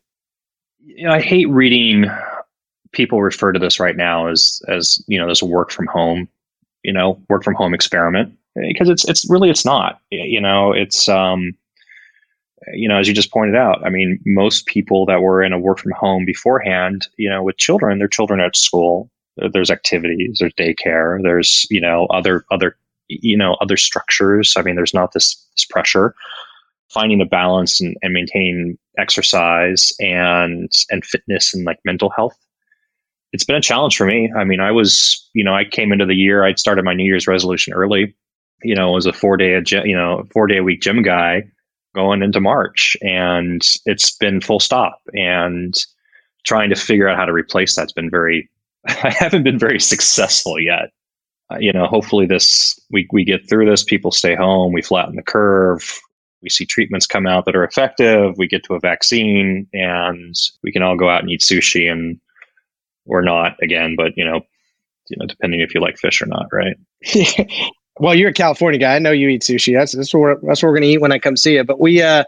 You 0.85 1.07
know, 1.07 1.13
I 1.13 1.21
hate 1.21 1.49
reading 1.49 2.05
people 2.91 3.21
refer 3.21 3.51
to 3.51 3.59
this 3.59 3.79
right 3.79 3.97
now 3.97 4.27
as 4.27 4.61
as 4.67 5.03
you 5.07 5.19
know 5.19 5.27
this 5.27 5.43
work 5.43 5.71
from 5.71 5.87
home, 5.87 6.29
you 6.83 6.93
know, 6.93 7.21
work 7.29 7.43
from 7.43 7.55
home 7.55 7.73
experiment 7.73 8.37
because 8.55 8.89
it's 8.89 9.07
it's 9.07 9.29
really 9.29 9.49
it's 9.49 9.65
not. 9.65 9.99
You 10.11 10.39
know, 10.39 10.71
it's 10.71 11.09
um 11.09 11.53
you 12.73 12.87
know, 12.87 12.97
as 12.97 13.07
you 13.07 13.13
just 13.13 13.31
pointed 13.31 13.55
out, 13.55 13.85
I 13.85 13.89
mean, 13.89 14.19
most 14.25 14.65
people 14.65 15.05
that 15.05 15.21
were 15.21 15.43
in 15.43 15.53
a 15.53 15.59
work 15.59 15.79
from 15.79 15.91
home 15.91 16.25
beforehand, 16.25 17.07
you 17.17 17.29
know, 17.29 17.43
with 17.43 17.57
children, 17.57 17.99
their 17.99 18.07
children 18.07 18.39
at 18.39 18.55
school, 18.55 19.11
there's 19.53 19.69
activities, 19.69 20.37
there's 20.39 20.53
daycare, 20.53 21.21
there's, 21.21 21.67
you 21.69 21.81
know, 21.81 22.07
other, 22.07 22.45
other, 22.51 22.77
you 23.07 23.37
know, 23.37 23.55
other 23.55 23.77
structures. 23.77 24.53
I 24.57 24.61
mean, 24.61 24.75
there's 24.75 24.93
not 24.93 25.13
this, 25.13 25.35
this 25.55 25.65
pressure. 25.65 26.15
Finding 26.89 27.21
a 27.21 27.25
balance 27.25 27.81
and, 27.81 27.95
and 28.01 28.13
maintaining 28.13 28.77
exercise 28.97 29.91
and, 29.99 30.71
and 30.89 31.05
fitness 31.05 31.53
and 31.53 31.65
like 31.65 31.79
mental 31.83 32.09
health. 32.09 32.37
It's 33.33 33.43
been 33.43 33.55
a 33.55 33.61
challenge 33.61 33.97
for 33.97 34.05
me. 34.05 34.31
I 34.37 34.45
mean, 34.45 34.61
I 34.61 34.71
was, 34.71 35.29
you 35.33 35.43
know, 35.43 35.53
I 35.53 35.65
came 35.65 35.91
into 35.91 36.05
the 36.05 36.15
year, 36.15 36.45
I'd 36.45 36.59
started 36.59 36.85
my 36.85 36.93
New 36.93 37.03
Year's 37.03 37.27
resolution 37.27 37.73
early. 37.73 38.15
You 38.63 38.75
know, 38.75 38.91
was 38.91 39.05
a 39.05 39.13
four 39.13 39.35
day, 39.35 39.61
you 39.67 39.95
know, 39.95 40.23
four 40.31 40.47
day 40.47 40.57
a 40.57 40.63
week 40.63 40.81
gym 40.81 41.03
guy 41.03 41.43
going 41.93 42.23
into 42.23 42.39
March, 42.39 42.95
and 43.01 43.61
it's 43.85 44.15
been 44.15 44.41
full 44.41 44.59
stop. 44.59 45.01
And 45.13 45.75
trying 46.45 46.69
to 46.69 46.75
figure 46.75 47.09
out 47.09 47.17
how 47.17 47.25
to 47.25 47.33
replace 47.33 47.75
that's 47.75 47.91
been 47.91 48.09
very. 48.09 48.49
I 48.87 49.09
haven't 49.17 49.43
been 49.43 49.59
very 49.59 49.79
successful 49.79 50.59
yet. 50.59 50.91
Uh, 51.51 51.57
you 51.59 51.73
know, 51.73 51.85
hopefully 51.85 52.25
this 52.25 52.79
we 52.91 53.07
we 53.11 53.25
get 53.25 53.47
through 53.49 53.69
this. 53.69 53.83
People 53.83 54.11
stay 54.11 54.35
home. 54.35 54.71
We 54.71 54.81
flatten 54.81 55.15
the 55.15 55.23
curve. 55.23 55.99
We 56.45 56.49
see 56.49 56.65
treatments 56.65 57.07
come 57.07 57.27
out 57.27 57.45
that 57.45 57.55
are 57.55 57.63
effective. 57.63 58.37
We 58.37 58.47
get 58.47 58.63
to 58.65 58.75
a 58.75 58.79
vaccine, 58.79 59.67
and 59.73 60.35
we 60.63 60.71
can 60.71 60.83
all 60.83 60.95
go 60.95 61.09
out 61.09 61.21
and 61.21 61.29
eat 61.29 61.41
sushi 61.41 61.91
and 61.91 62.19
or 63.05 63.21
not 63.21 63.57
again. 63.61 63.95
But 63.97 64.13
you 64.15 64.23
know, 64.23 64.41
you 65.09 65.17
know, 65.17 65.25
depending 65.25 65.59
if 65.59 65.75
you 65.75 65.81
like 65.81 65.97
fish 65.97 66.21
or 66.21 66.27
not, 66.27 66.45
right? 66.53 66.77
Well, 67.99 68.13
you're 68.13 68.31
a 68.31 68.33
California 68.33 68.79
guy. 68.79 68.95
I 68.95 68.99
know 68.99 69.11
you 69.11 69.29
eat 69.29 69.41
sushi. 69.41 69.73
That's 69.73 69.93
that's 69.93 70.13
what 70.13 70.19
we're, 70.19 70.35
that's 70.41 70.61
what 70.61 70.69
we're 70.69 70.75
going 70.75 70.81
to 70.83 70.89
eat 70.89 71.01
when 71.01 71.13
I 71.13 71.19
come 71.19 71.37
see 71.37 71.55
you. 71.55 71.63
But 71.63 71.79
we 71.79 72.01
uh, 72.01 72.25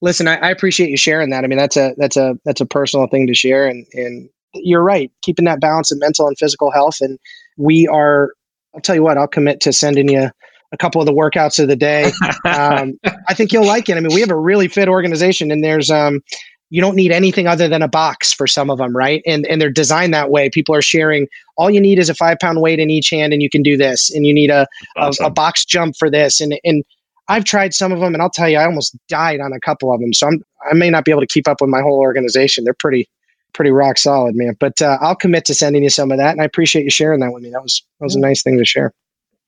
listen. 0.00 0.26
I, 0.26 0.36
I, 0.36 0.50
appreciate 0.50 0.88
you 0.88 0.96
sharing 0.96 1.28
that. 1.30 1.44
I 1.44 1.46
mean, 1.46 1.58
that's 1.58 1.76
a 1.76 1.94
that's 1.98 2.16
a 2.16 2.38
that's 2.46 2.62
a 2.62 2.66
personal 2.66 3.06
thing 3.06 3.26
to 3.26 3.34
share. 3.34 3.66
And 3.66 3.86
and 3.92 4.30
you're 4.54 4.82
right, 4.82 5.12
keeping 5.20 5.44
that 5.44 5.60
balance 5.60 5.92
in 5.92 5.98
mental 5.98 6.26
and 6.26 6.38
physical 6.38 6.70
health. 6.70 6.96
And 7.02 7.18
we 7.58 7.86
are. 7.88 8.32
I'll 8.74 8.80
tell 8.80 8.94
you 8.94 9.02
what. 9.02 9.18
I'll 9.18 9.28
commit 9.28 9.60
to 9.62 9.74
sending 9.74 10.08
you 10.08 10.30
a 10.72 10.76
couple 10.76 11.00
of 11.00 11.06
the 11.06 11.12
workouts 11.12 11.58
of 11.58 11.68
the 11.68 11.76
day. 11.76 12.12
Um, 12.44 12.98
I 13.28 13.34
think 13.34 13.52
you'll 13.52 13.66
like 13.66 13.88
it. 13.88 13.96
I 13.96 14.00
mean, 14.00 14.14
we 14.14 14.20
have 14.20 14.30
a 14.30 14.38
really 14.38 14.68
fit 14.68 14.88
organization, 14.88 15.50
and 15.50 15.64
there's 15.64 15.90
um, 15.90 16.22
you 16.70 16.80
don't 16.80 16.94
need 16.94 17.10
anything 17.10 17.46
other 17.46 17.68
than 17.68 17.82
a 17.82 17.88
box 17.88 18.32
for 18.32 18.46
some 18.46 18.70
of 18.70 18.78
them, 18.78 18.96
right? 18.96 19.22
And 19.26 19.46
and 19.46 19.60
they're 19.60 19.70
designed 19.70 20.14
that 20.14 20.30
way. 20.30 20.48
People 20.48 20.74
are 20.74 20.82
sharing. 20.82 21.26
All 21.56 21.70
you 21.70 21.80
need 21.80 21.98
is 21.98 22.08
a 22.08 22.14
five 22.14 22.38
pound 22.38 22.60
weight 22.60 22.78
in 22.78 22.90
each 22.90 23.10
hand, 23.10 23.32
and 23.32 23.42
you 23.42 23.50
can 23.50 23.62
do 23.62 23.76
this. 23.76 24.10
And 24.14 24.26
you 24.26 24.32
need 24.32 24.50
a 24.50 24.66
awesome. 24.96 25.24
a, 25.24 25.28
a, 25.28 25.30
box 25.30 25.64
jump 25.64 25.96
for 25.98 26.08
this. 26.08 26.40
And 26.40 26.58
and 26.64 26.84
I've 27.28 27.44
tried 27.44 27.74
some 27.74 27.92
of 27.92 28.00
them, 28.00 28.14
and 28.14 28.22
I'll 28.22 28.30
tell 28.30 28.48
you, 28.48 28.58
I 28.58 28.64
almost 28.64 28.96
died 29.08 29.40
on 29.40 29.52
a 29.52 29.60
couple 29.60 29.92
of 29.92 30.00
them. 30.00 30.12
So 30.12 30.28
I'm 30.28 30.42
I 30.70 30.74
may 30.74 30.90
not 30.90 31.04
be 31.04 31.10
able 31.10 31.22
to 31.22 31.26
keep 31.26 31.48
up 31.48 31.60
with 31.60 31.70
my 31.70 31.80
whole 31.80 31.98
organization. 31.98 32.64
They're 32.64 32.74
pretty 32.74 33.08
pretty 33.52 33.72
rock 33.72 33.98
solid, 33.98 34.36
man. 34.36 34.54
But 34.60 34.80
uh, 34.80 34.98
I'll 35.00 35.16
commit 35.16 35.44
to 35.46 35.54
sending 35.54 35.82
you 35.82 35.90
some 35.90 36.12
of 36.12 36.18
that, 36.18 36.30
and 36.30 36.40
I 36.40 36.44
appreciate 36.44 36.84
you 36.84 36.90
sharing 36.90 37.20
that 37.20 37.32
with 37.32 37.42
me. 37.42 37.50
That 37.50 37.62
was 37.62 37.82
that 37.98 38.04
was 38.04 38.14
a 38.14 38.20
nice 38.20 38.42
thing 38.42 38.58
to 38.58 38.64
share. 38.64 38.92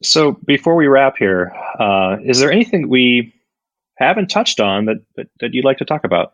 So 0.03 0.33
before 0.47 0.75
we 0.75 0.87
wrap 0.87 1.17
here, 1.19 1.53
uh, 1.79 2.17
is 2.25 2.41
there 2.41 2.51
anything 2.53 2.89
we 2.89 3.33
haven't 3.99 4.29
touched 4.29 4.61
on 4.61 4.87
that, 4.87 4.97
that 5.17 5.29
that 5.41 5.55
you'd 5.55 5.65
like 5.65 5.79
to 5.79 5.85
talk 5.85 6.05
about? 6.05 6.33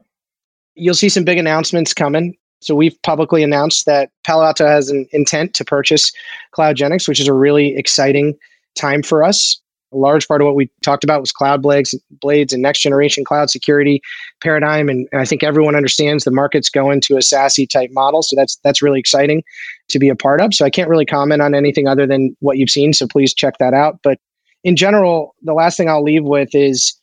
you'll 0.78 0.94
see 0.94 1.08
some 1.08 1.24
big 1.24 1.38
announcements 1.38 1.92
coming. 1.92 2.36
So 2.60 2.74
we've 2.74 3.00
publicly 3.02 3.42
announced 3.42 3.86
that 3.86 4.10
Palo 4.24 4.44
Alto 4.44 4.66
has 4.66 4.88
an 4.88 5.06
intent 5.12 5.54
to 5.54 5.64
purchase 5.64 6.12
CloudGenix, 6.56 7.06
which 7.06 7.20
is 7.20 7.28
a 7.28 7.32
really 7.32 7.76
exciting 7.76 8.36
time 8.74 9.02
for 9.02 9.22
us. 9.22 9.60
A 9.92 9.96
large 9.96 10.28
part 10.28 10.42
of 10.42 10.46
what 10.46 10.54
we 10.54 10.70
talked 10.82 11.04
about 11.04 11.20
was 11.20 11.32
cloud 11.32 11.62
blades, 11.62 11.94
blades 12.10 12.52
and 12.52 12.62
next 12.62 12.80
generation 12.80 13.24
cloud 13.24 13.48
security 13.48 14.02
paradigm. 14.42 14.88
And, 14.88 15.08
and 15.12 15.20
I 15.20 15.24
think 15.24 15.42
everyone 15.42 15.76
understands 15.76 16.24
the 16.24 16.30
market's 16.30 16.68
going 16.68 17.00
to 17.02 17.14
a 17.14 17.20
SASE 17.20 17.68
type 17.70 17.90
model. 17.92 18.22
So 18.22 18.36
that's 18.36 18.56
that's 18.64 18.82
really 18.82 19.00
exciting 19.00 19.42
to 19.88 19.98
be 19.98 20.08
a 20.08 20.16
part 20.16 20.40
of. 20.40 20.54
So 20.54 20.64
I 20.64 20.70
can't 20.70 20.88
really 20.88 21.06
comment 21.06 21.42
on 21.42 21.54
anything 21.54 21.86
other 21.86 22.06
than 22.06 22.36
what 22.40 22.58
you've 22.58 22.70
seen. 22.70 22.92
So 22.92 23.06
please 23.06 23.34
check 23.34 23.58
that 23.58 23.74
out. 23.74 24.00
But 24.02 24.18
in 24.64 24.76
general, 24.76 25.34
the 25.42 25.54
last 25.54 25.76
thing 25.76 25.88
I'll 25.88 26.02
leave 26.02 26.24
with 26.24 26.54
is 26.54 26.94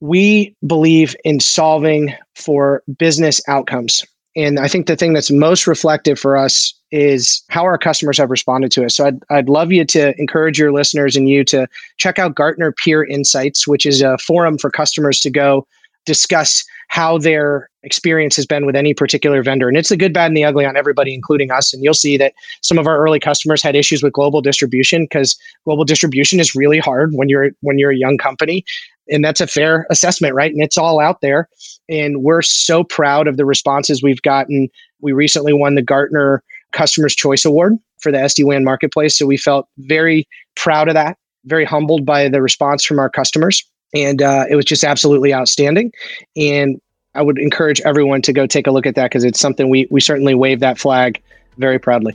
we 0.00 0.54
believe 0.66 1.16
in 1.24 1.40
solving 1.40 2.14
for 2.34 2.82
business 2.98 3.40
outcomes. 3.48 4.04
And 4.36 4.58
I 4.58 4.68
think 4.68 4.86
the 4.86 4.96
thing 4.96 5.14
that's 5.14 5.30
most 5.30 5.66
reflective 5.66 6.18
for 6.18 6.36
us 6.36 6.74
is 6.92 7.42
how 7.48 7.64
our 7.64 7.78
customers 7.78 8.18
have 8.18 8.30
responded 8.30 8.70
to 8.72 8.84
us. 8.84 8.94
So 8.94 9.06
I'd, 9.06 9.18
I'd 9.30 9.48
love 9.48 9.72
you 9.72 9.84
to 9.86 10.14
encourage 10.20 10.58
your 10.58 10.72
listeners 10.72 11.16
and 11.16 11.28
you 11.28 11.42
to 11.44 11.66
check 11.96 12.18
out 12.18 12.34
Gartner 12.34 12.72
Peer 12.72 13.02
Insights, 13.02 13.66
which 13.66 13.86
is 13.86 14.02
a 14.02 14.18
forum 14.18 14.58
for 14.58 14.70
customers 14.70 15.20
to 15.20 15.30
go 15.30 15.66
discuss 16.06 16.64
how 16.88 17.18
their 17.18 17.68
experience 17.82 18.36
has 18.36 18.46
been 18.46 18.64
with 18.64 18.76
any 18.76 18.94
particular 18.94 19.42
vendor. 19.42 19.68
And 19.68 19.76
it's 19.76 19.88
the 19.88 19.96
good, 19.96 20.12
bad, 20.12 20.28
and 20.28 20.36
the 20.36 20.44
ugly 20.44 20.64
on 20.64 20.76
everybody, 20.76 21.12
including 21.12 21.50
us. 21.50 21.74
And 21.74 21.82
you'll 21.82 21.94
see 21.94 22.16
that 22.16 22.32
some 22.62 22.78
of 22.78 22.86
our 22.86 22.98
early 22.98 23.20
customers 23.20 23.62
had 23.62 23.76
issues 23.76 24.02
with 24.02 24.12
global 24.12 24.40
distribution 24.40 25.04
because 25.04 25.36
global 25.64 25.84
distribution 25.84 26.40
is 26.40 26.54
really 26.54 26.78
hard 26.78 27.12
when 27.12 27.28
you're 27.28 27.50
when 27.60 27.78
you're 27.78 27.90
a 27.90 27.96
young 27.96 28.16
company. 28.16 28.64
And 29.08 29.24
that's 29.24 29.40
a 29.40 29.46
fair 29.46 29.86
assessment, 29.90 30.34
right? 30.34 30.52
And 30.52 30.62
it's 30.62 30.78
all 30.78 31.00
out 31.00 31.20
there. 31.20 31.48
And 31.88 32.22
we're 32.22 32.42
so 32.42 32.82
proud 32.82 33.28
of 33.28 33.36
the 33.36 33.44
responses 33.44 34.02
we've 34.02 34.22
gotten. 34.22 34.68
We 35.00 35.12
recently 35.12 35.52
won 35.52 35.74
the 35.76 35.82
Gartner 35.82 36.42
Customers 36.72 37.14
Choice 37.14 37.44
Award 37.44 37.74
for 38.00 38.10
the 38.10 38.18
SD-WAN 38.18 38.64
marketplace. 38.64 39.16
So 39.16 39.26
we 39.26 39.36
felt 39.36 39.68
very 39.78 40.26
proud 40.56 40.88
of 40.88 40.94
that, 40.94 41.18
very 41.44 41.64
humbled 41.64 42.04
by 42.04 42.28
the 42.28 42.42
response 42.42 42.84
from 42.84 42.98
our 42.98 43.08
customers 43.08 43.64
and 43.94 44.22
uh, 44.22 44.44
it 44.50 44.56
was 44.56 44.64
just 44.64 44.84
absolutely 44.84 45.32
outstanding. 45.32 45.92
And 46.36 46.80
I 47.14 47.22
would 47.22 47.38
encourage 47.38 47.80
everyone 47.80 48.22
to 48.22 48.32
go 48.32 48.46
take 48.46 48.66
a 48.66 48.70
look 48.70 48.86
at 48.86 48.94
that 48.94 49.04
because 49.04 49.24
it's 49.24 49.40
something 49.40 49.70
we 49.70 49.86
we 49.90 50.00
certainly 50.00 50.34
wave 50.34 50.60
that 50.60 50.78
flag 50.78 51.20
very 51.56 51.78
proudly. 51.78 52.14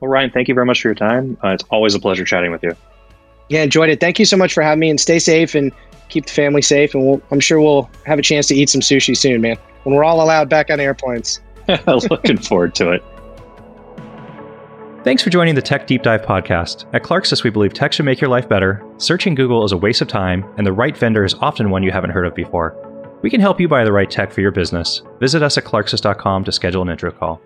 Well, 0.00 0.10
Ryan, 0.10 0.30
thank 0.30 0.48
you 0.48 0.54
very 0.54 0.66
much 0.66 0.82
for 0.82 0.88
your 0.88 0.94
time. 0.94 1.38
Uh, 1.42 1.48
it's 1.48 1.64
always 1.70 1.94
a 1.94 2.00
pleasure 2.00 2.24
chatting 2.24 2.50
with 2.50 2.62
you. 2.62 2.76
Yeah, 3.48 3.62
enjoyed 3.62 3.88
it. 3.88 4.00
Thank 4.00 4.18
you 4.18 4.24
so 4.24 4.36
much 4.36 4.52
for 4.52 4.62
having 4.62 4.80
me, 4.80 4.90
and 4.90 5.00
stay 5.00 5.18
safe 5.18 5.54
and 5.54 5.72
keep 6.08 6.26
the 6.26 6.32
family 6.32 6.62
safe. 6.62 6.94
And 6.94 7.06
we'll, 7.06 7.22
I'm 7.30 7.40
sure 7.40 7.60
we'll 7.60 7.88
have 8.04 8.18
a 8.18 8.22
chance 8.22 8.46
to 8.48 8.54
eat 8.54 8.68
some 8.68 8.80
sushi 8.80 9.16
soon, 9.16 9.40
man. 9.40 9.56
When 9.84 9.94
we're 9.94 10.04
all 10.04 10.22
allowed 10.22 10.48
back 10.48 10.70
on 10.70 10.80
airplanes. 10.80 11.40
Looking 11.86 12.38
forward 12.38 12.74
to 12.76 12.90
it. 12.90 13.04
Thanks 15.04 15.20
for 15.20 15.30
joining 15.30 15.56
the 15.56 15.62
Tech 15.62 15.88
Deep 15.88 16.02
Dive 16.02 16.22
podcast. 16.22 16.84
At 16.94 17.02
Clarksys, 17.02 17.42
we 17.42 17.50
believe 17.50 17.74
tech 17.74 17.92
should 17.92 18.04
make 18.04 18.20
your 18.20 18.30
life 18.30 18.48
better. 18.48 18.80
Searching 18.98 19.34
Google 19.34 19.64
is 19.64 19.72
a 19.72 19.76
waste 19.76 20.00
of 20.00 20.06
time, 20.06 20.44
and 20.56 20.64
the 20.64 20.72
right 20.72 20.96
vendor 20.96 21.24
is 21.24 21.34
often 21.40 21.70
one 21.70 21.82
you 21.82 21.90
haven't 21.90 22.10
heard 22.10 22.24
of 22.24 22.36
before. 22.36 22.76
We 23.20 23.28
can 23.28 23.40
help 23.40 23.60
you 23.60 23.66
buy 23.66 23.82
the 23.82 23.90
right 23.90 24.08
tech 24.08 24.30
for 24.30 24.42
your 24.42 24.52
business. 24.52 25.02
Visit 25.18 25.42
us 25.42 25.58
at 25.58 25.64
clarksys.com 25.64 26.44
to 26.44 26.52
schedule 26.52 26.82
an 26.82 26.88
intro 26.88 27.10
call. 27.10 27.42